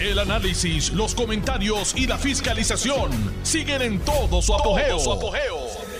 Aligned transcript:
El 0.00 0.20
análisis, 0.20 0.92
los 0.92 1.12
comentarios 1.12 1.92
y 1.96 2.06
la 2.06 2.16
fiscalización 2.18 3.10
siguen 3.42 3.82
en 3.82 3.98
todo 3.98 4.40
su 4.40 4.54
apogeo. 4.54 4.96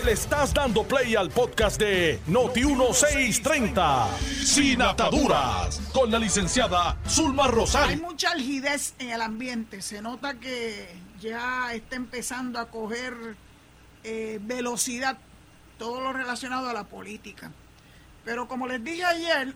Le 0.05 0.13
estás 0.13 0.53
dando 0.53 0.83
play 0.83 1.17
al 1.17 1.29
podcast 1.29 1.77
de 1.77 2.17
Noti1630, 2.29 4.07
Sin 4.45 4.81
Ataduras, 4.81 5.81
con 5.91 6.09
la 6.11 6.17
licenciada 6.17 6.97
Zulma 7.09 7.47
Rosario. 7.47 7.89
Hay 7.89 7.97
mucha 7.97 8.31
algidez 8.31 8.93
en 8.99 9.09
el 9.09 9.21
ambiente. 9.21 9.81
Se 9.81 10.01
nota 10.01 10.35
que 10.35 10.95
ya 11.19 11.73
está 11.73 11.97
empezando 11.97 12.57
a 12.59 12.69
coger 12.69 13.35
eh, 14.05 14.39
velocidad 14.41 15.17
todo 15.77 15.99
lo 15.99 16.13
relacionado 16.13 16.69
a 16.69 16.73
la 16.73 16.85
política. 16.85 17.51
Pero 18.23 18.47
como 18.47 18.65
les 18.65 18.81
dije 18.81 19.03
ayer, 19.03 19.53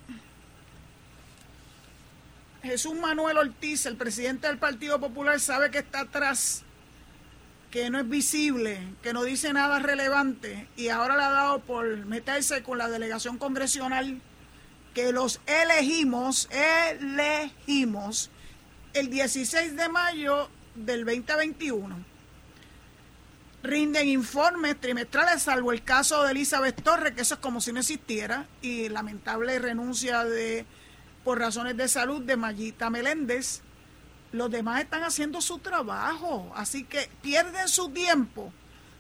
Jesús 2.63 2.95
Manuel 2.95 3.37
Ortiz, 3.37 3.85
el 3.85 3.97
presidente 3.97 4.47
del 4.47 4.57
Partido 4.57 4.97
Popular, 4.97 5.37
sabe 5.41 5.69
que 5.69 5.79
está 5.79 6.01
atrás, 6.01 6.63
que 7.69 7.89
no 7.89 7.99
es 7.99 8.07
visible, 8.07 8.79
que 9.01 9.11
no 9.11 9.23
dice 9.23 9.51
nada 9.51 9.79
relevante 9.79 10.69
y 10.77 10.87
ahora 10.87 11.17
le 11.17 11.23
ha 11.23 11.29
dado 11.29 11.59
por 11.59 12.05
meterse 12.05 12.63
con 12.63 12.77
la 12.77 12.87
delegación 12.87 13.37
congresional 13.37 14.21
que 14.93 15.11
los 15.11 15.41
elegimos, 15.45 16.47
elegimos 16.51 18.31
el 18.93 19.09
16 19.09 19.75
de 19.75 19.89
mayo 19.89 20.49
del 20.75 21.03
2021. 21.03 22.13
Rinden 23.61 24.07
informes 24.07 24.79
trimestrales, 24.79 25.43
salvo 25.43 25.73
el 25.73 25.83
caso 25.83 26.23
de 26.23 26.31
Elizabeth 26.31 26.81
Torres, 26.81 27.13
que 27.13 27.23
eso 27.23 27.35
es 27.35 27.39
como 27.41 27.59
si 27.59 27.73
no 27.73 27.79
existiera, 27.79 28.47
y 28.61 28.87
lamentable 28.87 29.59
renuncia 29.59 30.23
de 30.23 30.65
por 31.23 31.39
razones 31.39 31.77
de 31.77 31.87
salud 31.87 32.21
de 32.21 32.37
Mayita 32.37 32.89
Meléndez. 32.89 33.61
Los 34.31 34.49
demás 34.49 34.81
están 34.81 35.03
haciendo 35.03 35.41
su 35.41 35.59
trabajo, 35.59 36.51
así 36.55 36.83
que 36.83 37.09
pierden 37.21 37.67
su 37.67 37.89
tiempo 37.89 38.51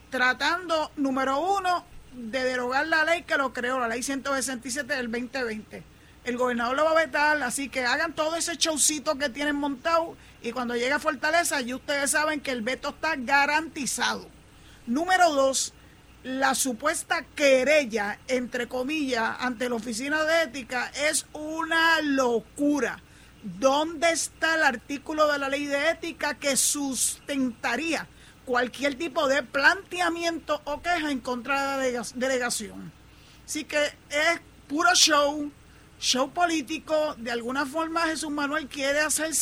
tratando, 0.09 0.91
número 0.95 1.39
uno, 1.39 1.85
de 2.13 2.43
derogar 2.43 2.85
la 2.85 3.03
ley 3.03 3.23
que 3.23 3.35
lo 3.35 3.51
creó, 3.51 3.79
la 3.79 3.87
ley 3.87 4.03
167 4.03 4.93
del 4.93 5.11
2020. 5.11 5.83
El 6.23 6.37
gobernador 6.37 6.77
lo 6.77 6.85
va 6.85 6.91
a 6.91 7.05
vetar, 7.05 7.41
así 7.41 7.67
que 7.67 7.83
hagan 7.83 8.13
todo 8.13 8.35
ese 8.35 8.55
showcito 8.55 9.17
que 9.17 9.29
tienen 9.29 9.55
montado 9.55 10.15
y 10.43 10.51
cuando 10.51 10.75
llegue 10.75 10.91
a 10.91 10.99
Fortaleza, 10.99 11.59
ya 11.61 11.75
ustedes 11.75 12.11
saben 12.11 12.41
que 12.41 12.51
el 12.51 12.61
veto 12.61 12.89
está 12.89 13.15
garantizado. 13.17 14.27
Número 14.85 15.31
dos, 15.33 15.73
la 16.23 16.55
supuesta 16.55 17.25
querella, 17.35 18.17
entre 18.29 18.67
comillas, 18.67 19.35
ante 19.39 19.67
la 19.67 19.75
Oficina 19.75 20.23
de 20.23 20.43
Ética 20.43 20.89
es 21.09 21.25
una 21.33 22.01
locura. 22.01 23.01
¿Dónde 23.43 24.11
está 24.11 24.55
el 24.55 24.63
artículo 24.63 25.29
de 25.29 25.37
la 25.37 25.49
ley 25.49 25.65
de 25.65 25.89
ética 25.89 26.35
que 26.35 26.55
sustentaría 26.55 28.07
cualquier 28.45 28.95
tipo 28.95 29.27
de 29.27 29.43
planteamiento 29.43 30.61
o 30.63 30.81
queja 30.81 31.11
en 31.11 31.19
contra 31.19 31.77
de 31.77 31.91
la 31.91 32.05
delegación? 32.15 32.93
Así 33.45 33.65
que 33.65 33.83
es 33.83 34.39
puro 34.69 34.95
show, 34.95 35.51
show 35.99 36.31
político. 36.31 37.15
De 37.17 37.31
alguna 37.31 37.65
forma 37.65 38.03
Jesús 38.03 38.31
Manuel 38.31 38.69
quiere 38.69 39.01
hacer 39.01 39.33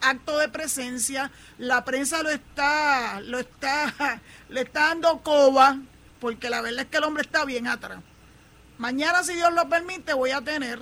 acto 0.00 0.38
de 0.38 0.48
presencia. 0.48 1.32
La 1.58 1.84
prensa 1.84 2.22
lo 2.22 2.30
está, 2.30 3.20
lo 3.20 3.40
está, 3.40 4.22
le 4.48 4.60
está 4.60 4.80
dando 4.90 5.22
coba 5.24 5.76
porque 6.20 6.50
la 6.50 6.60
verdad 6.60 6.82
es 6.82 6.86
que 6.86 6.98
el 6.98 7.04
hombre 7.04 7.22
está 7.22 7.44
bien 7.44 7.66
atrás. 7.66 8.00
Mañana, 8.78 9.22
si 9.22 9.34
Dios 9.34 9.52
lo 9.52 9.68
permite, 9.68 10.14
voy 10.14 10.30
a 10.30 10.40
tener 10.40 10.80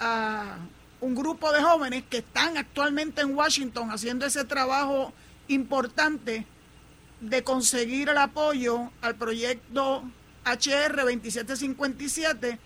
a 0.00 0.58
un 1.00 1.14
grupo 1.14 1.52
de 1.52 1.62
jóvenes 1.62 2.04
que 2.08 2.18
están 2.18 2.56
actualmente 2.56 3.20
en 3.20 3.34
Washington 3.34 3.90
haciendo 3.90 4.26
ese 4.26 4.44
trabajo 4.44 5.12
importante 5.48 6.46
de 7.20 7.42
conseguir 7.42 8.08
el 8.08 8.18
apoyo 8.18 8.90
al 9.00 9.16
proyecto 9.16 10.04
HR 10.44 10.96
2757. 10.96 12.58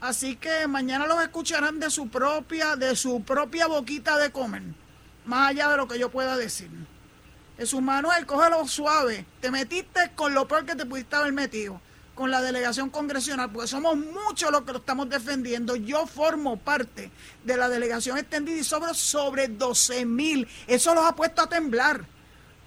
Así 0.00 0.36
que 0.36 0.66
mañana 0.66 1.06
los 1.06 1.22
escucharán 1.22 1.78
de 1.78 1.88
su 1.88 2.08
propia, 2.08 2.76
de 2.76 2.96
su 2.96 3.22
propia 3.22 3.68
boquita 3.68 4.18
de 4.18 4.32
comer, 4.32 4.62
más 5.24 5.50
allá 5.50 5.68
de 5.68 5.76
lo 5.76 5.86
que 5.86 5.98
yo 5.98 6.10
pueda 6.10 6.36
decir. 6.36 6.70
Jesús 7.62 7.80
Manuel, 7.80 8.26
cógelo 8.26 8.66
suave. 8.66 9.24
Te 9.40 9.52
metiste 9.52 10.10
con 10.16 10.34
lo 10.34 10.48
peor 10.48 10.66
que 10.66 10.74
te 10.74 10.84
pudiste 10.84 11.14
haber 11.14 11.32
metido, 11.32 11.80
con 12.12 12.28
la 12.28 12.42
delegación 12.42 12.90
congresional, 12.90 13.52
porque 13.52 13.68
somos 13.68 13.96
muchos 13.96 14.50
los 14.50 14.62
que 14.62 14.72
lo 14.72 14.78
estamos 14.78 15.08
defendiendo. 15.08 15.76
Yo 15.76 16.08
formo 16.08 16.56
parte 16.56 17.12
de 17.44 17.56
la 17.56 17.68
delegación 17.68 18.18
extendida 18.18 18.58
y 18.58 18.64
sobre, 18.64 18.94
sobre 18.94 19.46
12 19.46 20.04
mil. 20.06 20.48
Eso 20.66 20.92
los 20.92 21.04
ha 21.04 21.14
puesto 21.14 21.40
a 21.40 21.48
temblar, 21.48 22.04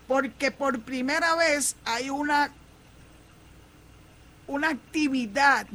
porque 0.07 0.49
por 0.49 0.79
primera 0.79 1.35
vez 1.35 1.75
hay 1.83 2.09
una, 2.09 2.53
una 4.47 4.69
actividad 4.69 5.67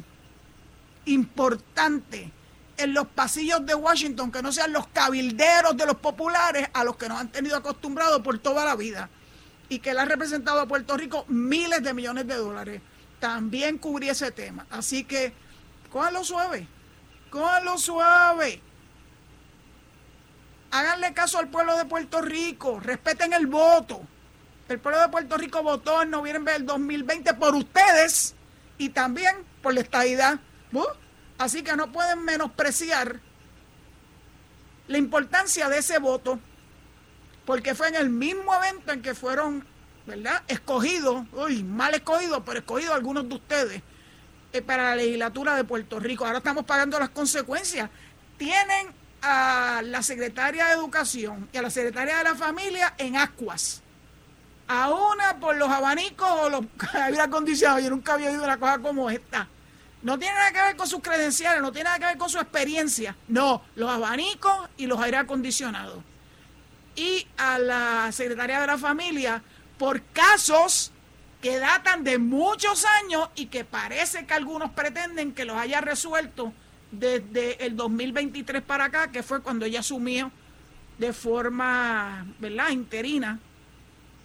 importante 1.05 2.33
en 2.81 2.95
los 2.95 3.07
pasillos 3.09 3.65
de 3.67 3.75
Washington 3.75 4.33
que 4.33 4.43
no 4.43 4.53
sean 4.53 4.73
los 4.73 4.87
cabilderos 4.89 5.77
de 5.77 5.87
los 5.87 5.97
populares 5.97 6.69
a 6.73 6.85
los 6.85 6.97
que 6.97 7.09
nos 7.09 7.21
han 7.21 7.29
tenido 7.29 7.57
acostumbrados 7.57 8.21
por 8.23 8.39
toda 8.39 8.65
la 8.65 8.77
vida 8.77 9.09
y 9.69 9.79
que 9.79 9.95
le 9.95 10.01
ha 10.01 10.05
representado 10.05 10.61
a 10.61 10.67
Puerto 10.67 10.97
Rico 10.97 11.25
miles 11.29 11.83
de 11.83 11.95
millones 11.95 12.27
de 12.27 12.35
dólares. 12.35 12.83
También 13.21 13.79
cubrí 13.79 14.09
ese 14.09 14.33
tema. 14.33 14.67
Así 14.71 15.05
que, 15.05 15.33
cójanlo 15.91 16.25
suave, 16.25 16.67
cójanlo 17.31 17.79
suave. 17.79 18.61
Háganle 20.73 21.15
caso 21.15 21.39
al 21.39 21.49
pueblo 21.49 21.77
de 21.77 21.85
Puerto 21.85 22.21
Rico, 22.21 22.81
respeten 22.81 23.33
el 23.33 23.47
voto. 23.47 24.01
El 24.69 24.79
pueblo 24.79 25.01
de 25.01 25.09
Puerto 25.09 25.37
Rico 25.37 25.63
votó 25.63 26.03
en 26.03 26.11
noviembre 26.11 26.53
del 26.53 26.67
2020 26.67 27.35
por 27.35 27.55
ustedes 27.55 28.35
y 28.79 28.91
también 28.91 29.37
por 29.63 29.75
la 29.75 29.81
estadidad. 29.81 30.41
Así 31.41 31.62
que 31.62 31.75
no 31.75 31.91
pueden 31.91 32.23
menospreciar 32.23 33.19
la 34.89 34.99
importancia 34.99 35.71
de 35.71 35.78
ese 35.78 35.99
voto, 35.99 36.39
porque 37.47 37.75
fue 37.75 37.89
en 37.89 37.95
el 37.95 38.11
mismo 38.11 38.55
evento 38.56 38.93
en 38.93 39.01
que 39.01 39.15
fueron, 39.15 39.67
¿verdad?, 40.06 40.43
escogidos, 40.49 41.25
uy, 41.33 41.62
mal 41.62 41.95
escogidos, 41.95 42.43
pero 42.45 42.59
escogidos 42.59 42.95
algunos 42.95 43.27
de 43.27 43.34
ustedes 43.37 43.83
eh, 44.53 44.61
para 44.61 44.91
la 44.91 44.97
legislatura 44.97 45.56
de 45.56 45.65
Puerto 45.65 45.99
Rico. 45.99 46.27
Ahora 46.27 46.39
estamos 46.39 46.67
pagando 46.67 46.99
las 46.99 47.09
consecuencias. 47.09 47.89
Tienen 48.37 48.89
a 49.22 49.81
la 49.83 50.03
secretaria 50.03 50.67
de 50.67 50.75
Educación 50.75 51.49
y 51.55 51.57
a 51.57 51.62
la 51.62 51.71
secretaria 51.71 52.19
de 52.19 52.25
la 52.25 52.34
Familia 52.34 52.93
en 52.99 53.17
ascuas. 53.17 53.81
A 54.69 54.91
una 54.91 55.41
por 55.41 55.57
los 55.57 55.71
abanicos 55.71 56.28
o 56.31 56.51
los 56.51 56.67
aire 56.93 57.22
acondicionados. 57.22 57.83
Yo 57.83 57.89
nunca 57.89 58.12
había 58.12 58.28
oído 58.28 58.45
una 58.45 58.59
cosa 58.59 58.78
como 58.78 59.09
esta. 59.09 59.49
No 60.03 60.19
tiene 60.19 60.34
nada 60.34 60.53
que 60.53 60.62
ver 60.62 60.77
con 60.77 60.87
sus 60.87 61.00
credenciales, 61.00 61.61
no 61.61 61.72
tiene 61.72 61.84
nada 61.84 61.99
que 61.99 62.06
ver 62.06 62.19
con 62.19 62.31
su 62.31 62.38
experiencia. 62.38 63.16
No, 63.28 63.62
los 63.75 63.91
abanicos 63.91 64.69
y 64.77 64.87
los 64.87 64.99
aire 65.00 65.19
acondicionados. 65.19 66.03
Y 66.97 67.27
a 67.37 67.59
la 67.59 68.10
secretaria 68.12 68.60
de 68.60 68.66
la 68.66 68.78
familia 68.78 69.43
por 69.78 70.03
casos 70.12 70.93
que 71.41 71.59
datan 71.59 72.05
de 72.05 72.19
muchos 72.19 72.84
años 73.03 73.28
y 73.34 73.47
que 73.47 73.65
parece 73.65 74.27
que 74.27 74.34
algunos 74.34 74.71
pretenden 74.71 75.33
que 75.33 75.44
los 75.44 75.56
haya 75.56 75.81
resuelto 75.81 76.53
desde 76.91 77.65
el 77.65 77.77
2023 77.77 78.62
para 78.62 78.87
acá, 78.87 79.10
que 79.10 79.22
fue 79.22 79.43
cuando 79.43 79.65
ella 79.65 79.81
asumió 79.81 80.31
de 80.99 81.12
forma, 81.12 82.27
¿verdad?, 82.39 82.71
interina 82.71 83.39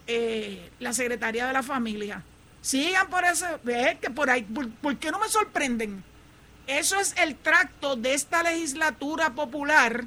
eh, 0.08 0.72
la 0.80 0.91
secretaria 0.94 1.47
de 1.47 1.53
la 1.53 1.64
familia. 1.64 2.22
Sigan 2.66 3.12
por 3.12 3.24
eso, 3.26 3.46
ve 3.64 4.00
que 4.02 4.09
por 4.09 4.28
ahí, 4.28 4.42
por, 4.42 4.98
qué 4.98 5.12
no 5.12 5.20
me 5.20 5.30
sorprenden? 5.30 6.03
Eso 6.66 7.00
es 7.00 7.14
el 7.20 7.36
tracto 7.36 7.96
de 7.96 8.16
esta 8.16 8.42
legislatura 8.42 9.36
popular 9.36 10.06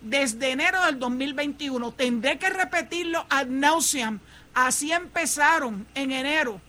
desde 0.00 0.50
enero 0.50 0.84
del 0.86 0.98
2021. 0.98 1.92
Tendré 1.92 2.36
que 2.36 2.50
repetirlo 2.50 3.24
ad 3.30 3.46
nauseam. 3.46 4.18
Así 4.54 4.90
empezaron 4.90 5.86
en 5.94 6.10
enero, 6.10 6.60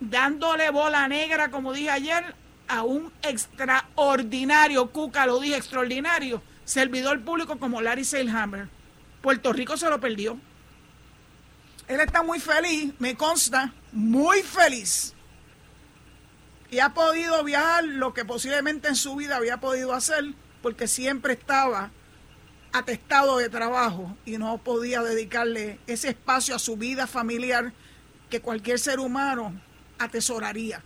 dándole 0.00 0.68
bola 0.68 1.08
negra, 1.08 1.50
como 1.50 1.72
dije 1.72 1.88
ayer, 1.88 2.34
a 2.68 2.82
un 2.82 3.10
extraordinario, 3.22 4.90
Cuca 4.90 5.24
lo 5.24 5.40
dije, 5.40 5.56
extraordinario, 5.56 6.42
servidor 6.66 7.22
público 7.22 7.58
como 7.58 7.80
Larry 7.80 8.04
Seilhammer. 8.04 8.68
Puerto 9.22 9.54
Rico 9.54 9.78
se 9.78 9.88
lo 9.88 9.98
perdió. 9.98 10.38
Él 11.86 12.00
está 12.00 12.22
muy 12.22 12.40
feliz, 12.40 12.94
me 12.98 13.14
consta, 13.14 13.72
muy 13.92 14.42
feliz. 14.42 15.12
Y 16.70 16.78
ha 16.78 16.94
podido 16.94 17.44
viajar 17.44 17.84
lo 17.84 18.14
que 18.14 18.24
posiblemente 18.24 18.88
en 18.88 18.96
su 18.96 19.16
vida 19.16 19.36
había 19.36 19.58
podido 19.58 19.92
hacer, 19.92 20.34
porque 20.62 20.88
siempre 20.88 21.34
estaba 21.34 21.90
atestado 22.72 23.36
de 23.38 23.48
trabajo 23.48 24.16
y 24.24 24.38
no 24.38 24.58
podía 24.58 25.02
dedicarle 25.02 25.78
ese 25.86 26.08
espacio 26.08 26.56
a 26.56 26.58
su 26.58 26.76
vida 26.76 27.06
familiar 27.06 27.72
que 28.30 28.40
cualquier 28.40 28.78
ser 28.78 28.98
humano 28.98 29.60
atesoraría. 29.98 30.82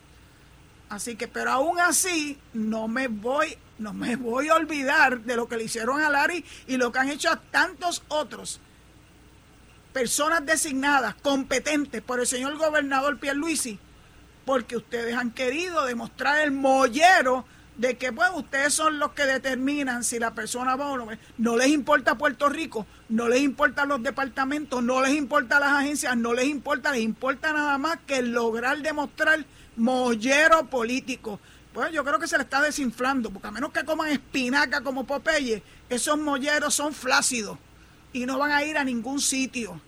Así 0.90 1.16
que, 1.16 1.28
pero 1.28 1.52
aún 1.52 1.80
así, 1.80 2.38
no 2.52 2.88
me 2.88 3.08
voy 3.08 3.56
no 3.78 3.94
me 3.94 4.16
voy 4.16 4.48
a 4.48 4.56
olvidar 4.56 5.20
de 5.20 5.36
lo 5.36 5.48
que 5.48 5.56
le 5.56 5.64
hicieron 5.64 6.00
a 6.00 6.10
Larry 6.10 6.44
y 6.66 6.76
lo 6.76 6.90
que 6.90 6.98
han 6.98 7.08
hecho 7.10 7.30
a 7.30 7.40
tantos 7.40 8.02
otros 8.08 8.60
personas 9.98 10.46
designadas, 10.46 11.16
competentes 11.22 12.00
por 12.02 12.20
el 12.20 12.26
señor 12.28 12.56
gobernador 12.56 13.18
Pierluisi, 13.18 13.80
porque 14.44 14.76
ustedes 14.76 15.16
han 15.16 15.32
querido 15.32 15.84
demostrar 15.86 16.38
el 16.38 16.52
mollero 16.52 17.44
de 17.76 17.96
que 17.96 18.12
pues 18.12 18.30
ustedes 18.32 18.72
son 18.72 19.00
los 19.00 19.10
que 19.10 19.26
determinan 19.26 20.04
si 20.04 20.20
la 20.20 20.34
persona 20.34 20.76
va 20.76 20.90
o 20.90 20.98
no. 20.98 21.08
No 21.36 21.56
les 21.56 21.70
importa 21.70 22.16
Puerto 22.16 22.48
Rico, 22.48 22.86
no 23.08 23.28
les 23.28 23.40
importa 23.40 23.86
los 23.86 24.00
departamentos, 24.00 24.84
no 24.84 25.02
les 25.02 25.16
importa 25.16 25.58
las 25.58 25.72
agencias, 25.72 26.16
no 26.16 26.32
les 26.32 26.46
importa, 26.46 26.92
les 26.92 27.02
importa 27.02 27.52
nada 27.52 27.76
más 27.76 27.98
que 28.06 28.22
lograr 28.22 28.80
demostrar 28.80 29.44
mollero 29.74 30.66
político. 30.66 31.40
Pues 31.74 31.90
yo 31.90 32.04
creo 32.04 32.20
que 32.20 32.28
se 32.28 32.36
le 32.36 32.44
está 32.44 32.62
desinflando, 32.62 33.30
porque 33.30 33.48
a 33.48 33.50
menos 33.50 33.72
que 33.72 33.84
coman 33.84 34.10
espinaca 34.10 34.80
como 34.80 35.08
Popeye, 35.08 35.60
esos 35.88 36.16
molleros 36.16 36.72
son 36.72 36.94
flácidos 36.94 37.58
y 38.12 38.26
no 38.26 38.38
van 38.38 38.52
a 38.52 38.62
ir 38.62 38.78
a 38.78 38.84
ningún 38.84 39.20
sitio. 39.20 39.80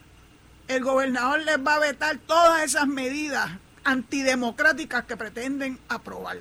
El 0.70 0.84
gobernador 0.84 1.40
les 1.40 1.58
va 1.58 1.74
a 1.74 1.78
vetar 1.80 2.16
todas 2.18 2.62
esas 2.62 2.86
medidas 2.86 3.50
antidemocráticas 3.82 5.04
que 5.04 5.16
pretenden 5.16 5.80
aprobar. 5.88 6.38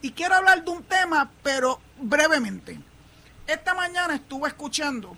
Y 0.00 0.12
quiero 0.12 0.34
hablar 0.34 0.64
de 0.64 0.70
un 0.70 0.82
tema, 0.82 1.30
pero 1.42 1.78
brevemente. 2.00 2.80
Esta 3.46 3.74
mañana 3.74 4.14
estuve 4.14 4.48
escuchando 4.48 5.14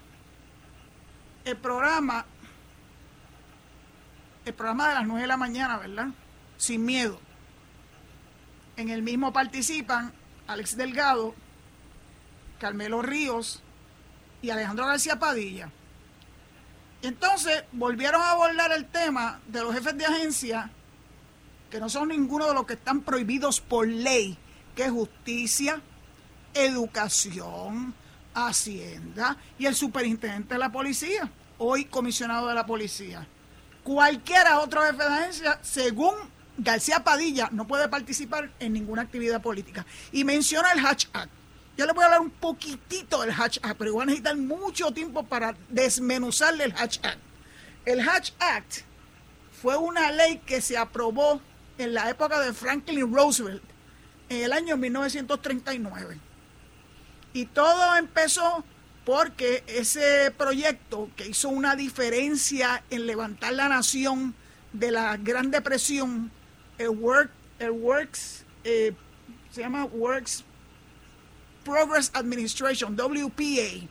el 1.44 1.56
programa, 1.56 2.26
el 4.44 4.54
programa 4.54 4.88
de 4.88 4.94
las 4.94 5.06
9 5.06 5.20
de 5.20 5.28
la 5.28 5.36
mañana, 5.36 5.78
¿verdad? 5.78 6.08
Sin 6.56 6.84
miedo. 6.84 7.20
En 8.76 8.88
el 8.88 9.02
mismo 9.02 9.32
participan 9.32 10.12
Alex 10.48 10.76
Delgado, 10.76 11.32
Carmelo 12.58 13.02
Ríos 13.02 13.62
y 14.42 14.50
Alejandro 14.50 14.84
García 14.84 15.16
Padilla. 15.16 15.70
Entonces 17.02 17.64
volvieron 17.72 18.20
a 18.20 18.32
abordar 18.32 18.72
el 18.72 18.86
tema 18.86 19.40
de 19.46 19.62
los 19.62 19.74
jefes 19.74 19.96
de 19.96 20.06
agencia, 20.06 20.70
que 21.70 21.78
no 21.78 21.88
son 21.88 22.08
ninguno 22.08 22.46
de 22.46 22.54
los 22.54 22.66
que 22.66 22.74
están 22.74 23.02
prohibidos 23.02 23.60
por 23.60 23.86
ley 23.86 24.36
que 24.74 24.88
justicia, 24.88 25.80
educación, 26.54 27.94
hacienda 28.34 29.36
y 29.58 29.66
el 29.66 29.74
superintendente 29.74 30.54
de 30.54 30.58
la 30.58 30.70
policía, 30.70 31.30
hoy 31.58 31.84
comisionado 31.84 32.48
de 32.48 32.54
la 32.54 32.66
policía. 32.66 33.26
Cualquiera 33.82 34.60
otro 34.60 34.82
jefe 34.82 35.02
de 35.02 35.08
agencia, 35.08 35.58
según 35.62 36.14
García 36.58 37.02
Padilla, 37.04 37.48
no 37.52 37.66
puede 37.66 37.88
participar 37.88 38.50
en 38.58 38.72
ninguna 38.72 39.02
actividad 39.02 39.40
política. 39.40 39.86
Y 40.12 40.24
menciona 40.24 40.72
el 40.72 40.84
Hatch 40.84 41.06
Act. 41.12 41.30
Yo 41.78 41.86
le 41.86 41.92
voy 41.92 42.02
a 42.02 42.06
hablar 42.06 42.22
un 42.22 42.30
poquitito 42.30 43.20
del 43.20 43.30
Hatch 43.30 43.60
Act, 43.62 43.78
pero 43.78 43.90
igual 43.90 44.08
necesitan 44.08 44.44
mucho 44.48 44.90
tiempo 44.90 45.22
para 45.22 45.54
desmenuzarle 45.68 46.64
el 46.64 46.74
Hatch 46.76 46.98
Act. 47.04 47.20
El 47.84 48.00
Hatch 48.00 48.32
Act 48.40 48.78
fue 49.62 49.76
una 49.76 50.10
ley 50.10 50.38
que 50.44 50.60
se 50.60 50.76
aprobó 50.76 51.40
en 51.78 51.94
la 51.94 52.10
época 52.10 52.40
de 52.40 52.52
Franklin 52.52 53.14
Roosevelt 53.14 53.62
en 54.28 54.42
el 54.42 54.52
año 54.52 54.76
1939. 54.76 56.18
Y 57.32 57.46
todo 57.46 57.94
empezó 57.94 58.64
porque 59.04 59.62
ese 59.68 60.32
proyecto 60.36 61.08
que 61.14 61.28
hizo 61.28 61.48
una 61.48 61.76
diferencia 61.76 62.82
en 62.90 63.06
levantar 63.06 63.52
la 63.52 63.68
nación 63.68 64.34
de 64.72 64.90
la 64.90 65.16
Gran 65.16 65.52
Depresión, 65.52 66.32
el, 66.76 66.88
work, 66.88 67.30
el 67.60 67.70
Works, 67.70 68.44
eh, 68.64 68.94
se 69.52 69.60
llama 69.60 69.84
Works 69.84 70.44
Progress 71.68 72.10
Administration, 72.14 72.96
WPA, 72.96 73.86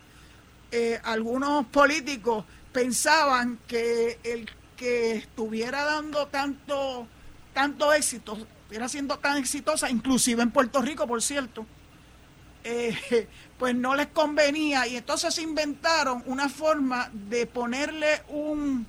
eh, 0.72 1.00
algunos 1.04 1.68
políticos 1.68 2.44
pensaban 2.72 3.60
que 3.68 4.20
el 4.24 4.50
que 4.76 5.12
estuviera 5.18 5.84
dando 5.84 6.26
tanto, 6.28 7.08
tanto 7.54 7.94
éxito 7.94 8.36
estuviera 8.36 8.90
siendo 8.90 9.20
tan 9.20 9.38
exitosa, 9.38 9.92
inclusive 9.92 10.42
en 10.42 10.50
Puerto 10.50 10.82
Rico, 10.82 11.06
por 11.06 11.22
cierto, 11.22 11.68
eh, 12.64 13.28
pues 13.60 13.76
no 13.76 13.96
les 13.96 14.08
convenía. 14.08 14.88
Y 14.88 14.98
entonces 14.98 15.38
inventaron 15.38 16.24
una 16.26 16.50
forma 16.50 17.12
de 17.14 17.46
ponerle 17.46 18.24
un, 18.30 18.88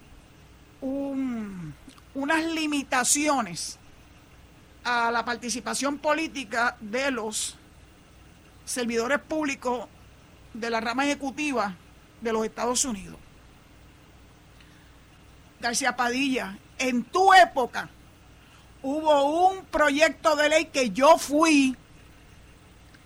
unas 0.80 2.44
limitaciones 2.46 3.78
a 4.82 5.10
la 5.10 5.26
participación 5.26 5.98
política 5.98 6.78
de 6.80 7.10
los 7.10 7.57
servidores 8.68 9.18
públicos 9.18 9.88
de 10.52 10.68
la 10.68 10.80
rama 10.80 11.04
ejecutiva 11.06 11.74
de 12.20 12.32
los 12.32 12.44
Estados 12.44 12.84
Unidos. 12.84 13.16
García 15.60 15.96
Padilla, 15.96 16.58
en 16.78 17.02
tu 17.02 17.32
época, 17.32 17.88
hubo 18.82 19.48
un 19.48 19.64
proyecto 19.64 20.36
de 20.36 20.48
ley 20.50 20.64
que 20.66 20.90
yo 20.90 21.16
fui 21.16 21.76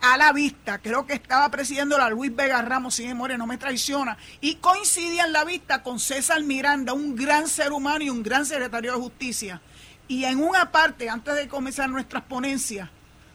a 0.00 0.17
la 0.17 0.32
vista, 0.32 0.79
creo 0.79 1.06
que 1.06 1.14
estaba 1.14 1.49
presidiendo 1.50 1.97
la 1.97 2.11
Luis 2.11 2.35
Vega 2.35 2.61
Ramos, 2.61 2.97
si 2.97 3.06
memoria 3.06 3.38
no 3.38 3.47
me 3.47 3.56
traiciona, 3.56 4.19
y 4.41 4.56
coincidía 4.56 5.25
en 5.26 5.32
la 5.32 5.44
vista 5.44 5.85
con 5.85 6.00
César 6.00 6.43
Miranda, 6.43 6.93
un 6.93 7.14
gran 7.14 7.47
ser 7.47 7.70
humano 7.73 8.03
y 8.03 8.11
un 8.11 8.25
gran 8.25 8.44
secretario 8.44 8.93
de 8.93 8.99
justicia. 8.99 9.62
Y 10.09 10.25
en 10.25 10.43
una 10.43 10.73
parte, 10.73 11.09
antes 11.09 11.37
de 11.37 11.47
comenzar 11.47 11.88
nuestras 11.88 12.25
ponencias, 12.25 12.91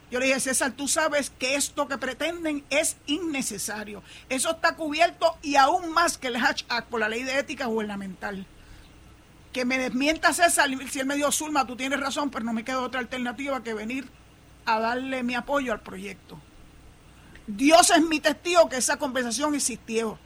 yo 0.09 0.19
le 0.19 0.27
dije, 0.27 0.39
César, 0.39 0.71
tú 0.71 0.87
sabes 0.87 1.29
que 1.29 1.55
esto 1.55 1.87
que 1.87 1.97
pretenden 1.97 2.63
es 2.69 2.97
innecesario. 3.05 4.03
Eso 4.29 4.51
está 4.51 4.75
cubierto 4.75 5.37
y 5.41 5.55
aún 5.55 5.91
más 5.91 6.17
que 6.17 6.27
el 6.27 6.37
Hatch 6.37 6.63
Act 6.69 6.89
por 6.89 6.99
la 6.99 7.09
ley 7.09 7.23
de 7.23 7.39
ética 7.39 7.65
gubernamental 7.65 8.45
que 9.57 9.65
me 9.65 9.79
desmienta 9.79 10.33
César, 10.33 10.69
si 10.87 10.99
él 10.99 11.07
me 11.07 11.15
dio 11.15 11.31
Zulma, 11.31 11.65
tú 11.65 11.75
tienes 11.75 11.99
razón, 11.99 12.29
pero 12.29 12.45
no 12.45 12.53
me 12.53 12.63
queda 12.63 12.81
otra 12.81 12.99
alternativa 12.99 13.63
que 13.63 13.73
venir 13.73 14.07
a 14.65 14.79
darle 14.79 15.23
mi 15.23 15.33
apoyo 15.33 15.73
al 15.73 15.81
proyecto. 15.81 16.39
Dios 17.47 17.89
es 17.89 18.03
mi 18.03 18.19
testigo 18.19 18.69
que 18.69 18.77
esa 18.77 18.97
conversación 18.97 19.55
existió. 19.55 20.19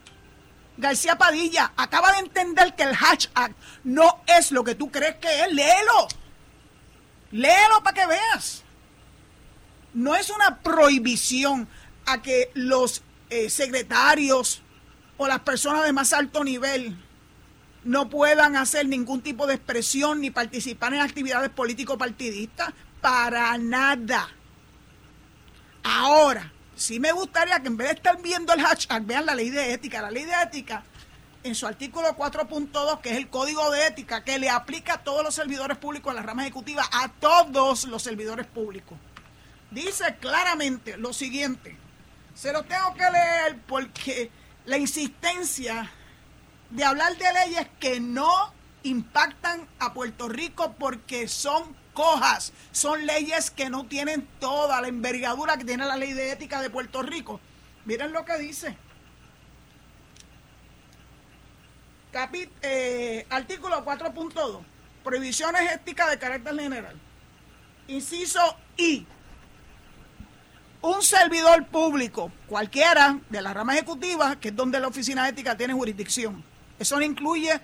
García 0.75 1.17
Padilla 1.17 1.71
acaba 1.77 2.11
de 2.11 2.19
entender 2.19 2.75
que 2.75 2.83
el 2.83 2.93
Hatch 2.93 3.27
Act 3.33 3.55
no 3.85 4.21
es 4.27 4.51
lo 4.51 4.65
que 4.65 4.75
tú 4.75 4.91
crees 4.91 5.15
que 5.15 5.43
es. 5.43 5.53
Léelo. 5.53 6.07
Léelo 7.31 7.83
para 7.83 7.93
que 7.93 8.07
veas. 8.07 8.65
No 9.93 10.15
es 10.15 10.29
una 10.29 10.59
prohibición 10.59 11.67
a 12.05 12.21
que 12.21 12.51
los 12.53 13.03
eh, 13.29 13.49
secretarios 13.49 14.61
o 15.17 15.27
las 15.27 15.39
personas 15.41 15.83
de 15.83 15.93
más 15.93 16.13
alto 16.13 16.43
nivel 16.43 16.97
no 17.83 18.09
puedan 18.09 18.55
hacer 18.55 18.87
ningún 18.87 19.21
tipo 19.21 19.47
de 19.47 19.55
expresión 19.55 20.21
ni 20.21 20.29
participar 20.29 20.93
en 20.93 20.99
actividades 20.99 21.49
político-partidistas, 21.49 22.73
para 23.01 23.57
nada. 23.57 24.29
Ahora, 25.83 26.51
sí 26.75 26.99
me 26.99 27.11
gustaría 27.11 27.59
que 27.59 27.67
en 27.67 27.77
vez 27.77 27.87
de 27.87 27.93
estar 27.95 28.21
viendo 28.21 28.53
el 28.53 28.61
hashtag, 28.61 29.03
vean 29.05 29.25
la 29.25 29.35
ley 29.35 29.49
de 29.49 29.73
ética. 29.73 30.01
La 30.01 30.11
ley 30.11 30.25
de 30.25 30.33
ética, 30.43 30.83
en 31.43 31.55
su 31.55 31.65
artículo 31.65 32.09
4.2, 32.15 33.01
que 33.01 33.09
es 33.09 33.17
el 33.17 33.29
código 33.29 33.71
de 33.71 33.87
ética, 33.87 34.23
que 34.23 34.37
le 34.37 34.49
aplica 34.49 34.95
a 34.95 35.03
todos 35.03 35.23
los 35.23 35.33
servidores 35.33 35.77
públicos, 35.77 36.11
a 36.11 36.15
la 36.15 36.21
rama 36.21 36.43
ejecutiva, 36.43 36.87
a 36.91 37.09
todos 37.13 37.85
los 37.85 38.03
servidores 38.03 38.45
públicos. 38.45 38.97
Dice 39.71 40.17
claramente 40.19 40.97
lo 40.97 41.13
siguiente. 41.13 41.77
Se 42.35 42.51
lo 42.51 42.63
tengo 42.63 42.93
que 42.93 43.09
leer 43.09 43.57
porque 43.67 44.29
la 44.65 44.77
insistencia 44.77 45.89
de 46.69 46.83
hablar 46.83 47.17
de 47.17 47.33
leyes 47.33 47.67
que 47.79 47.99
no 47.99 48.53
impactan 48.83 49.67
a 49.79 49.93
Puerto 49.93 50.27
Rico 50.27 50.75
porque 50.77 51.27
son 51.27 51.75
cojas, 51.93 52.53
son 52.71 53.05
leyes 53.05 53.51
que 53.51 53.69
no 53.69 53.85
tienen 53.85 54.27
toda 54.39 54.81
la 54.81 54.87
envergadura 54.87 55.57
que 55.57 55.65
tiene 55.65 55.85
la 55.85 55.97
ley 55.97 56.13
de 56.13 56.31
ética 56.31 56.61
de 56.61 56.69
Puerto 56.69 57.01
Rico. 57.01 57.39
Miren 57.85 58.11
lo 58.11 58.25
que 58.25 58.37
dice. 58.37 58.77
Eh, 62.61 63.25
artículo 63.29 63.85
4.2. 63.85 64.63
Prohibiciones 65.03 65.71
éticas 65.71 66.09
de 66.09 66.19
carácter 66.19 66.59
general. 66.59 66.99
Inciso 67.87 68.57
I. 68.77 69.05
Un 70.81 71.01
servidor 71.03 71.67
público, 71.67 72.31
cualquiera 72.47 73.19
de 73.29 73.41
la 73.41 73.53
rama 73.53 73.73
ejecutiva, 73.73 74.39
que 74.39 74.49
es 74.49 74.55
donde 74.55 74.79
la 74.79 74.87
oficina 74.87 75.29
ética 75.29 75.55
tiene 75.55 75.73
jurisdicción, 75.73 76.43
eso 76.79 76.97
no 76.97 77.03
incluye, 77.03 77.59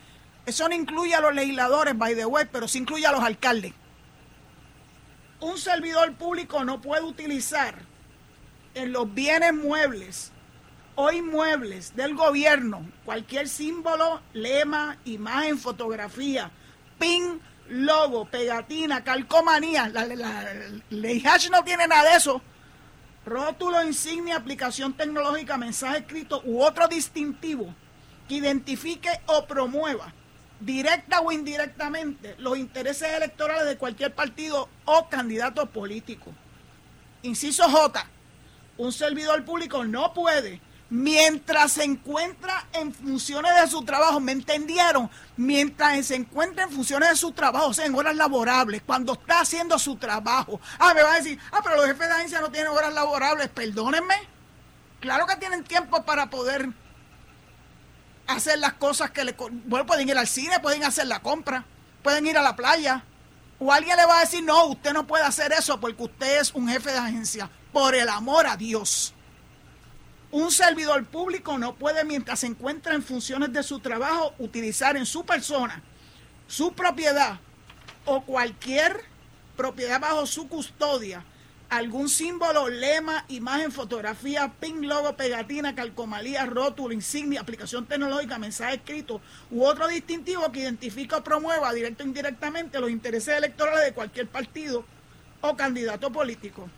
eso 0.46 0.70
no 0.70 0.76
incluye 0.76 1.16
a 1.16 1.22
los 1.22 1.34
legisladores, 1.34 1.98
by 1.98 2.16
the 2.16 2.26
way, 2.26 2.46
pero 2.52 2.68
sí 2.68 2.78
incluye 2.78 3.08
a 3.08 3.12
los 3.12 3.24
alcaldes. 3.24 3.74
Un 5.40 5.58
servidor 5.58 6.14
público 6.14 6.64
no 6.64 6.82
puede 6.82 7.04
utilizar 7.04 7.76
en 8.76 8.92
los 8.92 9.12
bienes 9.12 9.54
muebles 9.54 10.32
o 10.96 11.12
inmuebles 11.12 11.96
del 11.96 12.16
gobierno 12.16 12.86
cualquier 13.06 13.48
símbolo, 13.48 14.22
lema, 14.34 14.98
imagen, 15.06 15.58
fotografía, 15.60 16.52
pin, 17.00 17.40
logo, 17.70 18.26
pegatina, 18.26 19.04
calcomanía. 19.04 19.90
La, 19.90 20.06
ley 20.90 21.24
Hatch 21.26 21.50
no 21.50 21.64
tiene 21.64 21.88
nada 21.88 22.12
de 22.12 22.18
eso. 22.18 22.42
Rótulo, 23.28 23.84
insignia, 23.84 24.38
aplicación 24.38 24.94
tecnológica, 24.94 25.58
mensaje 25.58 26.00
escrito 26.00 26.42
u 26.46 26.62
otro 26.62 26.88
distintivo 26.88 27.76
que 28.28 28.36
identifique 28.36 29.10
o 29.28 29.46
promueva 29.46 30.14
directa 30.60 31.20
o 31.20 31.32
indirectamente 31.32 32.36
los 32.40 32.58
intereses 32.58 33.14
electorales 33.14 33.68
de 33.68 33.78
cualquier 33.78 34.16
partido 34.16 34.70
o 34.86 35.08
candidato 35.10 35.66
político. 35.68 36.34
Inciso 37.22 37.70
J. 37.70 38.08
Un 38.78 38.92
servidor 38.92 39.44
público 39.44 39.84
no 39.84 40.14
puede, 40.14 40.62
mientras 40.90 41.74
se 41.74 41.84
encuentra 41.84 42.68
en 42.74 42.94
funciones 42.94 43.54
de 43.62 43.68
su 43.68 43.84
trabajo, 43.84 44.20
¿me 44.20 44.32
entendieron? 44.32 45.10
Mientras 45.36 46.06
se 46.06 46.16
encuentra 46.16 46.64
en 46.64 46.72
funciones 46.72 47.10
de 47.10 47.16
su 47.16 47.32
trabajo, 47.32 47.68
o 47.68 47.74
sea, 47.74 47.86
en 47.86 47.96
horas 47.96 48.16
laborables, 48.16 48.82
cuando 48.86 49.14
está 49.14 49.42
haciendo 49.42 49.78
su 49.80 49.98
trabajo. 49.98 50.60
Ah, 50.80 50.94
me 50.94 51.04
va 51.04 51.14
a 51.14 51.18
decir, 51.18 51.40
ah, 51.52 51.60
pero 51.64 51.76
los 51.76 51.86
jefes 51.86 52.08
de 52.08 52.14
agencia 52.14 52.42
no 52.42 52.52
tienen 52.52 52.72
horas 52.72 52.94
laborables, 52.94 53.50
perdónenme. 53.50 54.16
Claro 55.00 55.28
que 55.28 55.36
tienen 55.36 55.64
tiempo 55.64 56.04
para 56.04 56.30
poder 56.30 56.70
hacer 58.28 58.60
las 58.60 58.74
cosas 58.74 59.12
que 59.12 59.24
le... 59.24 59.36
Bueno, 59.66 59.86
pueden 59.86 60.08
ir 60.08 60.18
al 60.18 60.28
cine, 60.28 60.60
pueden 60.60 60.84
hacer 60.84 61.08
la 61.08 61.22
compra, 61.22 61.66
pueden 62.02 62.26
ir 62.26 62.38
a 62.38 62.42
la 62.42 62.56
playa. 62.56 63.04
O 63.60 63.72
alguien 63.74 63.98
le 63.98 64.06
va 64.06 64.18
a 64.18 64.22
decir, 64.22 64.44
no, 64.44 64.66
usted 64.68 64.94
no 64.94 65.06
puede 65.08 65.24
hacer 65.24 65.52
eso 65.52 65.80
porque 65.80 66.04
usted 66.04 66.42
es 66.42 66.54
un 66.54 66.68
jefe 66.68 66.92
de 66.92 66.98
agencia. 66.98 67.50
Por 67.74 67.96
el 67.96 68.10
amor 68.10 68.48
a 68.48 68.58
Dios. 68.58 69.14
Un 70.38 70.52
servidor 70.52 71.04
público 71.06 71.58
no 71.58 71.74
puede, 71.74 72.06
mientras 72.06 72.42
se 72.42 72.46
encuentra 72.46 72.94
en 72.94 73.02
funciones 73.02 73.52
de 73.54 73.64
su 73.64 73.80
trabajo, 73.80 74.36
utilizar 74.38 74.96
en 74.96 75.08
su 75.08 75.26
persona, 75.26 75.82
su 76.46 76.74
propiedad 76.74 77.40
o 78.06 78.22
cualquier 78.22 79.04
propiedad 79.56 80.00
bajo 80.00 80.28
su 80.28 80.48
custodia 80.48 81.26
algún 81.70 82.08
símbolo, 82.08 82.70
lema, 82.70 83.26
imagen, 83.30 83.72
fotografía, 83.72 84.54
pin, 84.60 84.88
logo, 84.88 85.18
pegatina, 85.18 85.74
calcomalía, 85.74 86.46
rótulo, 86.46 86.94
insignia, 86.94 87.42
aplicación 87.42 87.88
tecnológica, 87.88 88.38
mensaje 88.38 88.76
escrito 88.76 89.20
u 89.50 89.64
otro 89.64 89.88
distintivo 89.88 90.52
que 90.52 90.60
identifica 90.60 91.18
o 91.18 91.24
promueva 91.24 91.74
directo 91.74 92.04
o 92.04 92.08
indirectamente 92.08 92.80
los 92.80 92.92
intereses 92.92 93.36
electorales 93.36 93.86
de 93.86 93.94
cualquier 93.94 94.28
partido 94.28 94.86
o 95.42 95.58
candidato 95.58 96.12
político. 96.12 96.70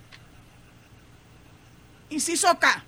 Inciso 2.10 2.58
K. 2.58 2.86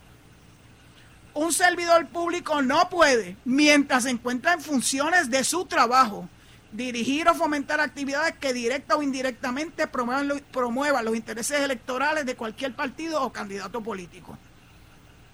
Un 1.34 1.54
servidor 1.54 2.08
público 2.08 2.62
no 2.62 2.90
puede, 2.90 3.38
mientras 3.46 4.04
se 4.04 4.10
encuentra 4.10 4.54
en 4.54 4.62
funciones 4.62 5.30
de 5.30 5.46
su 5.46 5.66
trabajo, 5.66 6.28
dirigir 6.74 7.28
o 7.30 7.36
fomentar 7.36 7.80
actividades 7.80 8.36
que 8.38 8.54
directa 8.54 8.96
o 8.96 9.02
indirectamente 9.02 9.88
promuevan, 9.88 11.06
los 11.06 11.16
intereses 11.16 11.62
electorales 11.62 12.26
de 12.26 12.36
cualquier 12.36 12.76
partido 12.76 13.22
o 13.24 13.32
candidato 13.32 13.82
político. 13.82 14.38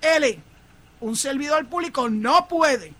L. 0.02 0.40
Un 1.00 1.16
servidor 1.16 1.68
público 1.68 2.10
no 2.10 2.48
puede, 2.48 2.94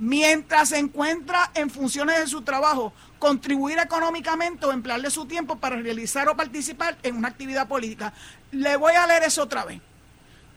mientras 0.00 0.70
se 0.70 0.78
encuentra 0.78 1.52
en 1.54 1.70
funciones 1.70 2.18
de 2.18 2.26
su 2.26 2.42
trabajo, 2.42 2.92
contribuir 3.20 3.78
económicamente 3.78 4.66
o 4.66 4.72
emplearle 4.72 5.10
su 5.10 5.26
tiempo 5.26 5.56
para 5.56 5.76
realizar 5.76 6.28
o 6.28 6.36
participar 6.36 6.98
en 7.04 7.16
una 7.16 7.28
actividad 7.28 7.68
política. 7.68 8.12
Le 8.50 8.76
voy 8.76 8.94
a 8.94 9.06
leer 9.06 9.22
eso 9.22 9.44
otra 9.44 9.64
vez. 9.64 9.80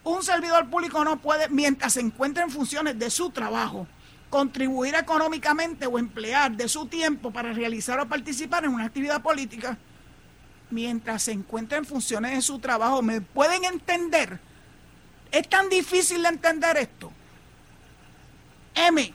Un 0.06 0.22
servidor 0.22 0.70
público 0.70 1.04
no 1.04 1.16
puede, 1.16 1.48
mientras 1.48 1.94
se 1.94 2.00
encuentra 2.00 2.44
en 2.44 2.50
funciones 2.52 2.96
de 2.96 3.10
su 3.10 3.30
trabajo, 3.30 3.88
contribuir 4.30 4.94
económicamente 4.94 5.84
o 5.84 5.98
emplear 5.98 6.52
de 6.52 6.68
su 6.68 6.86
tiempo 6.86 7.32
para 7.32 7.52
realizar 7.52 7.98
o 7.98 8.06
participar 8.06 8.64
en 8.64 8.70
una 8.70 8.84
actividad 8.84 9.20
política 9.20 9.76
mientras 10.70 11.24
se 11.24 11.32
encuentra 11.32 11.78
en 11.78 11.84
funciones 11.84 12.36
de 12.36 12.42
su 12.42 12.60
trabajo. 12.60 13.02
¿Me 13.02 13.20
pueden 13.20 13.64
entender? 13.64 14.38
Es 15.32 15.48
tan 15.48 15.68
difícil 15.68 16.22
de 16.22 16.28
entender 16.28 16.76
esto. 16.76 17.12
M. 18.76 19.12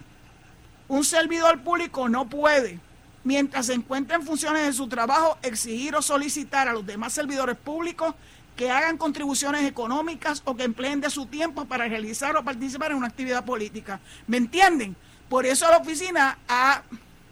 Un 0.90 1.06
servidor 1.06 1.62
público 1.62 2.10
no 2.10 2.28
puede, 2.28 2.82
mientras 3.24 3.68
se 3.68 3.76
encuentra 3.76 4.18
en 4.18 4.24
funciones 4.24 4.66
de 4.66 4.74
su 4.74 4.90
trabajo, 4.90 5.38
exigir 5.42 5.96
o 5.96 6.02
solicitar 6.02 6.68
a 6.68 6.74
los 6.74 6.86
demás 6.86 7.14
servidores 7.14 7.56
públicos 7.56 8.14
que 8.56 8.70
hagan 8.70 8.98
contribuciones 8.98 9.66
económicas 9.66 10.42
o 10.46 10.56
que 10.56 10.64
empleen 10.64 11.02
de 11.02 11.10
su 11.10 11.26
tiempo 11.26 11.66
para 11.66 11.88
realizar 11.88 12.36
o 12.36 12.44
participar 12.44 12.92
en 12.92 12.98
una 12.98 13.08
actividad 13.08 13.46
política. 13.46 14.00
¿Me 14.28 14.38
entienden? 14.38 14.96
Por 15.30 15.46
eso 15.46 15.70
la 15.70 15.78
oficina 15.78 16.38
ha 16.48 16.84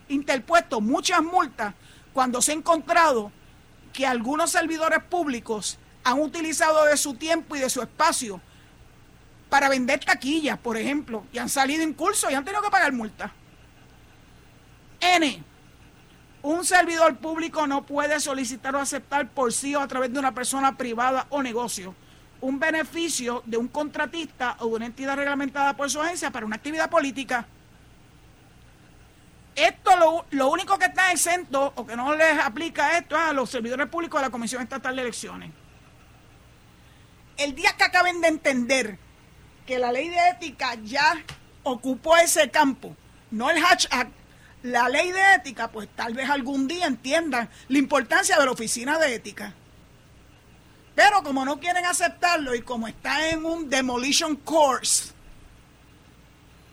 interpuesto 0.08 0.82
muchas 0.82 1.22
multas 1.22 1.74
cuando 2.14 2.42
se 2.42 2.52
ha 2.52 2.56
encontrado 2.56 3.32
que 3.94 4.08
algunos 4.08 4.52
servidores 4.52 5.04
públicos 5.04 5.78
han 6.04 6.20
utilizado 6.20 6.86
de 6.86 6.98
su 6.98 7.16
tiempo 7.16 7.56
y 7.56 7.60
de 7.60 7.70
su 7.70 7.82
espacio 7.82 8.42
para 9.50 9.68
vender 9.68 10.00
taquillas, 10.00 10.58
por 10.58 10.78
ejemplo, 10.78 11.26
y 11.34 11.40
han 11.40 11.50
salido 11.50 11.84
en 11.84 11.94
curso 11.94 12.30
y 12.30 12.36
han 12.36 12.46
tenido 12.46 12.62
que 12.62 12.70
pagar 12.70 12.94
multas. 12.94 13.32
N. 15.02 15.44
Un 16.42 16.64
servidor 16.64 17.18
público 17.18 17.68
no 17.68 17.86
puede 17.86 18.20
solicitar 18.20 18.76
o 18.76 18.80
aceptar 18.80 19.30
por 19.30 19.52
sí 19.52 19.76
o 19.76 19.82
a 19.82 19.88
través 19.88 20.14
de 20.14 20.20
una 20.20 20.34
persona 20.34 20.78
privada 20.78 21.28
o 21.30 21.44
negocio 21.44 21.96
un 22.42 22.60
beneficio 22.60 23.44
de 23.46 23.58
un 23.58 23.68
contratista 23.68 24.56
o 24.60 24.68
de 24.70 24.76
una 24.76 24.86
entidad 24.86 25.16
reglamentada 25.16 25.76
por 25.76 25.90
su 25.90 26.02
agencia 26.02 26.32
para 26.32 26.46
una 26.46 26.56
actividad 26.56 26.90
política. 26.90 27.46
Esto 29.56 29.98
lo, 29.98 30.26
lo 30.32 30.50
único 30.50 30.78
que 30.78 30.86
está 30.86 31.12
exento 31.12 31.74
o 31.76 31.86
que 31.86 31.96
no 31.96 32.16
les 32.16 32.40
aplica 32.40 32.98
esto 32.98 33.16
es 33.18 33.22
a 33.22 33.34
los 33.34 33.50
servidores 33.50 33.88
públicos 33.88 34.22
de 34.22 34.28
la 34.28 34.32
Comisión 34.32 34.62
Estatal 34.62 34.96
de 34.96 35.02
Elecciones. 35.02 35.52
El 37.36 37.56
día 37.56 37.76
que 37.78 37.84
acaben 37.84 38.22
de 38.22 38.30
entender 38.30 38.98
que 39.66 39.80
la 39.80 39.92
ley 39.92 40.10
de 40.10 40.30
ética 40.30 40.76
ya 40.84 41.22
ocupó 41.64 42.16
ese 42.18 42.50
campo, 42.50 42.96
no 43.32 43.50
el 43.50 43.64
Hatch 43.64 43.88
Act, 43.92 44.12
la 44.64 44.90
ley 44.90 45.12
de 45.12 45.36
ética, 45.36 45.70
pues 45.70 45.88
tal 45.96 46.14
vez 46.14 46.30
algún 46.30 46.68
día 46.68 46.86
entiendan 46.86 47.50
la 47.68 47.78
importancia 47.78 48.38
de 48.38 48.46
la 48.46 48.52
oficina 48.52 48.98
de 49.00 49.16
ética. 49.16 49.54
Pero 50.96 51.24
como 51.24 51.46
no 51.46 51.60
quieren 51.60 51.86
aceptarlo 51.86 52.56
y 52.56 52.62
como 52.62 52.88
está 52.88 53.30
en 53.30 53.46
un 53.46 53.70
demolition 53.70 54.36
course, 54.36 55.14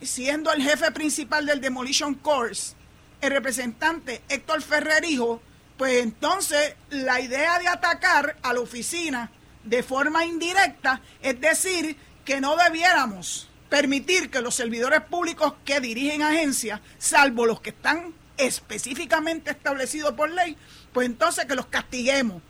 siendo 0.02 0.52
el 0.52 0.62
jefe 0.62 0.90
principal 0.90 1.46
del 1.46 1.60
demolition 1.60 2.14
course, 2.14 2.74
el 3.20 3.30
representante 3.30 4.22
Héctor 4.28 4.62
Ferrerijo, 4.62 5.40
pues 5.76 6.02
entonces 6.02 6.74
la 6.90 7.20
idea 7.20 7.58
de 7.58 7.68
atacar 7.68 8.36
a 8.42 8.52
la 8.52 8.60
oficina 8.60 9.30
de 9.62 9.82
forma 9.82 10.24
indirecta 10.24 11.00
es 11.22 11.40
decir 11.40 11.96
que 12.24 12.40
no 12.40 12.56
debiéramos 12.56 13.48
permitir 13.68 14.30
que 14.30 14.40
los 14.40 14.54
servidores 14.54 15.00
públicos 15.02 15.54
que 15.64 15.80
dirigen 15.80 16.22
agencias, 16.22 16.80
salvo 16.98 17.46
los 17.46 17.60
que 17.60 17.70
están 17.70 18.14
específicamente 18.36 19.50
establecidos 19.50 20.12
por 20.12 20.30
ley, 20.30 20.56
pues 20.92 21.06
entonces 21.06 21.46
que 21.46 21.54
los 21.54 21.66
castiguemos. 21.66 22.42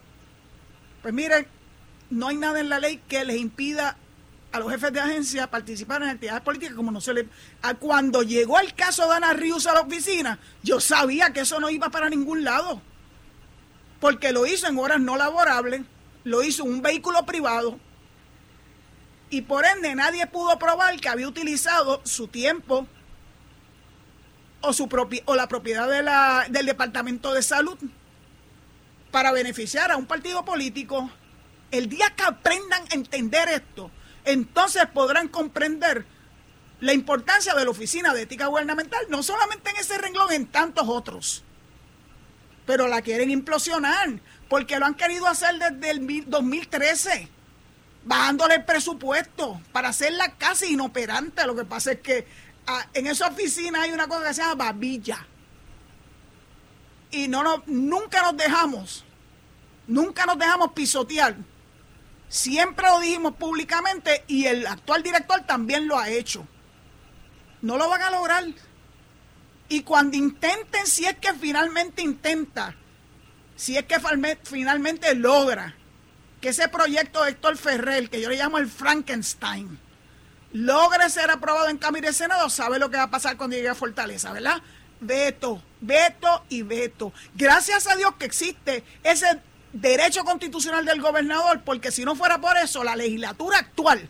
Pues 1.03 1.15
miren, 1.15 1.47
no 2.11 2.29
hay 2.29 2.37
nada 2.37 2.61
en 2.61 2.69
la 2.69 2.81
ley 2.81 3.01
que 3.09 3.25
les 3.25 3.37
impida 3.37 3.97
a 4.53 4.61
los 4.61 4.71
jefes 4.71 4.93
de 4.93 5.01
agencia 5.01 5.51
participar 5.51 6.03
en 6.03 6.09
actividades 6.09 6.43
políticas 6.43 6.75
como 6.75 6.91
no 6.91 7.01
se 7.01 7.15
le... 7.15 7.29
cuando 7.79 8.23
llegó 8.23 8.59
el 8.59 8.75
caso 8.75 9.09
de 9.09 9.17
Ana 9.17 9.33
Ríos 9.33 9.67
a 9.67 9.75
la 9.75 9.81
oficina, 9.81 10.39
yo 10.63 10.81
sabía 10.81 11.33
que 11.33 11.41
eso 11.41 11.61
no 11.61 11.71
iba 11.71 11.91
para 11.91 12.09
ningún 12.09 12.45
lado. 12.45 12.81
Porque 14.01 14.33
lo 14.33 14.47
hizo 14.47 14.67
en 14.67 14.79
horas 14.79 15.01
no 15.01 15.17
laborables, 15.17 15.83
lo 16.25 16.43
hizo 16.43 16.65
en 16.65 16.75
un 16.75 16.83
vehículo 16.83 17.25
privado, 17.27 17.79
y 19.31 19.43
por 19.43 19.65
ende 19.65 19.95
nadie 19.95 20.27
pudo 20.27 20.59
probar 20.59 20.99
que 21.01 21.09
había 21.09 21.29
utilizado 21.29 22.01
su 22.05 22.29
tiempo 22.29 22.87
o, 24.61 24.73
su 24.73 24.89
o 25.25 25.35
la 25.35 25.49
propiedad 25.49 25.89
del 26.49 26.67
Departamento 26.67 27.33
de 27.35 27.43
Salud 27.43 27.79
para 29.11 29.33
beneficiar 29.33 29.91
a 29.91 29.97
un 29.97 30.07
partido 30.07 30.45
político. 30.45 31.11
El 31.71 31.89
día 31.89 32.15
que 32.17 32.23
aprendan 32.23 32.85
a 32.91 32.95
entender 32.95 33.49
esto, 33.49 33.91
entonces 34.25 34.87
podrán 34.93 35.29
comprender 35.29 36.07
la 36.81 36.93
importancia 36.93 37.55
de 37.55 37.65
la 37.65 37.71
Oficina 37.71 38.15
de 38.15 38.23
Ética 38.23 38.47
Gubernamental, 38.47 39.07
no 39.09 39.23
solamente 39.23 39.71
en 39.71 39.77
ese 39.77 39.99
renglón, 39.99 40.33
en 40.33 40.47
tantos 40.47 40.87
otros. 40.89 41.43
Pero 42.67 42.87
la 42.87 43.03
quieren 43.03 43.31
implosionar, 43.31 44.21
porque 44.49 44.79
lo 44.79 44.87
han 44.87 44.95
querido 44.95 45.27
hacer 45.27 45.59
desde 45.59 45.91
el 45.91 46.25
2013 46.27 47.36
bajándole 48.07 48.55
el 48.55 48.65
presupuesto 48.65 49.61
para 49.73 49.89
hacerla 49.89 50.37
casi 50.37 50.73
inoperante. 50.73 51.45
Lo 51.45 51.55
que 51.55 51.65
pasa 51.65 51.93
es 51.93 52.01
que 52.01 52.27
ah, 52.67 52.87
en 52.95 53.09
esa 53.09 53.27
oficina 53.27 53.83
hay 53.83 53.91
una 53.91 54.07
cosa 54.07 54.29
que 54.29 54.35
se 54.35 54.43
llama 54.43 54.67
babilla. 54.67 55.27
Y 57.11 57.29
no, 57.29 57.43
no 57.43 57.63
nunca 57.67 58.23
nos 58.23 58.37
dejamos, 58.37 59.05
nunca 59.89 60.25
nos 60.25 60.39
dejamos 60.39 60.73
pisotear. 60.73 61.37
Siempre 62.29 62.87
lo 62.87 63.01
dijimos 63.01 63.35
públicamente 63.35 64.25
y 64.29 64.47
el 64.47 64.67
actual 64.67 65.03
director 65.03 65.41
también 65.43 65.89
lo 65.89 65.99
ha 65.99 66.09
hecho. 66.09 66.47
No 67.61 67.77
lo 67.77 67.89
van 67.89 68.03
a 68.03 68.11
lograr. 68.11 68.45
Y 69.69 69.83
cuando 69.83 70.17
intenten, 70.17 70.87
si 70.87 71.07
es 71.07 71.17
que 71.19 71.33
finalmente 71.35 72.03
intenta, 72.03 72.77
si 73.57 73.77
es 73.77 73.85
que 73.85 73.97
finalmente 74.45 75.13
logra 75.17 75.75
que 76.47 76.51
ese 76.51 76.69
proyecto 76.69 77.25
de 77.25 77.31
Héctor 77.31 77.57
Ferrer, 77.57 78.09
que 78.09 78.21
yo 78.21 78.29
le 78.29 78.37
llamo 78.37 78.59
el 78.59 78.69
Frankenstein, 78.69 79.81
logre 80.53 81.11
ser 81.11 81.29
aprobado 81.29 81.69
en 81.69 81.77
Cámara 81.77 82.11
y 82.11 82.13
Senado, 82.13 82.49
sabe 82.51 82.79
lo 82.79 82.89
que 82.89 82.97
va 82.99 83.03
a 83.03 83.11
pasar 83.11 83.37
cuando 83.37 83.57
llegue 83.57 83.69
a 83.69 83.75
Fortaleza, 83.75 84.33
¿verdad? 84.33 84.63
Veto, 85.01 85.61
veto 85.81 86.45
y 86.49 86.63
veto. 86.63 87.13
Gracias 87.35 87.89
a 87.89 87.97
Dios 87.97 88.15
que 88.17 88.27
existe 88.27 88.85
ese 89.03 89.27
derecho 89.73 90.23
constitucional 90.23 90.85
del 90.85 91.01
gobernador, 91.01 91.63
porque 91.65 91.91
si 91.91 92.05
no 92.05 92.15
fuera 92.15 92.41
por 92.41 92.57
eso, 92.59 92.85
la 92.85 92.95
legislatura 92.95 93.59
actual 93.59 94.09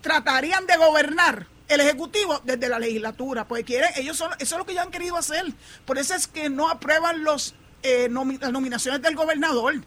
tratarían 0.00 0.64
de 0.68 0.76
gobernar 0.76 1.48
el 1.66 1.80
Ejecutivo 1.80 2.40
desde 2.44 2.68
la 2.68 2.78
legislatura, 2.78 3.48
pues 3.48 3.64
quieren, 3.64 3.90
ellos 3.96 4.16
son, 4.16 4.30
eso 4.38 4.54
es 4.54 4.58
lo 4.60 4.64
que 4.64 4.74
ellos 4.74 4.84
han 4.84 4.92
querido 4.92 5.16
hacer. 5.16 5.44
Por 5.84 5.98
eso 5.98 6.14
es 6.14 6.28
que 6.28 6.48
no 6.50 6.68
aprueban 6.68 7.24
los, 7.24 7.56
eh, 7.82 8.08
las 8.40 8.52
nominaciones 8.52 9.02
del 9.02 9.16
gobernador. 9.16 9.82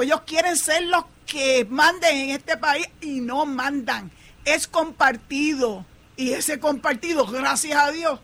Pues 0.00 0.08
ellos 0.08 0.22
quieren 0.22 0.56
ser 0.56 0.84
los 0.84 1.04
que 1.26 1.66
manden 1.68 2.16
en 2.16 2.30
este 2.30 2.56
país 2.56 2.88
y 3.02 3.20
no 3.20 3.44
mandan. 3.44 4.10
Es 4.46 4.66
compartido. 4.66 5.84
Y 6.16 6.32
ese 6.32 6.58
compartido, 6.58 7.26
gracias 7.26 7.78
a 7.78 7.90
Dios, 7.90 8.18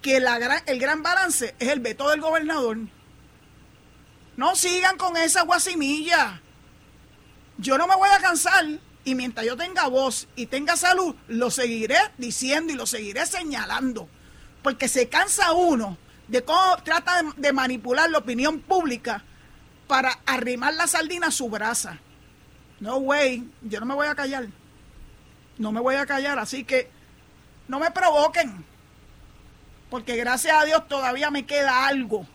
que 0.00 0.16
el 0.16 0.78
gran 0.80 1.04
balance 1.04 1.54
es 1.60 1.68
el 1.68 1.78
veto 1.78 2.08
del 2.08 2.20
gobernador. 2.20 2.76
No 4.36 4.56
sigan 4.56 4.96
con 4.96 5.16
esa 5.16 5.42
guasimilla. 5.42 6.42
Yo 7.56 7.78
no 7.78 7.86
me 7.86 7.94
voy 7.94 8.08
a 8.12 8.18
cansar 8.18 8.64
y 9.04 9.14
mientras 9.14 9.46
yo 9.46 9.56
tenga 9.56 9.86
voz 9.86 10.26
y 10.34 10.46
tenga 10.46 10.76
salud, 10.76 11.14
lo 11.28 11.52
seguiré 11.52 11.98
diciendo 12.18 12.72
y 12.72 12.76
lo 12.76 12.84
seguiré 12.84 13.26
señalando. 13.26 14.08
Porque 14.64 14.88
se 14.88 15.08
cansa 15.08 15.52
uno 15.52 15.98
de 16.26 16.42
cómo 16.42 16.78
trata 16.82 17.22
de, 17.36 17.52
manipular 17.52 18.10
la 18.10 18.18
opinión 18.18 18.58
pública 18.58 19.24
para 19.92 20.20
arrimar 20.24 20.72
la 20.72 20.86
sardina 20.86 21.26
a 21.26 21.30
su 21.30 21.50
brasa. 21.50 21.98
No, 22.80 22.98
güey, 23.00 23.44
yo 23.60 23.78
no 23.78 23.84
me 23.84 23.92
voy 23.92 24.06
a 24.06 24.14
callar. 24.14 24.46
No 25.58 25.70
me 25.70 25.82
voy 25.82 25.96
a 25.96 26.06
callar, 26.06 26.38
así 26.38 26.64
que 26.64 26.88
no 27.68 27.78
me 27.78 27.90
provoquen. 27.90 28.64
Porque 29.90 30.16
gracias 30.16 30.56
a 30.56 30.64
Dios 30.64 30.88
todavía 30.88 31.30
me 31.30 31.44
queda 31.44 31.86
algo 31.86 32.26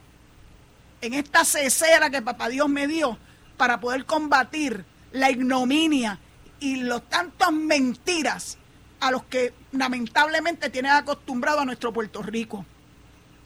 en 1.01 1.15
esta 1.15 1.43
cesera 1.45 2.11
que 2.11 2.21
papá 2.21 2.47
Dios 2.47 2.69
me 2.69 2.85
dio 2.85 3.17
para 3.57 3.79
poder 3.79 4.05
combatir 4.05 4.85
la 5.11 5.31
ignominia 5.31 6.19
y 6.59 6.75
los 6.75 7.09
tantos 7.09 7.51
mentiras 7.53 8.59
a 8.99 9.09
los 9.09 9.23
que 9.23 9.55
lamentablemente 9.71 10.69
tienen 10.69 10.91
acostumbrado 10.91 11.61
a 11.61 11.65
nuestro 11.65 11.91
Puerto 11.91 12.21
Rico. 12.21 12.67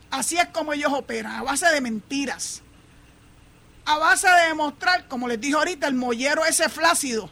Así 0.09 0.37
es 0.37 0.47
como 0.47 0.73
ellos 0.73 0.91
operan, 0.91 1.31
a 1.31 1.43
base 1.43 1.67
de 1.67 1.79
mentiras. 1.79 2.61
A 3.91 3.97
base 3.97 4.25
de 4.25 4.47
demostrar, 4.47 5.05
como 5.09 5.27
les 5.27 5.41
dijo 5.41 5.57
ahorita, 5.57 5.85
el 5.85 5.95
mollero 5.95 6.45
ese 6.45 6.69
flácido, 6.69 7.29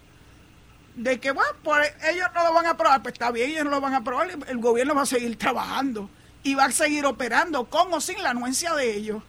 de 0.93 1.17
que, 1.17 1.31
bueno, 1.31 1.53
pues 1.63 1.93
ellos 2.11 2.27
no 2.35 2.43
lo 2.43 2.53
van 2.53 2.65
a 2.65 2.71
aprobar, 2.71 3.01
pues 3.01 3.13
está 3.13 3.31
bien, 3.31 3.51
ellos 3.51 3.63
no 3.63 3.69
lo 3.71 3.79
van 3.79 3.93
a 3.93 3.97
aprobar, 3.97 4.29
el 4.29 4.57
gobierno 4.57 4.93
va 4.93 5.03
a 5.03 5.05
seguir 5.05 5.37
trabajando 5.37 6.09
y 6.43 6.55
va 6.55 6.65
a 6.65 6.71
seguir 6.71 7.05
operando 7.05 7.69
con 7.69 7.93
o 7.93 8.01
sin 8.01 8.21
la 8.21 8.31
anuencia 8.31 8.73
de 8.73 8.93
ellos. 8.93 9.23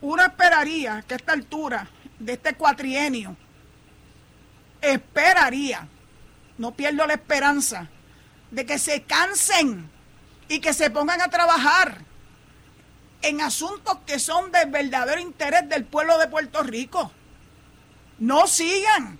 Uno 0.00 0.22
esperaría 0.22 1.04
que 1.06 1.12
a 1.12 1.16
esta 1.18 1.34
altura 1.34 1.86
de 2.18 2.32
este 2.32 2.54
cuatrienio, 2.54 3.36
esperaría, 4.80 5.88
no 6.56 6.72
pierdo 6.72 7.06
la 7.06 7.14
esperanza, 7.14 7.86
de 8.50 8.64
que 8.64 8.78
se 8.78 9.02
cansen 9.02 9.90
y 10.48 10.60
que 10.60 10.72
se 10.72 10.88
pongan 10.88 11.20
a 11.20 11.28
trabajar 11.28 12.07
en 13.28 13.42
asuntos 13.42 13.98
que 14.06 14.18
son 14.18 14.50
del 14.50 14.70
verdadero 14.70 15.20
interés 15.20 15.68
del 15.68 15.84
pueblo 15.84 16.16
de 16.16 16.28
Puerto 16.28 16.62
Rico. 16.62 17.12
No 18.18 18.46
sigan. 18.46 19.18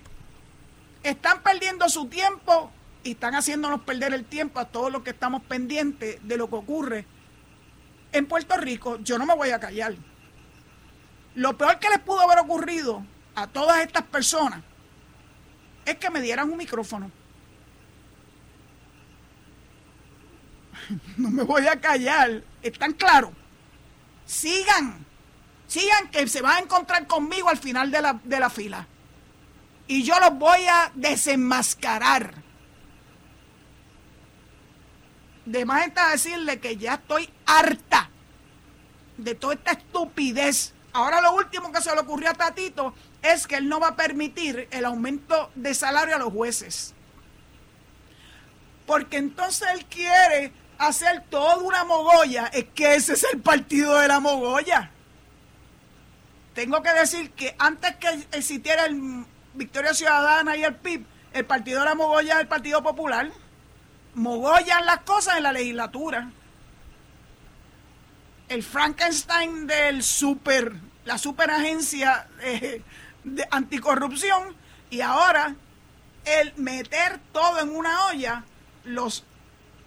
Están 1.03 1.43
perdiendo 1.43 1.87
su 1.89 2.07
tiempo 2.07 2.71
y 3.03 3.11
están 3.11 3.35
haciéndonos 3.35 3.81
perder 3.81 4.15
el 4.15 4.25
tiempo 4.25 4.59
a 4.59 4.65
todos 4.65 4.91
los 4.91 5.03
que 5.03 5.11
estamos 5.11 5.43
pendientes 5.43 6.17
de 6.23 6.37
lo 6.37 6.49
que 6.49 6.55
ocurre 6.55 7.05
en 8.11 8.25
Puerto 8.25 8.57
Rico. 8.57 8.97
Yo 8.97 9.19
no 9.19 9.27
me 9.27 9.35
voy 9.35 9.51
a 9.51 9.59
callar. 9.59 9.93
Lo 11.35 11.55
peor 11.55 11.77
que 11.77 11.89
les 11.89 11.99
pudo 11.99 12.21
haber 12.21 12.39
ocurrido 12.39 13.05
a 13.35 13.45
todas 13.45 13.79
estas 13.81 14.03
personas 14.03 14.61
es 15.85 15.97
que 15.97 16.09
me 16.09 16.19
dieran 16.19 16.49
un 16.49 16.57
micrófono. 16.57 17.11
No 21.17 21.29
me 21.29 21.43
voy 21.43 21.67
a 21.67 21.79
callar. 21.79 22.41
¿Están 22.63 22.93
claros? 22.93 23.31
Sigan. 24.29 25.07
Sigan 25.65 26.11
que 26.11 26.27
se 26.27 26.41
van 26.41 26.57
a 26.57 26.59
encontrar 26.59 27.07
conmigo 27.07 27.49
al 27.49 27.57
final 27.57 27.89
de 27.89 27.99
la, 27.99 28.19
de 28.23 28.39
la 28.39 28.51
fila. 28.51 28.87
Y 29.87 30.03
yo 30.03 30.19
los 30.19 30.37
voy 30.37 30.59
a 30.67 30.91
desenmascarar. 30.93 32.35
De 35.45 35.65
más 35.65 35.87
está 35.87 36.11
decirle 36.11 36.59
que 36.59 36.77
ya 36.77 36.93
estoy 36.93 37.27
harta 37.47 38.11
de 39.17 39.33
toda 39.33 39.55
esta 39.55 39.71
estupidez. 39.71 40.75
Ahora 40.93 41.21
lo 41.21 41.33
último 41.33 41.71
que 41.71 41.81
se 41.81 41.91
le 41.95 42.01
ocurrió 42.01 42.29
a 42.29 42.35
Tatito 42.35 42.93
es 43.23 43.47
que 43.47 43.55
él 43.55 43.67
no 43.67 43.79
va 43.79 43.89
a 43.89 43.95
permitir 43.95 44.67
el 44.69 44.85
aumento 44.85 45.49
de 45.55 45.73
salario 45.73 46.15
a 46.15 46.19
los 46.19 46.31
jueces. 46.31 46.93
Porque 48.85 49.17
entonces 49.17 49.67
él 49.73 49.85
quiere 49.85 50.53
hacer 50.79 51.23
toda 51.29 51.57
una 51.57 51.83
mogolla. 51.83 52.47
Es 52.47 52.65
que 52.73 52.95
ese 52.95 53.13
es 53.13 53.25
el 53.31 53.41
partido 53.41 53.99
de 53.99 54.07
la 54.07 54.19
mogolla. 54.19 54.89
Tengo 56.55 56.81
que 56.81 56.91
decir 56.93 57.31
que 57.31 57.55
antes 57.59 57.95
que 57.97 58.07
existiera 58.31 58.85
el 58.85 59.25
Victoria 59.53 59.93
Ciudadana 59.93 60.57
y 60.57 60.63
el 60.63 60.75
PIB, 60.75 61.05
el 61.33 61.45
partido 61.45 61.79
de 61.79 61.85
la 61.85 61.95
mogolla 61.95 62.35
es 62.35 62.39
el 62.41 62.47
Partido 62.47 62.81
Popular. 62.81 63.29
Mogollan 64.15 64.85
las 64.85 65.01
cosas 65.01 65.37
en 65.37 65.43
la 65.43 65.51
legislatura. 65.51 66.31
El 68.47 68.63
Frankenstein 68.63 69.67
del 69.67 70.01
super, 70.01 70.73
la 71.05 71.17
superagencia 71.19 72.27
de 73.23 73.47
anticorrupción 73.51 74.55
y 74.89 75.01
ahora 75.01 75.55
el 76.25 76.53
meter 76.57 77.19
todo 77.31 77.59
en 77.59 77.69
una 77.69 78.07
olla, 78.07 78.43
los, 78.83 79.23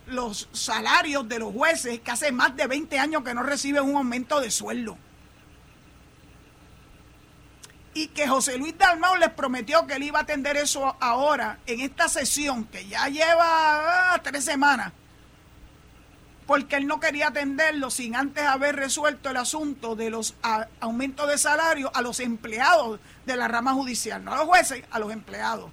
los 0.07 0.49
salarios 0.53 1.29
de 1.29 1.39
los 1.39 1.53
jueces 1.53 2.01
que 2.01 2.11
hace 2.11 2.33
más 2.33 2.57
de 2.57 2.67
20 2.67 2.99
años 2.99 3.23
que 3.23 3.35
no 3.35 3.43
reciben 3.43 3.85
un 3.85 3.97
aumento 3.97 4.41
de 4.41 4.51
sueldo. 4.51 4.99
Y 7.95 8.09
que 8.09 8.27
José 8.27 8.57
Luis 8.57 8.77
Dalmau 8.79 9.17
les 9.17 9.31
prometió 9.31 9.87
que 9.87 9.95
él 9.95 10.05
iba 10.05 10.21
a 10.21 10.23
atender 10.23 10.57
eso 10.57 10.97
ahora, 10.99 11.59
en 11.67 11.81
esta 11.81 12.09
sesión 12.09 12.65
que 12.65 12.87
ya 12.87 13.09
lleva 13.09 14.15
ah, 14.15 14.21
tres 14.23 14.45
semanas 14.45 14.93
porque 16.47 16.77
él 16.77 16.87
no 16.87 17.01
quería 17.01 17.29
atenderlo 17.29 17.91
sin 17.91 18.17
antes 18.17 18.45
haber 18.45 18.77
resuelto 18.77 19.31
el 19.31 19.37
asunto 19.37 19.97
de 19.97 20.11
los 20.11 20.35
aumentos 20.81 21.29
de 21.29 21.39
salario 21.39 21.91
a 21.95 22.03
los 22.03 22.21
empleados 22.21 23.01
de 23.25 23.37
la 23.37 23.49
rama 23.49 23.73
judicial, 23.73 24.25
no 24.25 24.35
a 24.35 24.37
los 24.37 24.47
jueces, 24.47 24.85
a 24.91 24.99
los 24.99 25.13
empleados. 25.13 25.71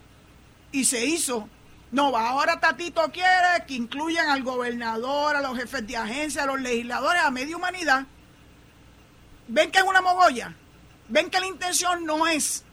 Y 0.71 0.85
se 0.85 1.05
hizo. 1.05 1.49
No, 1.91 2.15
ahora 2.15 2.59
Tatito 2.59 3.11
quiere 3.11 3.65
que 3.67 3.73
incluyan 3.73 4.29
al 4.29 4.43
gobernador, 4.43 5.35
a 5.35 5.41
los 5.41 5.57
jefes 5.57 5.87
de 5.87 5.97
agencia, 5.97 6.43
a 6.43 6.45
los 6.45 6.61
legisladores, 6.61 7.23
a 7.23 7.31
media 7.31 7.57
humanidad. 7.57 8.05
¿Ven 9.47 9.71
que 9.71 9.79
es 9.79 9.83
una 9.83 10.01
mogolla? 10.01 10.53
¿Ven 11.07 11.31
que 11.31 11.39
la 11.39 11.47
intención 11.47 12.05
no 12.05 12.27
es 12.27 12.63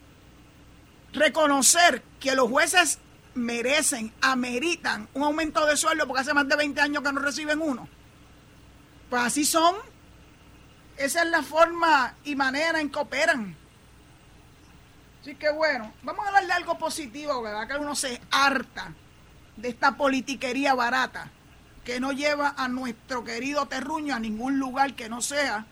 reconocer 1.14 2.02
que 2.20 2.34
los 2.34 2.50
jueces 2.50 2.98
merecen, 3.34 4.12
ameritan 4.20 5.08
un 5.14 5.22
aumento 5.22 5.64
de 5.66 5.76
sueldo 5.76 6.06
porque 6.06 6.22
hace 6.22 6.34
más 6.34 6.48
de 6.48 6.56
20 6.56 6.80
años 6.80 7.02
que 7.02 7.12
no 7.12 7.20
reciben 7.20 7.60
uno. 7.60 7.88
Pues 9.08 9.22
así 9.22 9.44
son. 9.44 9.76
Esa 10.96 11.22
es 11.22 11.30
la 11.30 11.42
forma 11.42 12.14
y 12.24 12.34
manera 12.34 12.80
en 12.80 12.90
que 12.90 12.98
operan. 12.98 13.54
Así 15.20 15.34
que 15.34 15.50
bueno, 15.50 15.92
vamos 16.02 16.24
a 16.24 16.28
hablar 16.28 16.46
de 16.46 16.52
algo 16.52 16.78
positivo, 16.78 17.42
¿verdad? 17.42 17.68
Que 17.68 17.76
uno 17.76 17.94
se 17.94 18.20
harta 18.30 18.94
de 19.56 19.68
esta 19.68 19.96
politiquería 19.96 20.74
barata 20.74 21.30
que 21.84 22.00
no 22.00 22.12
lleva 22.12 22.54
a 22.56 22.68
nuestro 22.68 23.24
querido 23.24 23.66
terruño 23.66 24.14
a 24.14 24.18
ningún 24.18 24.58
lugar 24.58 24.94
que 24.94 25.08
no 25.08 25.20
sea 25.20 25.66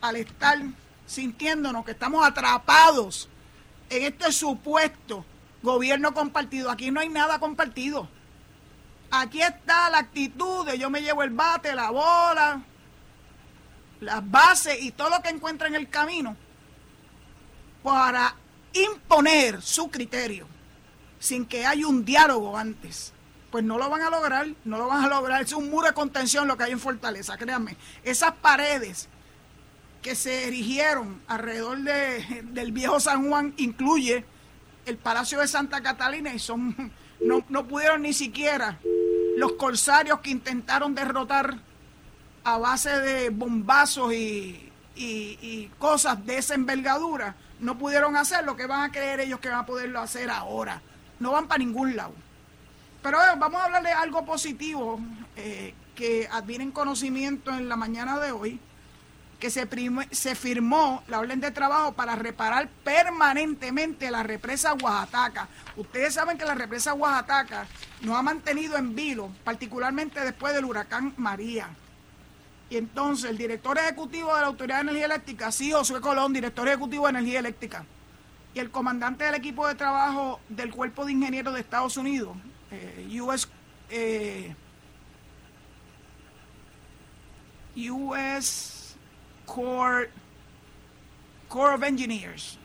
al 0.00 0.16
estar 0.16 0.58
sintiéndonos 1.06 1.84
que 1.84 1.92
estamos 1.92 2.26
atrapados 2.26 3.28
en 3.90 4.02
este 4.04 4.30
supuesto 4.32 5.24
gobierno 5.62 6.12
compartido. 6.12 6.70
Aquí 6.70 6.90
no 6.90 7.00
hay 7.00 7.08
nada 7.08 7.38
compartido. 7.38 8.08
Aquí 9.10 9.40
está 9.40 9.88
la 9.90 9.98
actitud 9.98 10.66
de 10.66 10.78
yo 10.78 10.90
me 10.90 11.00
llevo 11.00 11.22
el 11.22 11.30
bate, 11.30 11.74
la 11.74 11.90
bola, 11.90 12.62
las 14.00 14.30
bases 14.30 14.82
y 14.82 14.90
todo 14.90 15.10
lo 15.10 15.22
que 15.22 15.30
encuentra 15.30 15.68
en 15.68 15.74
el 15.74 15.88
camino 15.88 16.36
para 17.82 18.34
imponer 18.74 19.62
su 19.62 19.90
criterio 19.90 20.46
sin 21.18 21.46
que 21.46 21.64
haya 21.64 21.86
un 21.86 22.04
diálogo 22.04 22.56
antes. 22.56 23.13
Pues 23.54 23.62
no 23.62 23.78
lo 23.78 23.88
van 23.88 24.02
a 24.02 24.10
lograr, 24.10 24.48
no 24.64 24.78
lo 24.78 24.88
van 24.88 25.04
a 25.04 25.08
lograr. 25.08 25.42
Es 25.42 25.52
un 25.52 25.70
muro 25.70 25.86
de 25.86 25.94
contención 25.94 26.48
lo 26.48 26.56
que 26.56 26.64
hay 26.64 26.72
en 26.72 26.80
Fortaleza, 26.80 27.36
créanme. 27.36 27.76
Esas 28.02 28.32
paredes 28.32 29.08
que 30.02 30.16
se 30.16 30.48
erigieron 30.48 31.22
alrededor 31.28 31.78
de, 31.78 32.42
del 32.46 32.72
viejo 32.72 32.98
San 32.98 33.28
Juan 33.28 33.54
incluye 33.56 34.24
el 34.86 34.96
Palacio 34.98 35.38
de 35.38 35.46
Santa 35.46 35.80
Catalina 35.84 36.34
y 36.34 36.40
son 36.40 36.74
no, 37.24 37.44
no 37.48 37.68
pudieron 37.68 38.02
ni 38.02 38.12
siquiera 38.12 38.80
los 39.36 39.52
corsarios 39.52 40.18
que 40.18 40.30
intentaron 40.30 40.92
derrotar 40.92 41.56
a 42.42 42.58
base 42.58 42.90
de 43.02 43.30
bombazos 43.30 44.14
y, 44.14 44.72
y, 44.96 45.70
cosas 45.78 46.26
de 46.26 46.38
esa 46.38 46.54
envergadura, 46.54 47.36
no 47.60 47.78
pudieron 47.78 48.16
hacer 48.16 48.44
lo 48.44 48.56
que 48.56 48.66
van 48.66 48.82
a 48.82 48.90
creer 48.90 49.20
ellos 49.20 49.38
que 49.38 49.48
van 49.48 49.60
a 49.60 49.66
poderlo 49.66 50.00
hacer 50.00 50.28
ahora. 50.28 50.82
No 51.20 51.30
van 51.30 51.46
para 51.46 51.58
ningún 51.58 51.94
lado. 51.94 52.23
Pero 53.04 53.18
vamos 53.36 53.60
a 53.60 53.66
hablar 53.66 53.82
de 53.82 53.92
algo 53.92 54.24
positivo 54.24 54.98
eh, 55.36 55.74
que 55.94 56.26
advienen 56.32 56.70
conocimiento 56.70 57.50
en 57.50 57.68
la 57.68 57.76
mañana 57.76 58.18
de 58.18 58.32
hoy, 58.32 58.58
que 59.38 59.50
se, 59.50 59.68
se 60.10 60.34
firmó 60.34 61.04
la 61.08 61.20
orden 61.20 61.38
de 61.38 61.50
trabajo 61.50 61.92
para 61.92 62.16
reparar 62.16 62.66
permanentemente 62.82 64.10
la 64.10 64.22
represa 64.22 64.72
Oaxaca. 64.72 65.48
Ustedes 65.76 66.14
saben 66.14 66.38
que 66.38 66.46
la 66.46 66.54
represa 66.54 66.94
Oaxaca 66.94 67.66
nos 68.00 68.16
ha 68.16 68.22
mantenido 68.22 68.78
en 68.78 68.94
vilo, 68.94 69.30
particularmente 69.44 70.20
después 70.20 70.54
del 70.54 70.64
huracán 70.64 71.12
María. 71.18 71.68
Y 72.70 72.78
entonces 72.78 73.28
el 73.28 73.36
director 73.36 73.76
ejecutivo 73.76 74.34
de 74.34 74.40
la 74.40 74.46
Autoridad 74.46 74.76
de 74.76 74.82
Energía 74.84 75.04
Eléctrica, 75.04 75.52
sí, 75.52 75.72
Josué 75.72 76.00
Colón, 76.00 76.32
director 76.32 76.66
ejecutivo 76.68 77.04
de 77.04 77.10
Energía 77.10 77.40
Eléctrica, 77.40 77.84
y 78.54 78.60
el 78.60 78.70
comandante 78.70 79.24
del 79.24 79.34
equipo 79.34 79.68
de 79.68 79.74
trabajo 79.74 80.40
del 80.48 80.70
Cuerpo 80.70 81.04
de 81.04 81.12
Ingenieros 81.12 81.52
de 81.52 81.60
Estados 81.60 81.98
Unidos, 81.98 82.34
US, 83.20 83.48
eh, 83.90 84.54
US 87.76 88.96
Corps, 89.46 90.08
Corps 91.48 91.74
of 91.74 91.82
Engineers, 91.82 92.58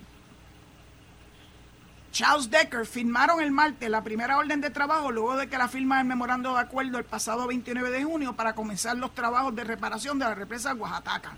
Charles 2.12 2.50
Decker 2.50 2.86
firmaron 2.86 3.40
el 3.40 3.52
martes 3.52 3.90
la 3.90 4.04
primera 4.04 4.38
orden 4.38 4.62
de 4.62 4.72
trabajo 4.72 5.12
luego 5.12 5.38
de 5.38 5.48
que 5.48 5.58
la 5.58 5.68
firma 5.68 6.00
del 6.00 6.08
memorando 6.08 6.54
de 6.54 6.60
acuerdo 6.60 6.98
el 6.98 7.06
pasado 7.06 7.48
29 7.48 7.92
de 7.92 8.04
junio 8.04 8.36
para 8.36 8.56
comenzar 8.56 8.98
los 8.98 9.14
trabajos 9.14 9.56
de 9.56 9.64
reparación 9.64 10.18
de 10.18 10.26
la 10.26 10.36
represa 10.36 10.74
Oaxaca. 10.74 11.38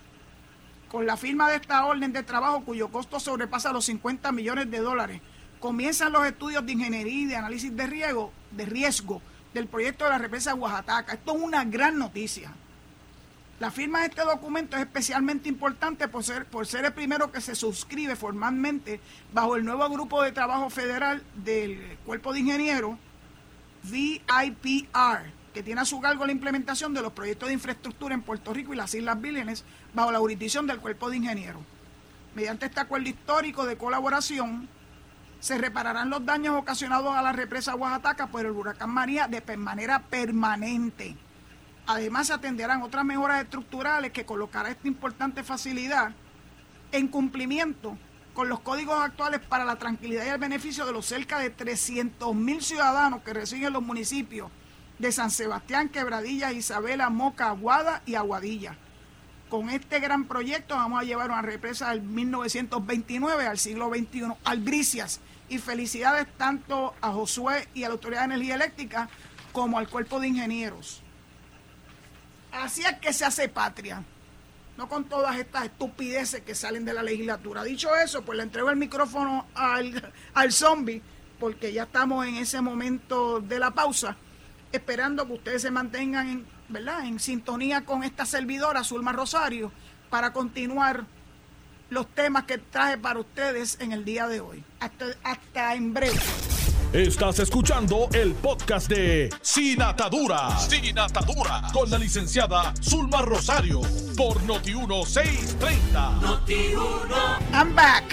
Con 0.90 1.06
la 1.06 1.18
firma 1.18 1.50
de 1.50 1.58
esta 1.58 1.86
orden 1.86 2.14
de 2.14 2.24
trabajo, 2.24 2.64
cuyo 2.66 2.90
costo 2.90 3.20
sobrepasa 3.20 3.72
los 3.74 3.86
50 3.86 4.32
millones 4.32 4.72
de 4.72 4.80
dólares, 4.80 5.22
comienzan 5.62 6.12
los 6.12 6.26
estudios 6.26 6.66
de 6.66 6.74
ingeniería 6.74 7.22
y 7.22 7.26
de 7.26 7.36
análisis 7.38 7.74
de 7.74 7.88
riesgo, 7.88 8.34
de 8.52 8.66
riesgo 8.66 9.22
del 9.54 9.68
proyecto 9.68 10.04
de 10.04 10.10
la 10.10 10.18
represa 10.18 10.56
Oaxaca. 10.56 11.14
Esto 11.14 11.36
es 11.36 11.42
una 11.42 11.64
gran 11.64 11.98
noticia. 11.98 12.52
La 13.60 13.70
firma 13.70 14.00
de 14.00 14.08
este 14.08 14.24
documento 14.24 14.76
es 14.76 14.82
especialmente 14.82 15.48
importante 15.48 16.08
por 16.08 16.24
ser, 16.24 16.48
por 16.48 16.66
ser 16.66 16.84
el 16.84 16.94
primero 16.94 17.32
que 17.32 17.42
se 17.42 17.54
suscribe 17.54 18.16
formalmente 18.16 19.00
bajo 19.32 19.56
el 19.56 19.64
nuevo 19.64 19.88
grupo 19.88 20.24
de 20.24 20.32
trabajo 20.32 20.72
federal 20.72 21.24
del 21.36 21.80
Cuerpo 22.06 22.34
de 22.34 22.40
Ingenieros, 22.40 22.98
VIPR, 23.84 25.32
que 25.54 25.62
tiene 25.62 25.82
a 25.82 25.86
su 25.86 26.02
cargo 26.02 26.26
la 26.26 26.32
implementación 26.32 26.96
de 26.96 27.04
los 27.04 27.14
proyectos 27.14 27.50
de 27.50 27.54
infraestructura 27.54 28.16
en 28.16 28.24
Puerto 28.24 28.52
Rico 28.52 28.74
y 28.74 28.78
las 28.78 28.96
Islas 28.96 29.22
Vírgenes 29.22 29.64
bajo 29.94 30.12
la 30.12 30.18
jurisdicción 30.18 30.66
del 30.66 30.80
Cuerpo 30.80 31.12
de 31.12 31.18
Ingenieros. 31.18 31.62
Mediante 32.34 32.66
este 32.66 32.80
acuerdo 32.80 33.10
histórico 33.10 33.68
de 33.68 33.78
colaboración, 33.78 34.68
se 35.42 35.58
repararán 35.58 36.10
los 36.10 36.26
daños 36.26 36.56
ocasionados 36.56 37.14
a 37.14 37.22
la 37.22 37.34
represa 37.34 37.76
Oaxaca 37.76 38.28
por 38.28 38.46
el 38.46 38.52
huracán 38.52 38.92
María 38.92 39.28
de 39.28 39.58
manera 39.58 40.00
permanente 40.00 41.18
Además, 41.88 42.28
se 42.28 42.34
atenderán 42.34 42.84
otras 42.84 43.04
mejoras 43.04 43.42
estructurales 43.42 44.12
que 44.12 44.26
colocará 44.26 44.70
esta 44.70 44.88
importante 44.88 45.44
facilidad 45.44 46.14
en 46.92 47.08
cumplimiento 47.08 47.98
con 48.34 48.48
los 48.48 48.62
códigos 48.62 48.98
actuales 48.98 49.42
para 49.42 49.66
la 49.66 49.76
tranquilidad 49.78 50.26
y 50.26 50.30
el 50.30 50.38
beneficio 50.38 50.86
de 50.86 50.94
los 50.94 51.06
cerca 51.06 51.40
de 51.40 51.50
300 51.50 52.34
mil 52.34 52.62
ciudadanos 52.62 53.24
que 53.24 53.34
residen 53.34 53.66
en 53.66 53.74
los 53.74 53.84
municipios 53.84 54.50
de 55.00 55.12
San 55.12 55.32
Sebastián, 55.32 55.90
Quebradilla, 55.90 56.54
Isabela, 56.54 57.10
Moca, 57.10 57.50
Aguada 57.50 58.04
y 58.06 58.16
Aguadilla. 58.16 58.78
Con 59.50 59.70
este 59.70 60.00
gran 60.00 60.26
proyecto 60.26 60.76
vamos 60.76 61.02
a 61.02 61.04
llevar 61.04 61.30
una 61.30 61.42
represa 61.42 61.90
del 61.90 62.04
1929 62.04 63.48
al 63.48 63.58
siglo 63.58 63.90
XXI, 63.90 64.34
Albricias. 64.46 65.20
Y 65.52 65.60
felicidades 65.60 66.28
tanto 66.38 66.96
a 67.02 67.12
Josué 67.12 67.68
y 67.74 67.84
a 67.84 67.90
la 67.90 67.96
Autoridad 67.96 68.22
de 68.22 68.36
Energía 68.36 68.56
Eléctrica 68.56 69.10
como 69.52 69.78
al 69.78 69.90
Cuerpo 69.90 70.22
de 70.22 70.30
Ingenieros. 70.30 71.04
Así 72.54 72.84
es 72.84 72.94
que 73.00 73.12
se 73.12 73.26
hace 73.26 73.50
patria. 73.50 74.02
No 74.78 74.88
con 74.88 75.04
todas 75.04 75.38
estas 75.38 75.66
estupideces 75.66 76.40
que 76.40 76.56
salen 76.56 76.86
de 76.86 76.94
la 76.94 77.04
legislatura. 77.04 77.66
Dicho 77.66 77.94
eso, 77.98 78.24
pues 78.24 78.38
le 78.38 78.44
entrego 78.44 78.70
el 78.70 78.78
micrófono 78.78 79.46
al, 79.54 80.14
al 80.34 80.54
zombie, 80.54 81.02
porque 81.38 81.74
ya 81.74 81.84
estamos 81.84 82.26
en 82.26 82.36
ese 82.38 82.62
momento 82.62 83.42
de 83.42 83.60
la 83.60 83.72
pausa, 83.72 84.16
esperando 84.72 85.28
que 85.28 85.34
ustedes 85.34 85.64
se 85.64 85.72
mantengan 85.72 86.30
en, 86.30 86.48
¿verdad? 86.70 87.06
en 87.06 87.20
sintonía 87.20 87.84
con 87.84 88.04
esta 88.04 88.26
servidora, 88.26 88.86
Zulma 88.86 89.12
Rosario, 89.12 89.74
para 90.10 90.32
continuar 90.32 91.06
los 91.92 92.08
temas 92.08 92.46
que 92.46 92.58
traje 92.58 92.98
para 92.98 93.20
ustedes 93.20 93.78
en 93.82 93.92
el 93.92 94.06
día 94.06 94.28
de 94.28 94.40
hoy. 94.40 94.64
Hasta, 94.80 95.08
hasta 95.24 95.76
en 95.76 95.94
breve. 95.94 96.20
Estás 96.94 97.40
escuchando 97.40 98.08
el 98.14 98.34
podcast 98.34 98.90
de 98.90 99.30
Sin 99.42 99.82
Atadura. 99.82 100.58
Sin 100.58 100.98
Atadura. 100.98 101.64
Con 101.74 101.92
la 101.92 101.98
licenciada 101.98 102.74
Zulma 102.82 103.22
Rosario. 103.22 103.82
Por 104.16 104.42
Noti1630. 104.44 106.22
Noti1. 106.22 107.54
I'm 107.54 107.76
back. 107.76 108.06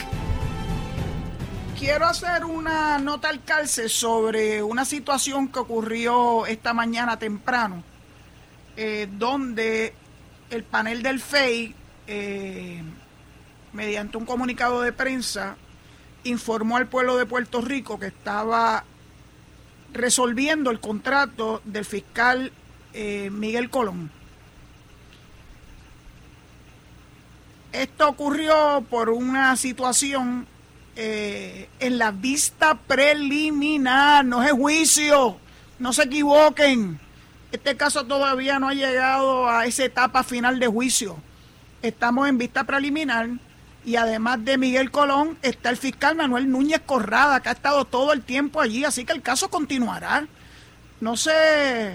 Quiero 1.78 2.06
hacer 2.06 2.44
una 2.44 2.98
nota 2.98 3.28
al 3.28 3.44
calce 3.44 3.88
sobre 3.88 4.60
una 4.60 4.84
situación 4.84 5.46
que 5.46 5.60
ocurrió 5.60 6.46
esta 6.46 6.74
mañana 6.74 7.16
temprano. 7.16 7.84
Eh, 8.76 9.08
donde 9.12 9.94
el 10.50 10.64
panel 10.64 11.00
del 11.00 11.20
FEI, 11.20 11.74
eh, 12.08 12.82
mediante 13.72 14.16
un 14.16 14.26
comunicado 14.26 14.82
de 14.82 14.92
prensa, 14.92 15.56
informó 16.24 16.76
al 16.76 16.88
pueblo 16.88 17.16
de 17.16 17.26
Puerto 17.26 17.60
Rico 17.60 17.98
que 17.98 18.06
estaba 18.06 18.84
resolviendo 19.92 20.70
el 20.70 20.80
contrato 20.80 21.62
del 21.64 21.84
fiscal 21.84 22.52
eh, 22.92 23.30
Miguel 23.30 23.70
Colón. 23.70 24.10
Esto 27.72 28.08
ocurrió 28.08 28.84
por 28.88 29.10
una 29.10 29.56
situación 29.56 30.46
eh, 30.96 31.68
en 31.80 31.98
la 31.98 32.10
vista 32.10 32.74
preliminar, 32.74 34.24
no 34.24 34.42
es 34.42 34.52
juicio, 34.52 35.38
no 35.78 35.92
se 35.92 36.04
equivoquen. 36.04 36.98
Este 37.52 37.76
caso 37.76 38.04
todavía 38.04 38.58
no 38.58 38.68
ha 38.68 38.74
llegado 38.74 39.48
a 39.48 39.66
esa 39.66 39.84
etapa 39.84 40.22
final 40.22 40.58
de 40.58 40.66
juicio. 40.66 41.16
Estamos 41.82 42.28
en 42.28 42.38
vista 42.38 42.64
preliminar 42.64 43.28
y 43.84 43.96
además 43.96 44.44
de 44.44 44.58
Miguel 44.58 44.90
Colón 44.90 45.38
está 45.42 45.70
el 45.70 45.76
fiscal 45.76 46.14
Manuel 46.14 46.50
Núñez 46.50 46.80
Corrada, 46.84 47.40
que 47.40 47.48
ha 47.48 47.52
estado 47.52 47.84
todo 47.84 48.12
el 48.12 48.22
tiempo 48.22 48.60
allí, 48.60 48.84
así 48.84 49.04
que 49.04 49.12
el 49.12 49.22
caso 49.22 49.48
continuará. 49.48 50.26
No 51.00 51.16
se, 51.16 51.94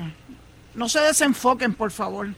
no 0.76 0.90
se 0.90 1.00
desenfoquen, 1.00 1.74
por 1.74 1.92
favor. 1.92 2.30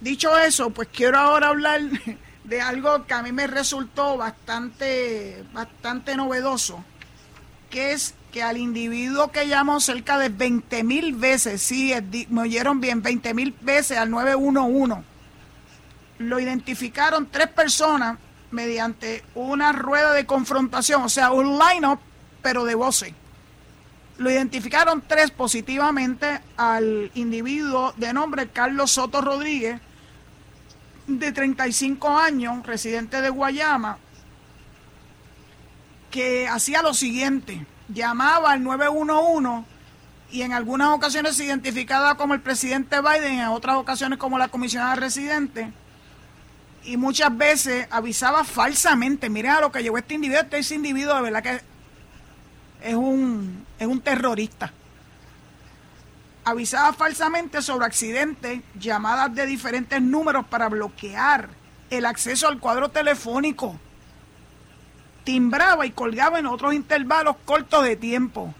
Dicho 0.00 0.36
eso, 0.38 0.70
pues 0.70 0.88
quiero 0.92 1.18
ahora 1.18 1.48
hablar 1.48 1.80
de 2.44 2.60
algo 2.60 3.04
que 3.06 3.14
a 3.14 3.22
mí 3.22 3.32
me 3.32 3.46
resultó 3.46 4.16
bastante, 4.16 5.44
bastante 5.52 6.16
novedoso, 6.16 6.84
que 7.70 7.92
es 7.92 8.14
que 8.32 8.42
al 8.42 8.56
individuo 8.56 9.30
que 9.32 9.48
llamó 9.48 9.80
cerca 9.80 10.18
de 10.18 10.28
20 10.28 10.84
mil 10.84 11.14
veces, 11.14 11.62
sí, 11.62 11.92
me 12.30 12.42
oyeron 12.42 12.80
bien, 12.80 13.02
20 13.02 13.34
mil 13.34 13.54
veces 13.60 13.98
al 13.98 14.10
911, 14.10 15.02
lo 16.18 16.40
identificaron 16.40 17.28
tres 17.30 17.48
personas 17.48 18.18
mediante 18.50 19.24
una 19.34 19.72
rueda 19.72 20.12
de 20.12 20.26
confrontación, 20.26 21.02
o 21.02 21.08
sea, 21.08 21.32
un 21.32 21.58
line-up, 21.58 22.00
pero 22.42 22.64
de 22.64 22.74
voces. 22.74 23.12
Lo 24.16 24.30
identificaron 24.30 25.02
tres 25.06 25.30
positivamente 25.30 26.40
al 26.56 27.10
individuo 27.14 27.92
de 27.96 28.12
nombre 28.12 28.48
Carlos 28.48 28.90
Soto 28.90 29.20
Rodríguez, 29.20 29.80
de 31.06 31.32
35 31.32 32.18
años, 32.18 32.66
residente 32.66 33.22
de 33.22 33.30
Guayama, 33.30 33.98
que 36.10 36.48
hacía 36.48 36.82
lo 36.82 36.94
siguiente, 36.94 37.64
llamaba 37.88 38.52
al 38.52 38.62
911 38.62 39.64
y 40.30 40.42
en 40.42 40.52
algunas 40.52 40.88
ocasiones 40.88 41.36
se 41.36 41.44
identificaba 41.44 42.16
como 42.16 42.34
el 42.34 42.40
presidente 42.40 43.00
Biden, 43.00 43.38
en 43.38 43.48
otras 43.48 43.76
ocasiones 43.76 44.18
como 44.18 44.36
la 44.36 44.48
comisionada 44.48 44.96
residente 44.96 45.72
y 46.88 46.96
muchas 46.96 47.36
veces 47.36 47.86
avisaba 47.90 48.44
falsamente. 48.44 49.28
Miren 49.28 49.52
a 49.52 49.60
lo 49.60 49.70
que 49.70 49.82
llegó 49.82 49.98
este 49.98 50.14
individuo. 50.14 50.40
Este 50.50 50.74
individuo 50.74 51.16
de 51.16 51.20
verdad 51.20 51.42
que 51.42 51.60
es 52.80 52.94
un, 52.94 53.66
es 53.78 53.86
un 53.86 54.00
terrorista. 54.00 54.72
Avisaba 56.44 56.94
falsamente 56.94 57.60
sobre 57.60 57.84
accidentes, 57.84 58.62
llamadas 58.74 59.34
de 59.34 59.44
diferentes 59.44 60.00
números 60.00 60.46
para 60.46 60.70
bloquear 60.70 61.50
el 61.90 62.06
acceso 62.06 62.48
al 62.48 62.58
cuadro 62.58 62.88
telefónico. 62.88 63.78
Timbraba 65.24 65.84
y 65.84 65.90
colgaba 65.90 66.38
en 66.38 66.46
otros 66.46 66.72
intervalos 66.72 67.36
cortos 67.44 67.84
de 67.84 67.96
tiempo. 67.96 68.54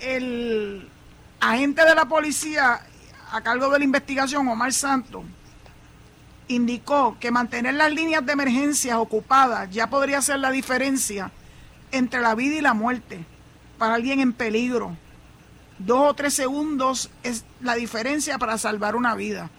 El 0.00 0.88
agente 1.38 1.84
de 1.84 1.94
la 1.94 2.06
policía 2.06 2.80
a 3.30 3.40
cargo 3.42 3.70
de 3.70 3.78
la 3.78 3.84
investigación, 3.84 4.48
Omar 4.48 4.72
Santos, 4.72 5.22
indicó 6.48 7.16
que 7.20 7.30
mantener 7.30 7.74
las 7.74 7.92
líneas 7.92 8.24
de 8.24 8.32
emergencia 8.32 9.00
ocupadas 9.00 9.70
ya 9.70 9.88
podría 9.88 10.20
ser 10.20 10.40
la 10.40 10.50
diferencia 10.50 11.30
entre 11.92 12.20
la 12.20 12.34
vida 12.34 12.56
y 12.56 12.60
la 12.60 12.74
muerte 12.74 13.24
para 13.78 13.94
alguien 13.94 14.20
en 14.20 14.32
peligro. 14.32 14.96
Dos 15.78 16.10
o 16.10 16.14
tres 16.14 16.34
segundos 16.34 17.10
es 17.22 17.44
la 17.60 17.74
diferencia 17.74 18.38
para 18.38 18.58
salvar 18.58 18.96
una 18.96 19.14
vida. 19.14 19.50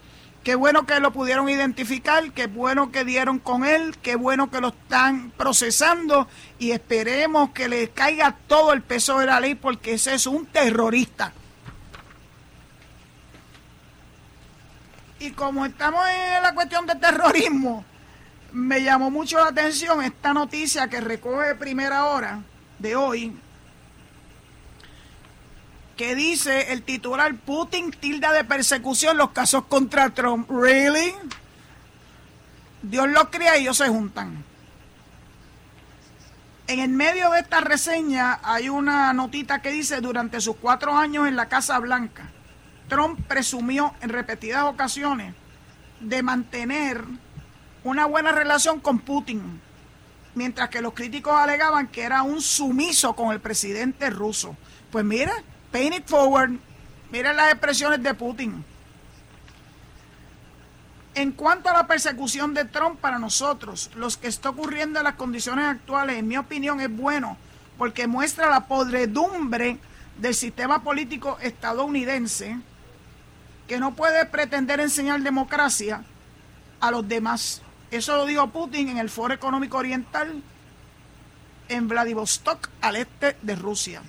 Qué 0.43 0.53
bueno 0.53 0.85
que 0.85 0.99
lo 0.99 1.11
pudieron 1.11 1.49
identificar, 1.49 2.31
qué 2.31 2.45
bueno 2.45 2.91
que 2.91 3.03
dieron 3.03 3.39
con 3.39 3.65
él, 3.65 3.97
qué 4.03 4.15
bueno 4.15 4.51
que 4.51 4.61
lo 4.61 4.67
están 4.67 5.31
procesando 5.31 6.27
y 6.59 6.69
esperemos 6.69 7.49
que 7.49 7.67
le 7.67 7.89
caiga 7.89 8.37
todo 8.47 8.71
el 8.71 8.83
peso 8.83 9.17
de 9.17 9.25
la 9.25 9.39
ley 9.39 9.55
porque 9.55 9.93
ese 9.93 10.13
es 10.13 10.27
un 10.27 10.45
terrorista. 10.45 11.33
Y 15.19 15.31
como 15.31 15.65
estamos 15.65 16.05
en 16.07 16.43
la 16.43 16.53
cuestión 16.53 16.85
de 16.85 16.95
terrorismo, 16.95 17.85
me 18.51 18.83
llamó 18.83 19.11
mucho 19.11 19.37
la 19.37 19.47
atención 19.47 20.01
esta 20.03 20.33
noticia 20.33 20.87
que 20.87 21.01
recoge 21.01 21.55
primera 21.55 22.05
hora 22.05 22.41
de 22.79 22.95
hoy, 22.95 23.37
que 25.97 26.15
dice 26.15 26.73
el 26.73 26.83
titular 26.83 27.33
Putin 27.35 27.91
tilda 27.91 28.33
de 28.33 28.43
persecución 28.43 29.17
los 29.17 29.31
casos 29.31 29.65
contra 29.65 30.09
Trump. 30.09 30.49
¿Really? 30.49 31.13
Dios 32.81 33.09
los 33.09 33.29
cría 33.29 33.57
y 33.57 33.61
ellos 33.61 33.77
se 33.77 33.87
juntan. 33.87 34.43
En 36.67 36.79
el 36.79 36.89
medio 36.89 37.29
de 37.31 37.39
esta 37.39 37.61
reseña 37.61 38.39
hay 38.43 38.69
una 38.69 39.13
notita 39.13 39.61
que 39.61 39.71
dice 39.71 40.01
durante 40.01 40.41
sus 40.41 40.55
cuatro 40.55 40.97
años 40.97 41.27
en 41.27 41.35
la 41.35 41.47
Casa 41.47 41.77
Blanca, 41.79 42.31
Trump 42.87 43.19
presumió 43.27 43.93
en 44.01 44.09
repetidas 44.09 44.63
ocasiones 44.63 45.33
de 45.99 46.21
mantener 46.21 47.03
una 47.83 48.05
buena 48.05 48.31
relación 48.31 48.79
con 48.79 48.99
Putin, 48.99 49.61
mientras 50.33 50.69
que 50.69 50.81
los 50.81 50.93
críticos 50.93 51.33
alegaban 51.35 51.87
que 51.87 52.03
era 52.03 52.21
un 52.23 52.41
sumiso 52.41 53.15
con 53.15 53.31
el 53.31 53.39
presidente 53.39 54.09
ruso. 54.09 54.55
Pues 54.91 55.05
mira, 55.05 55.33
paint 55.71 55.95
it 55.95 56.07
forward, 56.07 56.51
miren 57.11 57.35
las 57.35 57.51
expresiones 57.51 58.01
de 58.01 58.13
Putin. 58.13 58.63
En 61.15 61.31
cuanto 61.31 61.69
a 61.69 61.73
la 61.73 61.87
persecución 61.87 62.53
de 62.53 62.65
Trump 62.65 62.99
para 62.99 63.19
nosotros, 63.19 63.89
los 63.95 64.17
que 64.17 64.27
está 64.27 64.49
ocurriendo 64.49 64.99
en 64.99 65.05
las 65.05 65.15
condiciones 65.15 65.65
actuales, 65.65 66.17
en 66.17 66.27
mi 66.27 66.37
opinión, 66.37 66.81
es 66.81 66.93
bueno, 66.93 67.37
porque 67.77 68.05
muestra 68.05 68.49
la 68.49 68.67
podredumbre 68.67 69.77
del 70.17 70.35
sistema 70.35 70.83
político 70.83 71.37
estadounidense, 71.41 72.57
que 73.67 73.79
no 73.79 73.95
puede 73.95 74.25
pretender 74.25 74.79
enseñar 74.79 75.21
democracia 75.21 76.03
a 76.79 76.91
los 76.91 77.07
demás. 77.07 77.61
Eso 77.91 78.17
lo 78.17 78.25
dijo 78.25 78.47
Putin 78.47 78.89
en 78.89 78.97
el 78.97 79.09
Foro 79.09 79.33
Económico 79.33 79.77
Oriental 79.77 80.41
en 81.67 81.87
Vladivostok, 81.87 82.69
al 82.81 82.95
este 82.95 83.37
de 83.41 83.55
Rusia. 83.55 84.01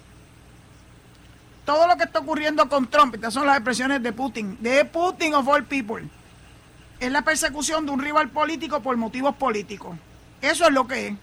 Todo 1.65 1.87
lo 1.87 1.97
que 1.97 2.05
está 2.05 2.21
ocurriendo 2.21 2.69
con 2.69 2.89
Trump, 2.89 3.15
estas 3.15 3.35
son 3.35 3.47
las 3.47 3.57
expresiones 3.57 4.03
de 4.03 4.13
Putin, 4.13 4.59
de 4.61 4.85
Putin 4.85 5.35
of 5.35 5.49
all 5.49 5.65
people, 5.65 6.05
es 7.01 7.11
la 7.11 7.23
persecución 7.23 7.87
de 7.87 7.93
un 7.93 8.01
rival 8.01 8.29
político 8.29 8.81
por 8.81 8.97
motivos 8.97 9.35
políticos. 9.37 9.97
Eso 10.41 10.67
es 10.67 10.73
lo 10.73 10.87
que 10.87 11.09
es. 11.09 11.15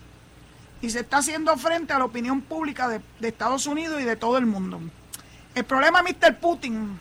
Y 0.82 0.90
se 0.90 1.00
está 1.00 1.18
haciendo 1.18 1.56
frente 1.56 1.94
a 1.94 2.00
la 2.00 2.06
opinión 2.06 2.42
pública 2.42 2.90
de, 2.90 3.00
de 3.20 3.28
Estados 3.30 3.68
Unidos 3.68 4.02
y 4.02 4.04
de 4.04 4.18
todo 4.18 4.38
el 4.38 4.46
mundo. 4.46 4.82
El 5.56 5.64
problema, 5.64 6.04
Mr. 6.04 6.38
Putin, 6.40 7.00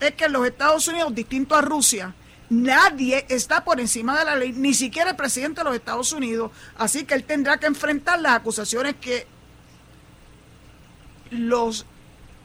es 0.00 0.14
que 0.14 0.26
en 0.26 0.32
los 0.32 0.46
Estados 0.46 0.86
Unidos, 0.88 1.14
distinto 1.14 1.54
a 1.54 1.60
Rusia, 1.60 2.14
nadie 2.50 3.26
está 3.28 3.64
por 3.64 3.80
encima 3.80 4.18
de 4.18 4.24
la 4.24 4.36
ley, 4.36 4.52
ni 4.52 4.74
siquiera 4.74 5.10
el 5.10 5.16
presidente 5.16 5.60
de 5.60 5.64
los 5.64 5.74
Estados 5.74 6.12
Unidos. 6.12 6.50
Así 6.76 7.04
que 7.04 7.14
él 7.14 7.24
tendrá 7.24 7.58
que 7.58 7.66
enfrentar 7.66 8.20
las 8.20 8.32
acusaciones 8.32 8.96
que 9.00 9.26
los 11.30 11.86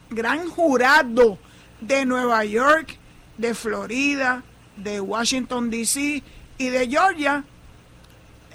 gran 0.09 0.49
jurados 0.49 1.37
de 1.81 2.05
Nueva 2.05 2.43
York, 2.45 2.97
de 3.37 3.53
Florida, 3.53 4.43
de 4.77 4.99
Washington, 4.99 5.69
D.C. 5.69 6.23
y 6.57 6.69
de 6.69 6.87
Georgia 6.87 7.43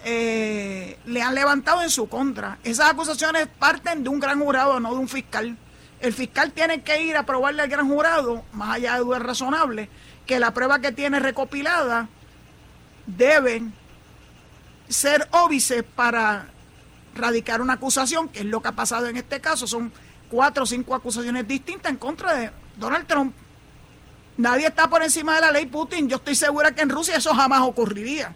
eh, 0.05 0.99
le 1.07 1.23
han 1.23 1.35
levantado 1.35 1.83
en 1.83 1.91
su 1.91 2.09
contra. 2.09 2.59
Esas 2.65 2.91
acusaciones 2.91 3.49
parten 3.59 4.03
de 4.03 4.09
un 4.09 4.21
gran 4.21 4.41
jurado, 4.41 4.79
no 4.81 4.93
de 4.93 4.99
un 4.99 5.09
fiscal. 5.09 5.57
El 6.01 6.13
fiscal 6.13 6.53
tiene 6.53 6.83
que 6.83 7.03
ir 7.03 7.17
a 7.17 7.25
probarle 7.25 7.63
al 7.63 7.69
gran 7.69 7.89
jurado, 7.89 8.45
más 8.53 8.77
allá 8.77 8.95
de 8.95 9.01
dudas 9.01 9.23
razonables, 9.23 9.89
que 10.27 10.39
la 10.39 10.55
prueba 10.55 10.81
que 10.81 10.93
tiene 10.93 11.19
recopilada 11.19 12.09
deben 13.07 13.73
ser 14.89 15.29
óbices 15.33 15.83
para 15.83 16.47
radicar 17.15 17.61
una 17.61 17.75
acusación, 17.75 18.29
que 18.29 18.41
es 18.41 18.45
lo 18.45 18.63
que 18.63 18.69
ha 18.69 18.73
pasado 18.73 19.09
en 19.09 19.17
este 19.17 19.41
caso. 19.41 19.67
Son 19.67 19.93
cuatro 20.31 20.63
o 20.63 20.67
cinco 20.67 20.95
acusaciones 20.95 21.49
distintas 21.49 21.91
en 21.91 21.99
contra 21.99 22.35
de 22.35 22.51
Donald 22.77 23.07
Trump. 23.07 23.35
Nadie 24.37 24.69
está 24.69 24.89
por 24.89 25.03
encima 25.03 25.35
de 25.35 25.41
la 25.41 25.51
ley 25.51 25.67
Putin. 25.67 26.09
Yo 26.09 26.17
estoy 26.17 26.37
segura 26.37 26.73
que 26.73 26.83
en 26.83 26.91
Rusia 26.91 27.17
eso 27.17 27.35
jamás 27.35 27.63
ocurriría. 27.63 28.35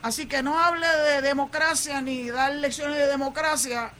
Así 0.00 0.26
que 0.26 0.42
no 0.42 0.58
hable 0.62 0.86
de 0.86 1.22
democracia 1.22 2.00
ni 2.00 2.30
dar 2.30 2.54
lecciones 2.54 2.96
de 2.96 3.06
democracia 3.06 3.90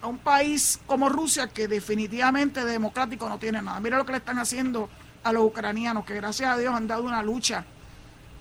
a 0.00 0.06
un 0.06 0.18
país 0.18 0.80
como 0.86 1.08
Rusia 1.08 1.48
que 1.48 1.68
definitivamente 1.68 2.64
democrático 2.64 3.28
no 3.28 3.38
tiene 3.38 3.62
nada. 3.62 3.80
Mira 3.80 3.98
lo 3.98 4.06
que 4.06 4.12
le 4.12 4.18
están 4.18 4.38
haciendo 4.38 4.88
a 5.24 5.32
los 5.32 5.44
ucranianos, 5.44 6.04
que 6.04 6.14
gracias 6.14 6.52
a 6.52 6.56
Dios 6.56 6.74
han 6.74 6.86
dado 6.86 7.02
una 7.02 7.22
lucha 7.22 7.64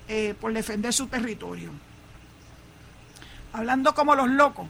eh, 0.08 0.36
por 0.40 0.54
defender 0.54 0.94
su 0.94 1.08
territorio. 1.08 1.72
Hablando 3.54 3.94
como 3.96 4.16
los 4.16 4.30
locos. 4.30 4.68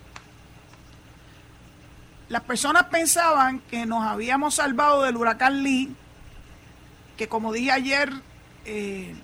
Las 2.30 2.44
personas 2.44 2.86
pensaban 2.86 3.60
que 3.62 3.86
nos 3.86 4.04
habíamos 4.04 4.56
salvado 4.56 5.04
del 5.04 5.16
huracán 5.16 5.64
Lee, 5.64 5.96
que 7.16 7.28
como 7.28 7.54
dije 7.54 7.72
ayer, 7.72 8.12
eh, 8.66 9.16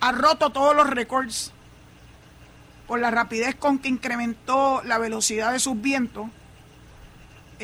ha 0.00 0.12
roto 0.12 0.50
todos 0.50 0.74
los 0.74 0.88
récords 0.88 1.52
por 2.86 3.00
la 3.00 3.10
rapidez 3.10 3.54
con 3.54 3.78
que 3.78 3.88
incrementó 3.88 4.82
la 4.84 4.98
velocidad 4.98 5.52
de 5.52 5.60
sus 5.60 5.80
vientos 5.80 6.28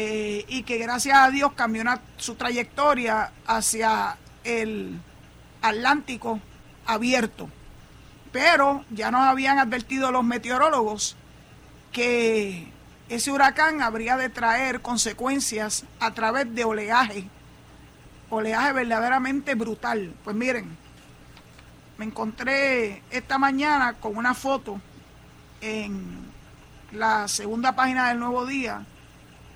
eh, 0.01 0.45
y 0.47 0.63
que 0.63 0.79
gracias 0.79 1.19
a 1.19 1.29
Dios 1.29 1.55
cambió 1.55 1.83
su 2.19 2.37
trayectoria 2.37 3.33
hacia 3.49 4.17
el 4.45 5.01
Atlántico 5.61 6.39
abierto. 6.87 7.49
Pero 8.31 8.85
ya 8.91 9.11
nos 9.11 9.23
habían 9.23 9.59
advertido 9.59 10.13
los 10.13 10.23
meteorólogos 10.23 11.17
que 11.91 12.69
ese 13.09 13.33
huracán 13.33 13.83
habría 13.83 14.17
de 14.17 14.29
traer 14.29 14.83
consecuencias 14.83 15.85
a 15.99 16.15
través 16.15 16.55
de 16.55 16.63
oleaje, 16.63 17.25
oleaje 18.31 18.73
verdaderamente 18.75 19.57
brutal. 19.57 20.15
Pues 20.23 20.37
miren, 20.37 20.77
me 21.97 22.05
encontré 22.05 23.03
esta 23.11 23.37
mañana 23.37 23.95
con 23.95 24.17
una 24.17 24.35
foto 24.35 24.81
en 25.61 26.31
la 26.93 27.27
segunda 27.27 27.75
página 27.75 28.11
del 28.11 28.21
Nuevo 28.21 28.47
Día 28.47 28.87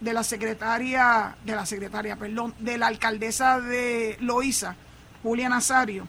de 0.03 0.13
la 0.13 0.25
secretaria, 0.25 1.37
de 1.45 1.55
la 1.55 1.65
secretaria, 1.65 2.17
perdón, 2.17 2.53
de 2.59 2.77
la 2.77 2.89
alcaldesa 2.89 3.61
de 3.61 4.17
Loíza, 4.21 4.75
Julia 5.23 5.49
Nazario, 5.49 6.09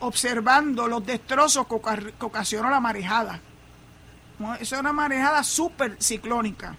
observando 0.00 0.86
los 0.86 1.04
destrozos 1.06 1.66
que 1.66 2.24
ocasionó 2.24 2.68
la 2.68 2.80
marejada. 2.80 3.40
Es 4.60 4.72
una 4.72 4.92
marejada 4.92 5.42
súper 5.42 5.96
ciclónica. 6.02 6.76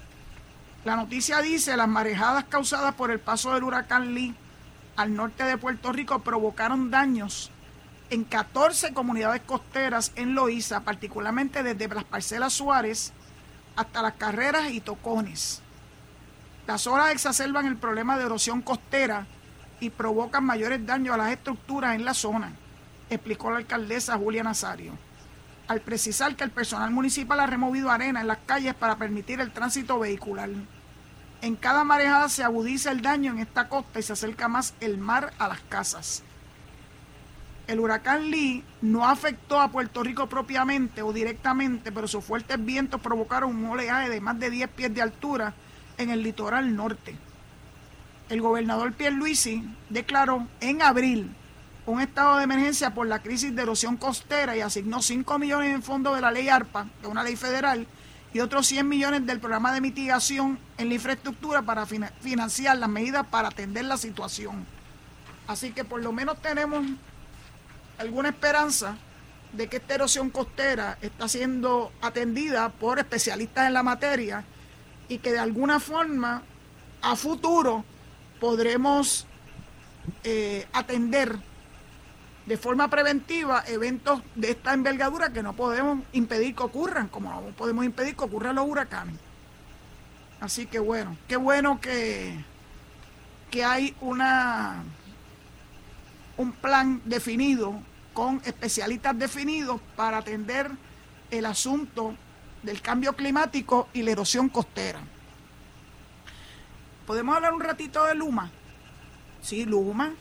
La 0.85 0.95
noticia 0.95 1.41
dice, 1.41 1.75
las 1.75 1.87
marejadas 1.87 2.45
causadas 2.45 2.93
por 2.93 3.09
el 3.09 3.19
paso 3.19 3.55
del 3.55 3.63
huracán 3.63 4.13
Lee 4.13 4.35
al 4.97 5.15
norte 5.15 5.43
de 5.45 5.57
Puerto 5.57 5.91
Rico 5.91 6.19
provocaron 6.19 6.91
daños 6.91 7.49
en 8.11 8.23
14 8.23 8.93
comunidades 8.93 9.41
costeras 9.47 10.11
en 10.15 10.35
Loíza, 10.35 10.81
particularmente 10.81 11.63
desde 11.63 11.87
las 11.87 12.03
parcelas 12.03 12.53
Suárez 12.53 13.13
hasta 13.75 14.01
las 14.01 14.13
carreras 14.13 14.71
y 14.71 14.81
tocones. 14.81 15.61
Las 16.67 16.87
olas 16.87 17.11
exacerban 17.11 17.65
el 17.65 17.77
problema 17.77 18.17
de 18.17 18.25
erosión 18.25 18.61
costera 18.61 19.27
y 19.79 19.89
provocan 19.89 20.43
mayores 20.45 20.85
daños 20.85 21.15
a 21.15 21.17
las 21.17 21.31
estructuras 21.31 21.95
en 21.95 22.05
la 22.05 22.13
zona, 22.13 22.53
explicó 23.09 23.51
la 23.51 23.57
alcaldesa 23.57 24.17
Julia 24.17 24.43
Nazario, 24.43 24.93
al 25.67 25.81
precisar 25.81 26.35
que 26.35 26.43
el 26.43 26.51
personal 26.51 26.91
municipal 26.91 27.39
ha 27.39 27.47
removido 27.47 27.89
arena 27.89 28.21
en 28.21 28.27
las 28.27 28.39
calles 28.45 28.75
para 28.75 28.95
permitir 28.95 29.41
el 29.41 29.51
tránsito 29.51 29.99
vehicular. 29.99 30.49
En 31.41 31.55
cada 31.55 31.83
marejada 31.83 32.29
se 32.29 32.43
agudiza 32.43 32.91
el 32.91 33.01
daño 33.01 33.31
en 33.31 33.39
esta 33.39 33.67
costa 33.67 33.99
y 33.99 34.03
se 34.03 34.13
acerca 34.13 34.47
más 34.47 34.75
el 34.79 34.99
mar 34.99 35.33
a 35.39 35.47
las 35.47 35.61
casas. 35.61 36.23
El 37.71 37.79
huracán 37.79 38.29
Lee 38.29 38.65
no 38.81 39.07
afectó 39.07 39.61
a 39.61 39.71
Puerto 39.71 40.03
Rico 40.03 40.27
propiamente 40.27 41.01
o 41.03 41.13
directamente, 41.13 41.93
pero 41.93 42.05
sus 42.05 42.21
fuertes 42.21 42.63
vientos 42.63 42.99
provocaron 42.99 43.55
un 43.55 43.65
oleaje 43.65 44.09
de 44.09 44.19
más 44.19 44.37
de 44.37 44.49
10 44.49 44.69
pies 44.71 44.93
de 44.93 45.01
altura 45.01 45.53
en 45.97 46.09
el 46.09 46.21
litoral 46.21 46.75
norte. 46.75 47.15
El 48.27 48.41
gobernador 48.41 48.91
Pierluisi 48.91 49.63
declaró 49.89 50.47
en 50.59 50.81
abril 50.81 51.33
un 51.85 52.01
estado 52.01 52.35
de 52.35 52.43
emergencia 52.43 52.93
por 52.93 53.07
la 53.07 53.19
crisis 53.19 53.55
de 53.55 53.61
erosión 53.61 53.95
costera 53.95 54.57
y 54.57 54.59
asignó 54.59 55.01
5 55.01 55.39
millones 55.39 55.73
en 55.73 55.81
fondos 55.81 56.13
de 56.15 56.21
la 56.21 56.31
ley 56.31 56.49
ARPA, 56.49 56.87
que 56.99 57.07
es 57.07 57.11
una 57.11 57.23
ley 57.23 57.37
federal, 57.37 57.87
y 58.33 58.41
otros 58.41 58.67
100 58.67 58.85
millones 58.85 59.25
del 59.25 59.39
programa 59.39 59.73
de 59.73 59.79
mitigación 59.79 60.59
en 60.77 60.89
la 60.89 60.95
infraestructura 60.95 61.61
para 61.61 61.85
financiar 61.85 62.77
las 62.77 62.89
medidas 62.89 63.25
para 63.27 63.47
atender 63.47 63.85
la 63.85 63.95
situación. 63.95 64.65
Así 65.47 65.71
que 65.71 65.85
por 65.85 66.01
lo 66.01 66.11
menos 66.11 66.41
tenemos 66.41 66.85
alguna 68.01 68.29
esperanza 68.29 68.97
de 69.53 69.67
que 69.67 69.77
esta 69.77 69.95
erosión 69.95 70.29
costera 70.29 70.97
está 71.01 71.27
siendo 71.27 71.91
atendida 72.01 72.69
por 72.69 72.99
especialistas 72.99 73.67
en 73.67 73.73
la 73.73 73.83
materia 73.83 74.43
y 75.07 75.17
que 75.19 75.31
de 75.31 75.39
alguna 75.39 75.79
forma 75.79 76.43
a 77.01 77.15
futuro 77.15 77.83
podremos 78.39 79.27
eh, 80.23 80.67
atender 80.73 81.37
de 82.45 82.57
forma 82.57 82.89
preventiva 82.89 83.63
eventos 83.67 84.21
de 84.35 84.51
esta 84.51 84.73
envergadura 84.73 85.31
que 85.31 85.43
no 85.43 85.53
podemos 85.53 85.99
impedir 86.13 86.55
que 86.55 86.63
ocurran, 86.63 87.07
como 87.07 87.29
no 87.29 87.41
podemos 87.55 87.85
impedir 87.85 88.15
que 88.15 88.23
ocurran 88.23 88.55
los 88.55 88.67
huracanes. 88.67 89.15
Así 90.39 90.65
que 90.65 90.79
bueno, 90.79 91.17
qué 91.27 91.35
bueno 91.35 91.79
que, 91.79 92.43
que 93.51 93.63
hay 93.63 93.95
una 94.01 94.83
un 96.37 96.51
plan 96.53 97.01
definido 97.05 97.79
con 98.13 98.41
especialistas 98.45 99.17
definidos 99.17 99.79
para 99.95 100.17
atender 100.17 100.71
el 101.29 101.45
asunto 101.45 102.15
del 102.63 102.81
cambio 102.81 103.13
climático 103.13 103.87
y 103.93 104.03
la 104.03 104.11
erosión 104.11 104.49
costera. 104.49 104.99
¿Podemos 107.07 107.35
hablar 107.35 107.53
un 107.53 107.61
ratito 107.61 108.05
de 108.05 108.15
Luma? 108.15 108.51
Sí, 109.41 109.65
Luma. 109.65 110.13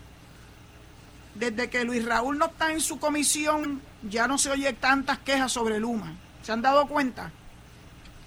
Desde 1.35 1.71
que 1.71 1.85
Luis 1.85 2.05
Raúl 2.05 2.39
no 2.39 2.47
está 2.47 2.73
en 2.73 2.81
su 2.81 2.99
comisión, 2.99 3.81
ya 4.03 4.27
no 4.27 4.39
se 4.39 4.51
oye 4.51 4.73
tantas 4.73 5.19
quejas 5.19 5.53
sobre 5.53 5.79
Luma. 5.79 6.17
¿Se 6.43 6.53
han 6.53 6.63
dado 6.63 6.87
cuenta? 6.87 7.31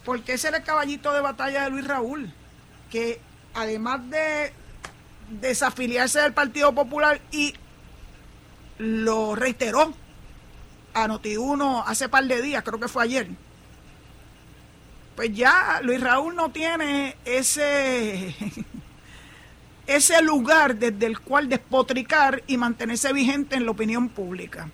Porque 0.06 0.34
ese 0.34 0.50
era 0.50 0.58
el 0.58 0.64
caballito 0.64 1.12
de 1.14 1.22
batalla 1.22 1.64
de 1.64 1.70
Luis 1.70 1.88
Raúl, 1.88 2.32
que 2.90 3.20
además 3.54 4.10
de 4.10 4.54
desafiliarse 5.30 6.20
del 6.20 6.34
Partido 6.34 6.74
Popular 6.74 7.20
y 7.32 7.54
lo 8.78 9.36
reiteró 9.36 9.94
a 10.94 11.08
Noti1 11.08 11.84
hace 11.86 12.10
par 12.10 12.26
de 12.26 12.42
días, 12.42 12.64
creo 12.64 12.80
que 12.80 12.88
fue 12.88 13.04
ayer. 13.04 13.28
Pues 15.16 15.36
ya 15.36 15.80
Luis 15.84 16.02
Raúl 16.02 16.36
no 16.36 16.52
tiene 16.52 17.16
ese 17.26 18.36
ese 19.88 20.22
lugar 20.22 20.78
desde 20.78 21.06
el 21.06 21.20
cual 21.20 21.50
despotricar 21.50 22.44
y 22.48 22.58
mantenerse 22.58 23.14
vigente 23.14 23.56
en 23.56 23.66
la 23.66 23.72
opinión 23.72 24.10
pública. 24.10 24.70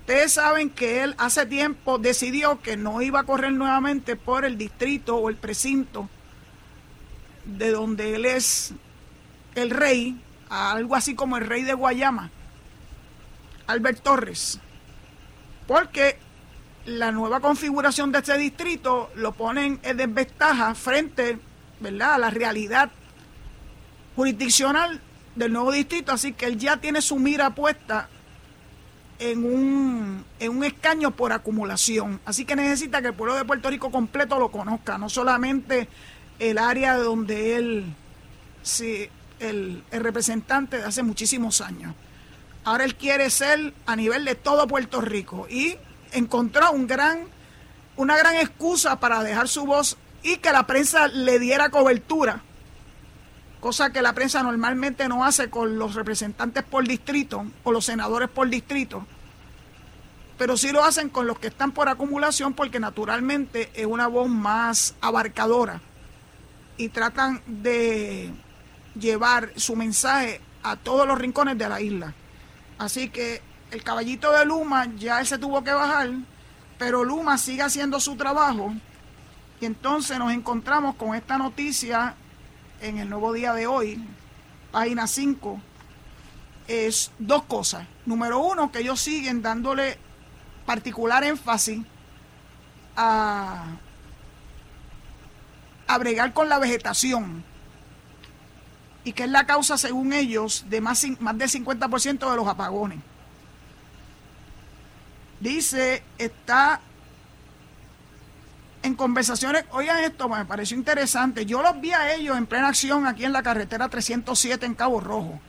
Ustedes 0.00 0.32
saben 0.32 0.70
que 0.70 1.02
él 1.04 1.14
hace 1.18 1.46
tiempo 1.46 1.98
decidió 1.98 2.60
que 2.60 2.76
no 2.76 3.02
iba 3.02 3.20
a 3.20 3.24
correr 3.24 3.52
nuevamente 3.52 4.16
por 4.16 4.44
el 4.44 4.58
distrito 4.58 5.16
o 5.16 5.28
el 5.28 5.36
precinto 5.36 6.08
de 7.44 7.70
donde 7.70 8.16
él 8.16 8.24
es 8.24 8.72
el 9.54 9.70
rey, 9.70 10.20
algo 10.48 10.96
así 10.96 11.14
como 11.14 11.36
el 11.36 11.46
rey 11.46 11.62
de 11.62 11.74
Guayama 11.74 12.30
Albert 13.66 14.02
Torres, 14.02 14.58
porque 15.66 16.18
la 16.86 17.12
nueva 17.12 17.40
configuración 17.40 18.10
de 18.12 18.18
este 18.18 18.36
distrito 18.38 19.10
lo 19.14 19.32
ponen 19.32 19.78
en 19.82 19.96
desventaja 19.96 20.74
frente 20.74 21.38
¿verdad? 21.80 22.14
a 22.14 22.18
la 22.18 22.30
realidad 22.30 22.90
jurisdiccional 24.16 25.00
del 25.34 25.52
nuevo 25.52 25.72
distrito, 25.72 26.12
así 26.12 26.32
que 26.32 26.46
él 26.46 26.58
ya 26.58 26.76
tiene 26.76 27.00
su 27.00 27.18
mira 27.18 27.50
puesta 27.54 28.08
en 29.18 29.44
un, 29.44 30.24
en 30.40 30.50
un 30.50 30.64
escaño 30.64 31.12
por 31.12 31.32
acumulación. 31.32 32.20
Así 32.24 32.44
que 32.44 32.56
necesita 32.56 33.00
que 33.00 33.08
el 33.08 33.14
pueblo 33.14 33.34
de 33.36 33.44
Puerto 33.44 33.70
Rico 33.70 33.90
completo 33.90 34.38
lo 34.38 34.50
conozca, 34.50 34.98
no 34.98 35.08
solamente 35.08 35.88
el 36.38 36.58
área 36.58 36.96
donde 36.96 37.56
él, 37.56 37.94
sí, 38.62 39.08
el, 39.38 39.84
el 39.90 40.00
representante 40.02 40.78
de 40.78 40.84
hace 40.84 41.02
muchísimos 41.02 41.60
años. 41.60 41.94
Ahora 42.64 42.84
él 42.84 42.94
quiere 42.94 43.28
ser 43.30 43.74
a 43.86 43.96
nivel 43.96 44.24
de 44.24 44.34
todo 44.36 44.68
Puerto 44.68 45.00
Rico 45.00 45.46
y 45.50 45.76
encontró 46.12 46.70
una 46.72 48.16
gran 48.16 48.36
excusa 48.36 49.00
para 49.00 49.22
dejar 49.22 49.48
su 49.48 49.64
voz 49.64 49.96
y 50.22 50.36
que 50.36 50.52
la 50.52 50.66
prensa 50.66 51.08
le 51.08 51.40
diera 51.40 51.70
cobertura, 51.70 52.42
cosa 53.60 53.90
que 53.90 54.02
la 54.02 54.12
prensa 54.12 54.42
normalmente 54.42 55.08
no 55.08 55.24
hace 55.24 55.50
con 55.50 55.78
los 55.78 55.94
representantes 55.94 56.62
por 56.62 56.86
distrito 56.86 57.44
o 57.64 57.72
los 57.72 57.84
senadores 57.84 58.28
por 58.28 58.48
distrito, 58.48 59.04
pero 60.38 60.56
sí 60.56 60.70
lo 60.70 60.84
hacen 60.84 61.08
con 61.08 61.26
los 61.26 61.40
que 61.40 61.48
están 61.48 61.72
por 61.72 61.88
acumulación 61.88 62.54
porque 62.54 62.78
naturalmente 62.78 63.70
es 63.74 63.86
una 63.86 64.06
voz 64.06 64.28
más 64.28 64.94
abarcadora 65.00 65.80
y 66.76 66.88
tratan 66.90 67.42
de 67.46 68.30
llevar 68.98 69.52
su 69.56 69.74
mensaje 69.74 70.40
a 70.62 70.76
todos 70.76 71.06
los 71.08 71.18
rincones 71.18 71.58
de 71.58 71.68
la 71.68 71.80
isla. 71.80 72.14
Así 72.78 73.08
que 73.08 73.42
el 73.70 73.82
caballito 73.82 74.32
de 74.32 74.44
Luma 74.44 74.86
ya 74.96 75.20
él 75.20 75.26
se 75.26 75.38
tuvo 75.38 75.62
que 75.64 75.72
bajar, 75.72 76.10
pero 76.78 77.04
Luma 77.04 77.38
sigue 77.38 77.62
haciendo 77.62 78.00
su 78.00 78.16
trabajo. 78.16 78.74
Y 79.60 79.66
entonces 79.66 80.18
nos 80.18 80.32
encontramos 80.32 80.96
con 80.96 81.14
esta 81.14 81.38
noticia 81.38 82.14
en 82.80 82.98
el 82.98 83.08
nuevo 83.08 83.32
día 83.32 83.54
de 83.54 83.66
hoy, 83.66 84.04
página 84.70 85.06
5. 85.06 85.60
Es 86.68 87.12
dos 87.18 87.44
cosas. 87.44 87.86
Número 88.04 88.40
uno, 88.40 88.72
que 88.72 88.80
ellos 88.80 89.00
siguen 89.00 89.42
dándole 89.42 89.98
particular 90.66 91.22
énfasis 91.24 91.80
a, 92.96 93.64
a 95.86 95.98
bregar 95.98 96.32
con 96.32 96.48
la 96.48 96.58
vegetación 96.58 97.44
y 99.04 99.12
que 99.12 99.24
es 99.24 99.30
la 99.30 99.46
causa, 99.46 99.76
según 99.76 100.12
ellos, 100.12 100.66
de 100.68 100.80
más, 100.80 101.04
más 101.20 101.36
del 101.36 101.50
50% 101.50 102.30
de 102.30 102.36
los 102.36 102.46
apagones. 102.46 102.98
Dice, 105.40 106.02
está 106.18 106.80
en 108.82 108.94
conversaciones, 108.94 109.64
oigan 109.70 109.98
esto, 110.04 110.28
me 110.28 110.44
pareció 110.44 110.76
interesante, 110.76 111.46
yo 111.46 111.62
los 111.62 111.80
vi 111.80 111.92
a 111.92 112.14
ellos 112.14 112.36
en 112.36 112.46
plena 112.46 112.68
acción 112.68 113.06
aquí 113.06 113.24
en 113.24 113.32
la 113.32 113.42
carretera 113.42 113.88
307 113.88 114.66
en 114.66 114.74
Cabo 114.74 115.00
Rojo. 115.00 115.40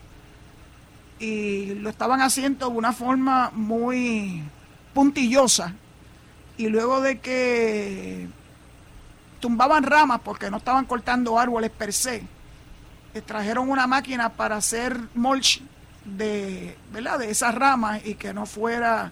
Y 1.20 1.76
lo 1.76 1.90
estaban 1.90 2.22
haciendo 2.22 2.70
de 2.70 2.76
una 2.76 2.92
forma 2.92 3.52
muy 3.54 4.44
puntillosa. 4.94 5.74
Y 6.58 6.68
luego 6.68 7.02
de 7.02 7.20
que 7.20 8.28
tumbaban 9.40 9.84
ramas 9.84 10.22
porque 10.24 10.50
no 10.50 10.58
estaban 10.58 10.86
cortando 10.86 11.40
árboles 11.40 11.72
per 11.72 11.94
se, 11.94 12.24
trajeron 13.22 13.70
una 13.70 13.88
máquina 13.88 14.30
para 14.30 14.58
hacer 14.58 14.98
mulch 15.14 15.62
de, 16.06 16.78
¿verdad? 16.92 17.20
de 17.20 17.30
esas 17.30 17.54
ramas 17.56 18.06
y 18.06 18.16
que 18.16 18.34
no 18.34 18.46
fuera 18.46 19.12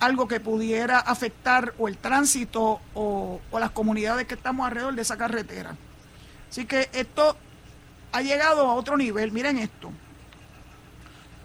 algo 0.00 0.28
que 0.28 0.40
pudiera 0.40 0.98
afectar 0.98 1.74
o 1.78 1.88
el 1.88 1.96
tránsito 1.96 2.80
o, 2.94 3.40
o, 3.50 3.58
las 3.58 3.70
comunidades 3.70 4.26
que 4.26 4.34
estamos 4.34 4.66
alrededor 4.66 4.94
de 4.94 5.02
esa 5.02 5.16
carretera. 5.16 5.74
Así 6.48 6.66
que 6.66 6.88
esto 6.92 7.36
ha 8.12 8.22
llegado 8.22 8.66
a 8.66 8.74
otro 8.74 8.96
nivel. 8.96 9.32
Miren 9.32 9.58
esto. 9.58 9.90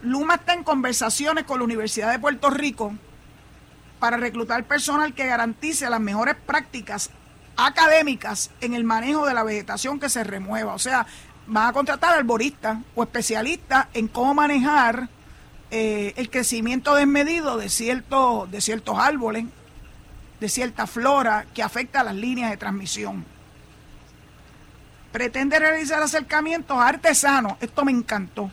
Luma 0.04 0.36
está 0.36 0.54
en 0.54 0.64
conversaciones 0.64 1.46
con 1.46 1.60
la 1.60 1.64
Universidad 1.64 2.12
de 2.12 2.20
Puerto 2.20 2.50
Rico 2.50 2.94
para 4.00 4.18
reclutar 4.18 4.66
personal 4.66 5.14
que 5.14 5.26
garantice 5.26 5.90
las 5.90 6.02
mejores 6.02 6.36
prácticas 6.36 7.10
académicas 7.56 8.52
en 8.60 8.74
el 8.74 8.84
manejo 8.84 9.26
de 9.26 9.34
la 9.34 9.44
vegetación 9.44 10.00
que 10.00 10.10
se 10.10 10.24
remueva. 10.24 10.74
O 10.74 10.80
sea, 10.80 11.08
van 11.48 11.68
a 11.68 11.74
contratar 11.74 12.18
arboristas 12.18 12.78
o 12.96 13.04
especialistas 13.04 13.88
en 13.94 14.08
cómo 14.08 14.34
manejar 14.34 15.10
eh, 15.72 16.14
el 16.18 16.30
crecimiento 16.30 16.96
desmedido 16.96 17.58
de, 17.58 17.70
ciertos 17.70 18.50
de 18.52 18.62
ciertos 18.62 18.98
árboles, 18.98 19.46
de 20.40 20.50
cierta 20.50 20.88
flora 20.88 21.46
que 21.54 21.64
afecta 21.64 22.02
a 22.02 22.04
las 22.04 22.16
líneas 22.16 22.52
de 22.52 22.58
transmisión. 22.58 23.26
Pretende 25.12 25.60
realizar 25.60 26.02
acercamientos 26.02 26.78
artesanos, 26.78 27.54
esto 27.60 27.86
me 27.86 27.92
encantó, 27.92 28.52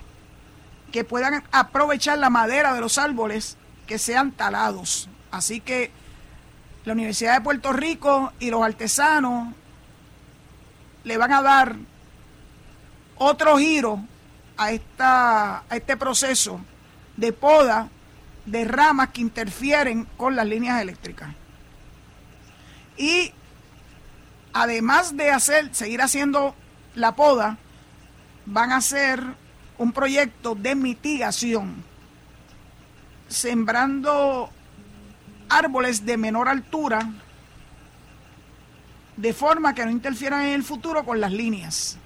que 0.93 1.05
puedan 1.05 1.43
aprovechar 1.53 2.19
la 2.19 2.31
madera 2.31 2.75
de 2.75 2.81
los 2.81 2.99
árboles 2.99 3.57
que 3.87 3.99
sean 3.99 4.33
talados. 4.33 5.09
Así 5.31 5.61
que 5.61 5.91
la 6.85 6.93
Universidad 6.93 7.35
de 7.35 7.41
Puerto 7.41 7.73
Rico 7.73 8.33
y 8.41 8.51
los 8.51 8.63
artesanos 8.63 9.55
le 11.05 11.17
van 11.17 11.33
a 11.33 11.43
dar 11.43 11.77
otro 13.23 13.59
giro 13.59 14.03
a, 14.57 14.73
esta, 14.73 15.59
a 15.59 15.77
este 15.77 15.99
proceso 15.99 16.59
de 17.19 17.35
poda 17.35 17.91
de 18.47 18.65
ramas 18.65 19.11
que 19.11 19.21
interfieren 19.21 20.07
con 20.17 20.35
las 20.35 20.47
líneas 20.47 20.81
eléctricas. 20.81 21.29
Y 22.97 23.31
además 24.55 25.19
de 25.19 25.31
hacer, 25.31 25.75
seguir 25.75 26.01
haciendo 26.01 26.55
la 26.95 27.15
poda, 27.15 27.59
van 28.47 28.73
a 28.73 28.79
hacer 28.79 29.23
un 29.77 29.93
proyecto 29.93 30.55
de 30.55 30.75
mitigación, 30.75 31.85
sembrando 33.29 34.49
árboles 35.51 36.07
de 36.07 36.17
menor 36.17 36.49
altura, 36.49 37.07
de 39.19 39.35
forma 39.35 39.75
que 39.75 39.85
no 39.85 39.91
interfieran 39.91 40.47
en 40.47 40.55
el 40.55 40.65
futuro 40.65 41.05
con 41.05 41.21
las 41.21 41.33
líneas. 41.33 41.99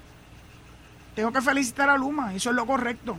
Tengo 1.15 1.31
que 1.31 1.41
felicitar 1.41 1.89
a 1.89 1.97
Luma, 1.97 2.33
eso 2.35 2.49
es 2.49 2.55
lo 2.55 2.65
correcto. 2.65 3.17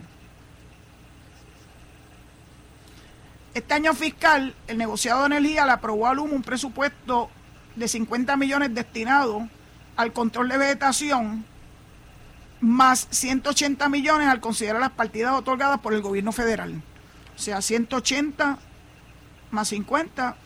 Este 3.55 3.73
año 3.73 3.95
fiscal, 3.95 4.55
el 4.67 4.77
negociado 4.77 5.21
de 5.21 5.27
energía 5.27 5.65
le 5.65 5.73
aprobó 5.73 6.07
a 6.07 6.13
Luma 6.15 6.35
un 6.35 6.43
presupuesto 6.43 7.31
de 7.75 7.89
50 7.89 8.37
millones 8.37 8.75
destinados 8.75 9.45
al 9.97 10.13
control 10.13 10.51
de 10.51 10.59
vegetación, 10.59 11.47
más 12.61 13.09
180 13.11 13.89
millones 13.89 14.29
al 14.29 14.41
considerar 14.41 14.81
las 14.81 14.91
partidas 14.91 15.33
otorgadas 15.33 15.81
por 15.81 15.95
el 15.95 16.03
gobierno 16.03 16.33
federal. 16.33 16.83
O 17.35 17.39
sea, 17.39 17.63
180 17.63 18.59
más 19.51 19.69
50, 19.69 20.37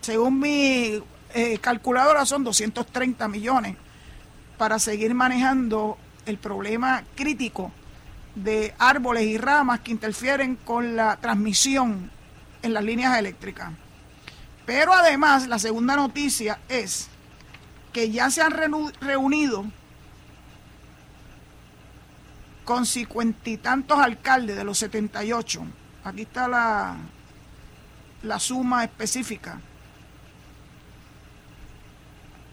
según 0.00 0.40
mi 0.40 1.02
eh, 1.34 1.58
calculadora, 1.60 2.26
son 2.26 2.42
230 2.42 3.28
millones 3.28 3.76
para 4.58 4.80
seguir 4.80 5.14
manejando 5.14 5.98
el 6.26 6.38
problema 6.38 7.04
crítico 7.14 7.72
de 8.34 8.74
árboles 8.78 9.24
y 9.24 9.38
ramas 9.38 9.80
que 9.80 9.92
interfieren 9.92 10.56
con 10.56 10.96
la 10.96 11.16
transmisión 11.16 12.10
en 12.62 12.74
las 12.74 12.84
líneas 12.84 13.18
eléctricas. 13.18 13.70
Pero 14.66 14.92
además, 14.92 15.46
la 15.46 15.58
segunda 15.58 15.94
noticia 15.94 16.58
es 16.68 17.08
que 17.92 18.10
ya 18.10 18.30
se 18.30 18.42
han 18.42 18.52
reunido 19.00 19.64
con 22.64 22.86
cincuenta 22.86 23.50
y 23.50 23.58
tantos 23.58 23.98
alcaldes 23.98 24.56
de 24.56 24.64
los 24.64 24.78
78. 24.78 25.62
Aquí 26.02 26.22
está 26.22 26.48
la, 26.48 26.96
la 28.22 28.38
suma 28.38 28.84
específica. 28.84 29.60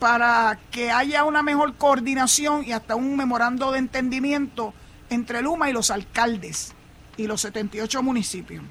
Para 0.02 0.58
que 0.72 0.90
haya 0.90 1.26
una 1.26 1.44
mejor 1.44 1.76
coordinación 1.76 2.64
y 2.66 2.72
hasta 2.72 2.96
un 2.96 3.16
memorando 3.16 3.72
de 3.72 3.78
entendimiento 3.78 4.74
entre 5.12 5.44
Luma 5.44 5.70
y 5.70 5.74
los 5.74 5.92
alcaldes 5.92 6.74
y 7.18 7.28
los 7.28 7.42
78 7.42 8.02
municipios 8.02 8.64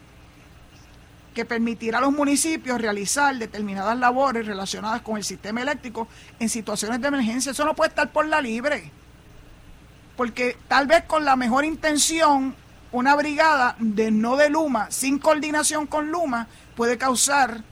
que 1.32 1.44
permitirá 1.44 1.98
a 1.98 2.00
los 2.00 2.10
municipios 2.10 2.80
realizar 2.80 3.36
determinadas 3.36 3.96
labores 3.96 4.44
relacionadas 4.44 5.02
con 5.02 5.18
el 5.18 5.22
sistema 5.22 5.62
eléctrico 5.62 6.08
en 6.40 6.48
situaciones 6.48 7.00
de 7.00 7.06
emergencia. 7.06 7.52
Eso 7.52 7.64
no 7.64 7.76
puede 7.76 7.90
estar 7.90 8.10
por 8.10 8.26
la 8.26 8.40
libre. 8.40 8.90
Porque 10.16 10.56
tal 10.66 10.88
vez 10.88 11.04
con 11.04 11.24
la 11.24 11.36
mejor 11.36 11.64
intención, 11.64 12.56
una 12.90 13.14
brigada 13.14 13.76
de 13.78 14.10
no 14.10 14.36
de 14.36 14.50
Luma, 14.50 14.90
sin 14.90 15.20
coordinación 15.20 15.86
con 15.86 16.10
Luma, 16.10 16.48
puede 16.74 16.98
causar 16.98 17.62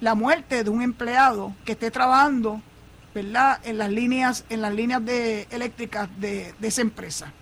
la 0.00 0.14
muerte 0.14 0.62
de 0.62 0.70
un 0.70 0.82
empleado 0.82 1.52
que 1.64 1.72
esté 1.72 1.90
trabajando 1.90 2.62
en 3.18 3.78
las 3.78 3.90
líneas, 3.90 4.44
en 4.48 4.60
las 4.60 4.74
líneas 4.74 5.04
de, 5.04 5.48
eléctricas 5.50 6.08
de, 6.18 6.54
de 6.58 6.68
esa 6.68 6.80
empresa. 6.80 7.32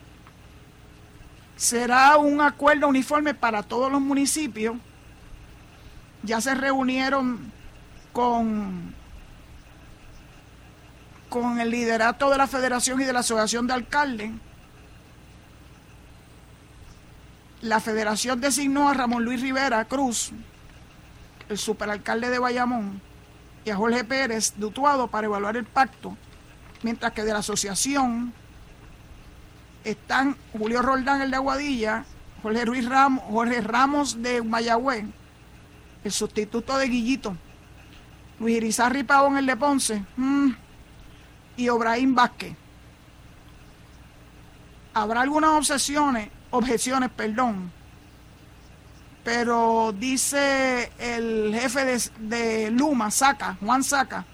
Será 1.56 2.16
un 2.16 2.40
acuerdo 2.40 2.88
uniforme 2.88 3.34
para 3.34 3.62
todos 3.62 3.90
los 3.90 4.00
municipios 4.00 4.76
ya 6.26 6.40
se 6.40 6.54
reunieron 6.54 7.52
con, 8.12 8.94
con 11.28 11.60
el 11.60 11.70
liderato 11.70 12.28
de 12.30 12.36
la 12.36 12.46
federación 12.46 13.00
y 13.00 13.04
de 13.04 13.12
la 13.12 13.20
asociación 13.20 13.66
de 13.66 13.74
alcaldes. 13.74 14.32
La 17.62 17.80
federación 17.80 18.40
designó 18.40 18.88
a 18.88 18.94
Ramón 18.94 19.24
Luis 19.24 19.40
Rivera 19.40 19.84
Cruz, 19.86 20.32
el 21.48 21.58
superalcalde 21.58 22.28
de 22.28 22.38
Bayamón, 22.38 23.00
y 23.66 23.70
a 23.70 23.76
Jorge 23.76 24.04
Pérez 24.04 24.54
de 24.56 24.64
Utuado 24.64 25.08
para 25.08 25.26
evaluar 25.26 25.56
el 25.56 25.64
pacto, 25.64 26.16
mientras 26.82 27.12
que 27.12 27.24
de 27.24 27.32
la 27.32 27.40
asociación 27.40 28.32
están 29.82 30.36
Julio 30.52 30.82
Roldán, 30.82 31.20
el 31.20 31.32
de 31.32 31.36
Aguadilla, 31.36 32.04
Jorge, 32.44 32.64
Ramos, 32.82 33.24
Jorge 33.24 33.60
Ramos 33.60 34.22
de 34.22 34.40
Mayagüez, 34.40 35.04
el 36.04 36.12
sustituto 36.12 36.78
de 36.78 36.86
Guillito, 36.86 37.36
Luis 38.38 38.58
Irizarri 38.58 39.02
Pavón, 39.02 39.36
el 39.36 39.46
de 39.46 39.56
Ponce, 39.56 40.04
mm, 40.16 40.50
y 41.56 41.68
Obraín 41.68 42.14
Vázquez. 42.14 42.54
Habrá 44.94 45.22
algunas 45.22 45.50
obsesiones, 45.50 46.30
objeciones, 46.50 47.10
perdón, 47.10 47.72
pero 49.26 49.92
dice 49.92 50.92
el 51.00 51.52
jefe 51.52 51.98
de, 52.20 52.70
Luma, 52.70 53.10
Saca, 53.10 53.58
Juan 53.60 53.82
Saca, 53.82 54.24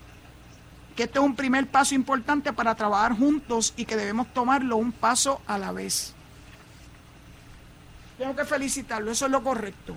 que 0.94 1.04
este 1.04 1.18
es 1.18 1.24
un 1.24 1.34
primer 1.34 1.66
paso 1.66 1.94
importante 1.94 2.52
para 2.52 2.74
trabajar 2.74 3.16
juntos 3.16 3.72
y 3.78 3.86
que 3.86 3.96
debemos 3.96 4.30
tomarlo 4.34 4.76
un 4.76 4.92
paso 4.92 5.40
a 5.46 5.56
la 5.56 5.72
vez. 5.72 6.12
Tengo 8.18 8.36
que 8.36 8.44
felicitarlo, 8.44 9.10
eso 9.10 9.24
es 9.24 9.32
lo 9.32 9.42
correcto. 9.42 9.96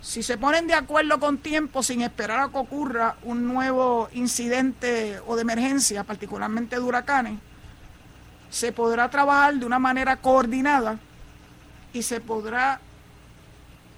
Si 0.00 0.22
se 0.22 0.38
ponen 0.38 0.68
de 0.68 0.74
acuerdo 0.74 1.18
con 1.18 1.38
tiempo 1.38 1.82
sin 1.82 2.02
esperar 2.02 2.38
a 2.38 2.48
que 2.48 2.58
ocurra 2.58 3.16
un 3.24 3.48
nuevo 3.48 4.08
incidente 4.12 5.18
o 5.26 5.34
de 5.34 5.42
emergencia, 5.42 6.04
particularmente 6.04 6.76
de 6.76 6.82
huracanes, 6.82 7.40
se 8.50 8.70
podrá 8.70 9.10
trabajar 9.10 9.56
de 9.56 9.66
una 9.66 9.80
manera 9.80 10.18
coordinada 10.18 11.00
y 11.92 12.02
se 12.02 12.20
podrá 12.20 12.80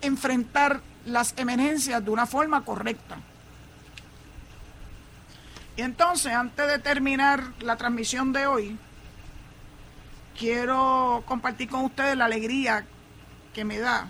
enfrentar 0.05 0.81
las 1.07 1.35
emergencias 1.37 2.05
de 2.05 2.11
una 2.11 2.27
forma 2.27 2.65
correcta. 2.65 3.17
Y 5.77 5.83
entonces, 5.83 6.33
antes 6.33 6.67
de 6.67 6.79
terminar 6.79 7.43
la 7.61 7.77
transmisión 7.77 8.33
de 8.33 8.47
hoy, 8.47 8.79
quiero 10.39 11.25
compartir 11.27 11.69
con 11.69 11.85
ustedes 11.85 12.17
la 12.17 12.27
alegría 12.27 12.87
que 13.53 13.65
me 13.65 13.79
da 13.79 14.09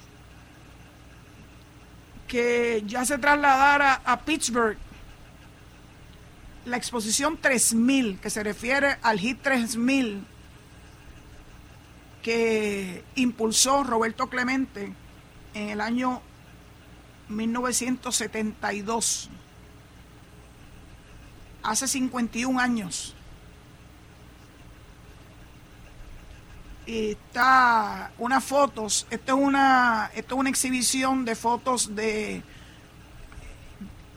que 2.28 2.82
ya 2.86 3.04
se 3.04 3.18
trasladara 3.18 4.00
a 4.04 4.20
Pittsburgh 4.20 4.78
la 6.64 6.76
exposición 6.78 7.38
3000, 7.38 8.18
que 8.18 8.30
se 8.30 8.42
refiere 8.42 8.96
al 9.02 9.20
HIT 9.20 9.42
3000 9.42 10.26
que 12.22 13.04
impulsó 13.16 13.84
Roberto 13.84 14.28
Clemente 14.30 14.94
en 15.54 15.70
el 15.70 15.80
año 15.80 16.20
1972, 17.28 19.30
hace 21.62 21.88
51 21.88 22.60
años. 22.60 23.14
está 26.86 28.12
unas 28.18 28.44
fotos, 28.44 29.06
esto 29.10 29.36
es 29.36 29.42
una, 29.42 30.10
esto 30.14 30.34
es 30.34 30.40
una 30.40 30.50
exhibición 30.50 31.24
de 31.24 31.34
fotos 31.34 31.94
de 31.94 32.42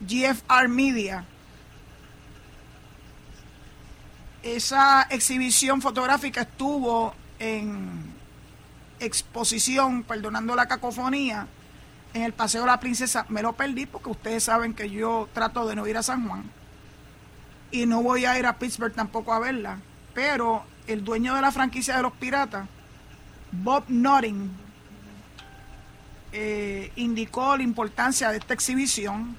GFR 0.02 0.68
Media. 0.68 1.26
Esa 4.44 5.04
exhibición 5.10 5.82
fotográfica 5.82 6.42
estuvo 6.42 7.14
en 7.40 8.17
exposición, 9.00 10.04
perdonando 10.04 10.56
la 10.56 10.68
cacofonía, 10.68 11.48
en 12.14 12.24
el 12.24 12.34
Paseo 12.34 12.62
de 12.62 12.68
la 12.68 12.80
Princesa. 12.80 13.26
Me 13.30 13.42
lo 13.42 13.54
perdí 13.54 13.86
porque 13.86 14.10
ustedes 14.10 14.44
saben 14.44 14.74
que 14.74 14.90
yo 14.90 15.30
trato 15.34 15.68
de 15.68 15.76
no 15.76 15.88
ir 15.88 15.98
a 15.98 16.04
San 16.04 16.28
Juan. 16.28 16.44
Y 17.72 17.86
no 17.86 18.02
voy 18.02 18.26
a 18.26 18.38
ir 18.40 18.46
a 18.46 18.58
Pittsburgh 18.58 18.94
tampoco 18.94 19.34
a 19.34 19.40
verla. 19.40 19.80
Pero 20.14 20.64
el 20.88 21.04
dueño 21.04 21.36
de 21.36 21.42
la 21.42 21.52
franquicia 21.52 21.98
de 21.98 22.02
los 22.02 22.14
piratas, 22.14 22.68
Bob 23.52 23.84
Notting, 23.88 24.50
eh, 26.32 26.92
indicó 26.96 27.56
la 27.56 27.64
importancia 27.64 28.32
de 28.32 28.38
esta 28.38 28.54
exhibición 28.54 29.38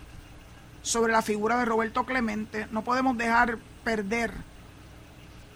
sobre 0.82 1.12
la 1.12 1.22
figura 1.22 1.58
de 1.58 1.64
Roberto 1.64 2.04
Clemente. 2.04 2.66
No 2.70 2.82
podemos 2.82 3.16
dejar 3.16 3.58
perder 3.84 4.32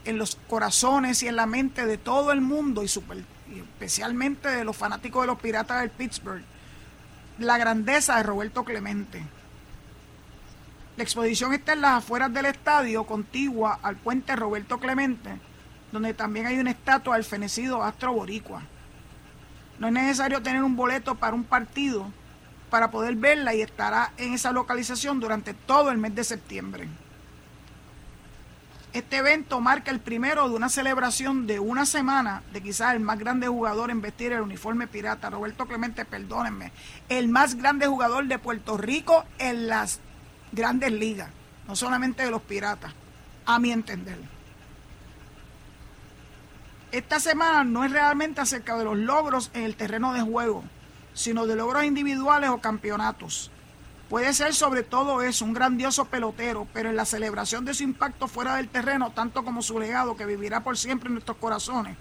en 0.04 0.18
los 0.18 0.36
corazones 0.48 1.22
y 1.22 1.28
en 1.28 1.36
la 1.36 1.46
mente 1.46 1.86
de 1.86 1.98
todo 1.98 2.32
el 2.32 2.40
mundo 2.40 2.82
y, 2.82 2.88
y 3.52 3.60
especialmente 3.60 4.48
de 4.48 4.64
los 4.64 4.76
fanáticos 4.76 5.22
de 5.22 5.26
los 5.28 5.40
piratas 5.40 5.80
del 5.80 5.90
Pittsburgh 5.90 6.42
la 7.38 7.58
grandeza 7.58 8.16
de 8.16 8.22
Roberto 8.22 8.64
Clemente. 8.64 9.22
La 10.96 11.02
exposición 11.02 11.54
está 11.54 11.72
en 11.72 11.80
las 11.80 11.98
afueras 11.98 12.32
del 12.32 12.46
estadio, 12.46 13.04
contigua 13.04 13.78
al 13.82 13.96
puente 13.96 14.36
Roberto 14.36 14.78
Clemente 14.78 15.40
donde 15.92 16.14
también 16.14 16.46
hay 16.46 16.58
una 16.58 16.70
estatua 16.70 17.16
del 17.16 17.24
fenecido 17.24 17.82
astro 17.84 18.14
boricua. 18.14 18.62
No 19.78 19.86
es 19.86 19.92
necesario 19.92 20.42
tener 20.42 20.62
un 20.62 20.74
boleto 20.74 21.14
para 21.14 21.34
un 21.34 21.44
partido 21.44 22.10
para 22.70 22.90
poder 22.90 23.14
verla 23.16 23.54
y 23.54 23.60
estará 23.60 24.12
en 24.16 24.32
esa 24.32 24.50
localización 24.50 25.20
durante 25.20 25.52
todo 25.52 25.90
el 25.90 25.98
mes 25.98 26.14
de 26.14 26.24
septiembre. 26.24 26.88
Este 28.92 29.16
evento 29.16 29.58
marca 29.60 29.90
el 29.90 30.00
primero 30.00 30.48
de 30.50 30.54
una 30.54 30.68
celebración 30.68 31.46
de 31.46 31.58
una 31.58 31.86
semana 31.86 32.42
de 32.52 32.62
quizás 32.62 32.94
el 32.94 33.00
más 33.00 33.18
grande 33.18 33.48
jugador 33.48 33.90
en 33.90 34.02
vestir 34.02 34.32
el 34.32 34.42
uniforme 34.42 34.86
pirata, 34.86 35.30
Roberto 35.30 35.66
Clemente, 35.66 36.04
perdónenme, 36.04 36.72
el 37.08 37.28
más 37.28 37.54
grande 37.54 37.86
jugador 37.86 38.26
de 38.26 38.38
Puerto 38.38 38.76
Rico 38.76 39.24
en 39.38 39.66
las 39.66 40.00
grandes 40.52 40.92
ligas, 40.92 41.30
no 41.66 41.74
solamente 41.74 42.22
de 42.22 42.30
los 42.30 42.42
piratas, 42.42 42.92
a 43.46 43.58
mi 43.58 43.72
entender. 43.72 44.18
Esta 46.90 47.18
semana 47.18 47.64
no 47.64 47.84
es 47.84 47.92
realmente 47.92 48.42
acerca 48.42 48.76
de 48.76 48.84
los 48.84 48.98
logros 48.98 49.50
en 49.54 49.62
el 49.62 49.76
terreno 49.76 50.12
de 50.12 50.20
juego, 50.20 50.64
sino 51.14 51.46
de 51.46 51.56
logros 51.56 51.84
individuales 51.84 52.50
o 52.50 52.58
campeonatos. 52.58 53.51
Puede 54.12 54.34
ser 54.34 54.52
sobre 54.52 54.82
todo 54.82 55.22
eso, 55.22 55.42
un 55.46 55.54
grandioso 55.54 56.04
pelotero, 56.04 56.68
pero 56.74 56.90
en 56.90 56.96
la 56.96 57.06
celebración 57.06 57.64
de 57.64 57.72
su 57.72 57.82
impacto 57.82 58.28
fuera 58.28 58.56
del 58.56 58.68
terreno, 58.68 59.10
tanto 59.12 59.42
como 59.42 59.62
su 59.62 59.80
legado 59.80 60.18
que 60.18 60.26
vivirá 60.26 60.62
por 60.62 60.76
siempre 60.76 61.06
en 61.06 61.14
nuestros 61.14 61.38
corazones, 61.38 61.96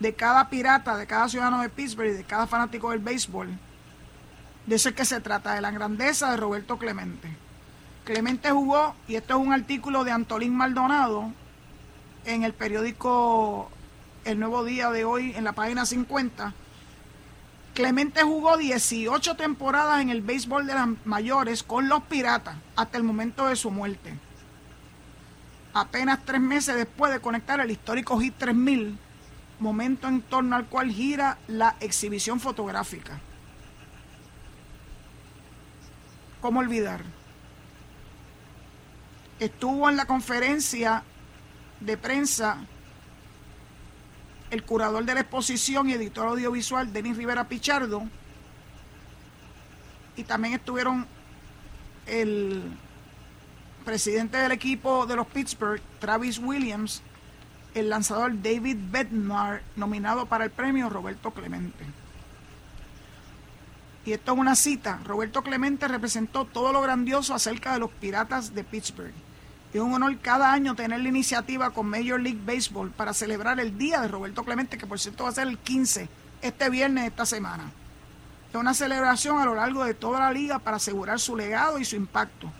de 0.00 0.14
cada 0.16 0.50
pirata, 0.50 0.96
de 0.96 1.06
cada 1.06 1.28
ciudadano 1.28 1.62
de 1.62 1.68
Pittsburgh 1.68 2.08
y 2.08 2.14
de 2.14 2.24
cada 2.24 2.48
fanático 2.48 2.90
del 2.90 2.98
béisbol, 2.98 3.56
de 4.66 4.74
eso 4.74 4.88
es 4.88 4.96
que 4.96 5.04
se 5.04 5.20
trata, 5.20 5.54
de 5.54 5.60
la 5.60 5.70
grandeza 5.70 6.32
de 6.32 6.38
Roberto 6.38 6.76
Clemente. 6.76 7.28
Clemente 8.02 8.50
jugó, 8.50 8.96
y 9.06 9.14
esto 9.14 9.34
es 9.34 9.46
un 9.46 9.52
artículo 9.52 10.02
de 10.02 10.10
Antolín 10.10 10.56
Maldonado 10.56 11.30
en 12.24 12.42
el 12.42 12.52
periódico 12.52 13.70
El 14.24 14.40
Nuevo 14.40 14.64
Día 14.64 14.90
de 14.90 15.04
hoy, 15.04 15.32
en 15.36 15.44
la 15.44 15.52
página 15.52 15.86
50, 15.86 16.52
Clemente 17.74 18.22
jugó 18.22 18.56
18 18.56 19.34
temporadas 19.34 20.00
en 20.00 20.08
el 20.10 20.22
béisbol 20.22 20.64
de 20.66 20.74
las 20.74 20.88
mayores 21.04 21.64
con 21.64 21.88
los 21.88 22.04
Piratas 22.04 22.56
hasta 22.76 22.98
el 22.98 23.02
momento 23.02 23.48
de 23.48 23.56
su 23.56 23.72
muerte. 23.72 24.14
Apenas 25.72 26.20
tres 26.24 26.40
meses 26.40 26.76
después 26.76 27.12
de 27.12 27.18
conectar 27.18 27.58
el 27.58 27.72
histórico 27.72 28.20
Hit 28.20 28.36
3000, 28.38 28.96
momento 29.58 30.06
en 30.06 30.22
torno 30.22 30.54
al 30.54 30.66
cual 30.66 30.92
gira 30.92 31.38
la 31.48 31.74
exhibición 31.80 32.38
fotográfica. 32.38 33.18
¿Cómo 36.40 36.60
olvidar? 36.60 37.02
Estuvo 39.40 39.90
en 39.90 39.96
la 39.96 40.04
conferencia 40.04 41.02
de 41.80 41.96
prensa 41.96 42.58
el 44.54 44.62
curador 44.62 45.04
de 45.04 45.14
la 45.14 45.20
exposición 45.20 45.90
y 45.90 45.94
editor 45.94 46.28
audiovisual 46.28 46.92
Denis 46.92 47.16
Rivera 47.16 47.48
Pichardo. 47.48 48.04
Y 50.16 50.22
también 50.22 50.54
estuvieron 50.54 51.06
el 52.06 52.62
presidente 53.84 54.38
del 54.38 54.52
equipo 54.52 55.06
de 55.06 55.16
los 55.16 55.26
Pittsburgh, 55.26 55.82
Travis 55.98 56.38
Williams, 56.38 57.02
el 57.74 57.90
lanzador 57.90 58.40
David 58.40 58.76
Bednar, 58.90 59.62
nominado 59.74 60.26
para 60.26 60.44
el 60.44 60.50
premio 60.50 60.88
Roberto 60.88 61.32
Clemente. 61.32 61.84
Y 64.06 64.12
esto 64.12 64.34
es 64.34 64.38
una 64.38 64.54
cita. 64.54 65.00
Roberto 65.04 65.42
Clemente 65.42 65.88
representó 65.88 66.44
todo 66.44 66.72
lo 66.72 66.80
grandioso 66.80 67.34
acerca 67.34 67.72
de 67.72 67.80
los 67.80 67.90
piratas 67.90 68.54
de 68.54 68.62
Pittsburgh 68.62 69.14
es 69.78 69.80
un 69.80 69.92
honor 69.92 70.16
cada 70.18 70.52
año 70.52 70.76
tener 70.76 71.00
la 71.00 71.08
iniciativa 71.08 71.70
con 71.70 71.88
Major 71.88 72.20
League 72.20 72.38
Baseball 72.46 72.92
para 72.92 73.12
celebrar 73.12 73.58
el 73.58 73.76
Día 73.76 74.00
de 74.00 74.06
Roberto 74.06 74.44
Clemente, 74.44 74.78
que 74.78 74.86
por 74.86 75.00
cierto 75.00 75.24
va 75.24 75.30
a 75.30 75.32
ser 75.32 75.48
el 75.48 75.58
15, 75.58 76.08
este 76.42 76.70
viernes 76.70 77.02
de 77.02 77.08
esta 77.08 77.26
semana. 77.26 77.72
Es 78.50 78.54
una 78.54 78.72
celebración 78.72 79.38
a 79.38 79.44
lo 79.44 79.56
largo 79.56 79.84
de 79.84 79.94
toda 79.94 80.20
la 80.20 80.32
liga 80.32 80.60
para 80.60 80.76
asegurar 80.76 81.18
su 81.18 81.36
legado 81.36 81.80
y 81.80 81.84
su 81.84 81.96
impacto 81.96 82.52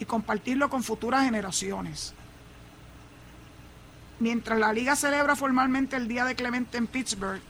y 0.00 0.06
compartirlo 0.06 0.68
con 0.68 0.82
futuras 0.82 1.24
generaciones. 1.24 2.14
Mientras 4.18 4.58
la 4.58 4.72
liga 4.72 4.96
celebra 4.96 5.36
formalmente 5.36 5.94
el 5.94 6.08
Día 6.08 6.24
de 6.24 6.34
Clemente 6.34 6.78
en 6.78 6.88
Pittsburgh, 6.88 7.40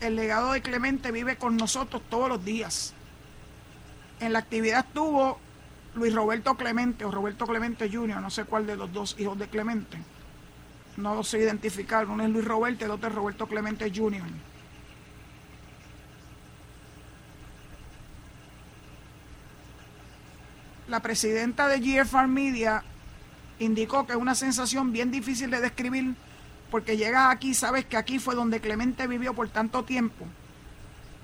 el 0.00 0.14
legado 0.14 0.52
de 0.52 0.60
Clemente 0.60 1.10
vive 1.10 1.36
con 1.36 1.56
nosotros 1.56 2.02
todos 2.10 2.28
los 2.28 2.44
días 2.44 2.92
en 4.22 4.32
la 4.32 4.38
actividad 4.38 4.86
estuvo 4.86 5.38
Luis 5.94 6.14
Roberto 6.14 6.54
Clemente 6.54 7.04
o 7.04 7.10
Roberto 7.10 7.44
Clemente 7.44 7.90
Jr., 7.90 8.20
no 8.20 8.30
sé 8.30 8.44
cuál 8.44 8.66
de 8.66 8.76
los 8.76 8.92
dos 8.92 9.16
hijos 9.18 9.36
de 9.38 9.48
Clemente. 9.48 9.98
No 10.96 11.14
lo 11.14 11.24
sé 11.24 11.40
identificar, 11.40 12.06
uno 12.06 12.22
es 12.22 12.30
Luis 12.30 12.44
Roberto 12.44 12.84
y 12.84 12.86
el 12.86 12.92
otro 12.92 13.08
es 13.08 13.14
Roberto 13.14 13.46
Clemente 13.46 13.92
Jr. 13.94 14.22
La 20.88 21.00
presidenta 21.00 21.66
de 21.68 21.80
GFR 21.80 22.28
Media 22.28 22.84
indicó 23.58 24.06
que 24.06 24.12
es 24.12 24.18
una 24.18 24.34
sensación 24.34 24.92
bien 24.92 25.10
difícil 25.10 25.50
de 25.50 25.60
describir 25.60 26.14
porque 26.70 26.96
llegas 26.96 27.30
aquí, 27.30 27.54
sabes 27.54 27.86
que 27.86 27.96
aquí 27.96 28.18
fue 28.18 28.34
donde 28.34 28.60
Clemente 28.60 29.06
vivió 29.06 29.34
por 29.34 29.48
tanto 29.48 29.84
tiempo 29.84 30.26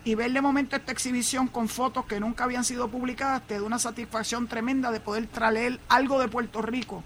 y 0.04 0.14
ver 0.14 0.32
de 0.32 0.40
momento 0.40 0.76
esta 0.76 0.92
exhibición 0.92 1.48
con 1.48 1.68
fotos 1.68 2.06
que 2.06 2.20
nunca 2.20 2.44
habían 2.44 2.64
sido 2.64 2.88
publicadas 2.88 3.46
te 3.46 3.54
da 3.54 3.62
una 3.62 3.78
satisfacción 3.78 4.46
tremenda 4.46 4.90
de 4.90 5.00
poder 5.00 5.26
traer 5.26 5.80
algo 5.88 6.20
de 6.20 6.28
Puerto 6.28 6.62
Rico, 6.62 7.02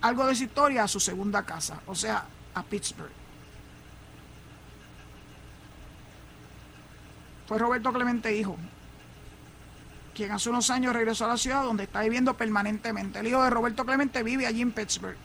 algo 0.00 0.26
de 0.26 0.34
su 0.34 0.44
historia 0.44 0.84
a 0.84 0.88
su 0.88 1.00
segunda 1.00 1.44
casa, 1.44 1.80
o 1.86 1.94
sea, 1.94 2.24
a 2.54 2.62
Pittsburgh. 2.62 3.10
Fue 7.46 7.58
Roberto 7.58 7.92
Clemente 7.92 8.36
Hijo, 8.36 8.56
quien 10.14 10.32
hace 10.32 10.50
unos 10.50 10.70
años 10.70 10.94
regresó 10.94 11.26
a 11.26 11.28
la 11.28 11.36
ciudad 11.36 11.62
donde 11.62 11.84
está 11.84 12.00
viviendo 12.00 12.36
permanentemente. 12.36 13.20
El 13.20 13.28
hijo 13.28 13.42
de 13.42 13.50
Roberto 13.50 13.84
Clemente 13.84 14.22
vive 14.22 14.46
allí 14.46 14.62
en 14.62 14.72
Pittsburgh. 14.72 15.16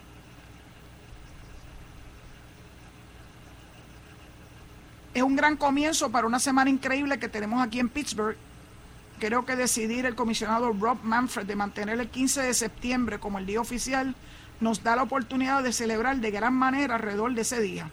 Es 5.14 5.24
un 5.24 5.36
gran 5.36 5.58
comienzo 5.58 6.10
para 6.10 6.28
una 6.28 6.40
semana 6.40 6.70
increíble 6.70 7.20
que 7.20 7.28
tenemos 7.28 7.62
aquí 7.62 7.80
en 7.80 7.90
Pittsburgh. 7.90 8.38
Creo 9.20 9.46
que 9.46 9.56
decidir 9.56 10.06
el 10.06 10.16
comisionado 10.16 10.72
Rob 10.72 11.00
Manfred 11.04 11.46
de 11.46 11.56
mantener 11.56 12.00
el 12.00 12.10
15 12.10 12.42
de 12.42 12.54
septiembre 12.54 13.20
como 13.20 13.38
el 13.38 13.46
día 13.46 13.60
oficial 13.60 14.16
nos 14.62 14.84
da 14.84 14.96
la 14.96 15.04
oportunidad 15.04 15.64
de 15.64 15.74
celebrar 15.74 16.18
de 16.18 16.32
gran 16.32 16.54
manera 16.54 16.96
alrededor 16.96 17.34
de 17.34 17.42
ese 17.42 17.60
día. 17.60 17.90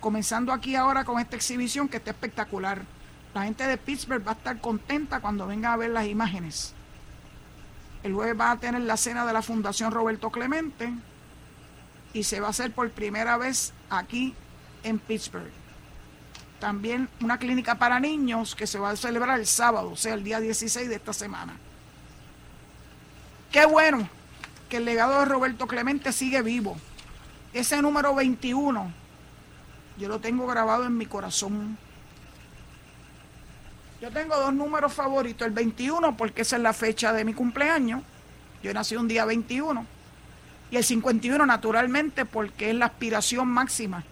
Comenzando 0.00 0.52
aquí 0.52 0.76
ahora 0.76 1.04
con 1.04 1.20
esta 1.20 1.36
exhibición 1.36 1.88
que 1.88 1.96
está 1.96 2.10
espectacular. 2.10 2.82
La 3.34 3.44
gente 3.44 3.66
de 3.66 3.78
Pittsburgh 3.78 4.26
va 4.26 4.32
a 4.32 4.34
estar 4.34 4.60
contenta 4.60 5.20
cuando 5.20 5.46
venga 5.46 5.72
a 5.72 5.76
ver 5.76 5.90
las 5.90 6.06
imágenes. 6.06 6.74
El 8.02 8.12
jueves 8.12 8.38
va 8.38 8.50
a 8.50 8.58
tener 8.58 8.82
la 8.82 8.96
cena 8.96 9.24
de 9.24 9.32
la 9.32 9.42
Fundación 9.42 9.90
Roberto 9.90 10.30
Clemente 10.30 10.92
y 12.12 12.24
se 12.24 12.40
va 12.40 12.48
a 12.48 12.50
hacer 12.50 12.72
por 12.72 12.90
primera 12.90 13.38
vez 13.38 13.72
aquí 13.88 14.34
en 14.82 14.98
Pittsburgh 14.98 15.61
también 16.62 17.08
una 17.20 17.38
clínica 17.38 17.74
para 17.74 17.98
niños 17.98 18.54
que 18.54 18.68
se 18.68 18.78
va 18.78 18.90
a 18.90 18.96
celebrar 18.96 19.40
el 19.40 19.48
sábado, 19.48 19.90
o 19.90 19.96
sea, 19.96 20.14
el 20.14 20.22
día 20.22 20.38
16 20.38 20.88
de 20.88 20.94
esta 20.94 21.12
semana. 21.12 21.56
Qué 23.50 23.66
bueno 23.66 24.08
que 24.68 24.76
el 24.76 24.84
legado 24.84 25.18
de 25.18 25.24
Roberto 25.24 25.66
Clemente 25.66 26.12
sigue 26.12 26.40
vivo. 26.40 26.76
Ese 27.52 27.82
número 27.82 28.14
21, 28.14 28.92
yo 29.98 30.08
lo 30.08 30.20
tengo 30.20 30.46
grabado 30.46 30.84
en 30.86 30.96
mi 30.96 31.04
corazón. 31.04 31.76
Yo 34.00 34.12
tengo 34.12 34.36
dos 34.36 34.54
números 34.54 34.92
favoritos, 34.94 35.44
el 35.44 35.52
21 35.52 36.16
porque 36.16 36.42
esa 36.42 36.54
es 36.54 36.62
la 36.62 36.72
fecha 36.72 37.12
de 37.12 37.24
mi 37.24 37.34
cumpleaños, 37.34 38.02
yo 38.62 38.72
nací 38.72 38.94
un 38.94 39.08
día 39.08 39.24
21, 39.24 39.84
y 40.70 40.76
el 40.76 40.84
51 40.84 41.44
naturalmente 41.44 42.24
porque 42.24 42.70
es 42.70 42.76
la 42.76 42.86
aspiración 42.86 43.48
máxima 43.48 44.04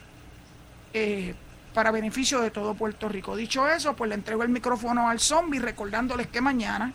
eh, 0.92 1.36
para 1.74 1.90
beneficio 1.90 2.40
de 2.40 2.50
todo 2.50 2.74
Puerto 2.74 3.08
Rico. 3.08 3.36
Dicho 3.36 3.68
eso, 3.68 3.94
pues 3.94 4.08
le 4.08 4.14
entrego 4.14 4.42
el 4.42 4.48
micrófono 4.48 5.08
al 5.08 5.20
zombie 5.20 5.60
recordándoles 5.60 6.26
que 6.26 6.40
mañana, 6.40 6.92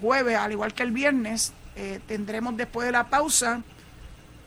jueves, 0.00 0.36
al 0.36 0.52
igual 0.52 0.74
que 0.74 0.82
el 0.82 0.92
viernes, 0.92 1.54
eh, 1.74 2.00
tendremos 2.06 2.56
después 2.56 2.86
de 2.86 2.92
la 2.92 3.08
pausa 3.08 3.62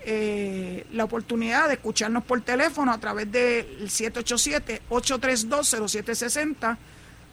eh, 0.02 0.86
la 0.94 1.04
oportunidad 1.04 1.68
de 1.68 1.74
escucharnos 1.74 2.24
por 2.24 2.40
teléfono 2.42 2.92
a 2.92 2.98
través 3.00 3.32
del 3.32 3.90
787-832-0760. 3.90 6.78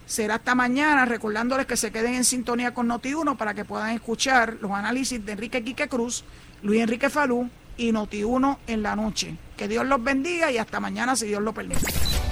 Será 0.06 0.36
hasta 0.36 0.54
mañana, 0.54 1.04
recordándoles 1.04 1.66
que 1.66 1.76
se 1.76 1.90
queden 1.90 2.14
en 2.14 2.24
sintonía 2.24 2.72
con 2.72 2.88
Noti1 2.88 3.36
para 3.36 3.54
que 3.54 3.64
puedan 3.64 3.90
escuchar 3.90 4.56
los 4.60 4.70
análisis 4.70 5.24
de 5.24 5.32
Enrique 5.32 5.64
Quique 5.64 5.88
Cruz, 5.88 6.22
Luis 6.62 6.80
Enrique 6.80 7.10
Falú 7.10 7.50
y 7.76 7.92
Noti1 7.92 8.58
en 8.66 8.82
la 8.82 8.96
noche. 8.96 9.36
Que 9.56 9.68
Dios 9.68 9.86
los 9.86 10.02
bendiga 10.02 10.50
y 10.50 10.58
hasta 10.58 10.80
mañana 10.80 11.16
si 11.16 11.26
Dios 11.26 11.42
lo 11.42 11.54
permite. 11.54 11.86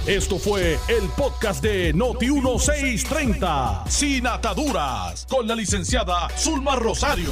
Esto 0.07 0.39
fue 0.39 0.79
el 0.89 1.09
podcast 1.17 1.63
de 1.63 1.95
Noti1630, 1.95 3.89
sin 3.89 4.27
ataduras, 4.27 5.27
con 5.31 5.49
la 5.49 5.55
licenciada 5.55 6.29
Zulma 6.37 6.77
Rosario. 6.77 7.31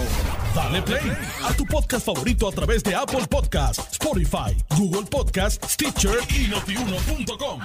Dale 0.54 0.80
play 0.80 1.12
a 1.44 1.52
tu 1.52 1.66
podcast 1.66 2.06
favorito 2.06 2.48
a 2.48 2.52
través 2.52 2.82
de 2.82 2.94
Apple 2.94 3.26
Podcasts, 3.28 3.92
Spotify, 3.92 4.56
Google 4.78 5.06
Podcasts, 5.10 5.74
Stitcher 5.74 6.18
y 6.30 6.48
notiuno.com. 6.48 7.60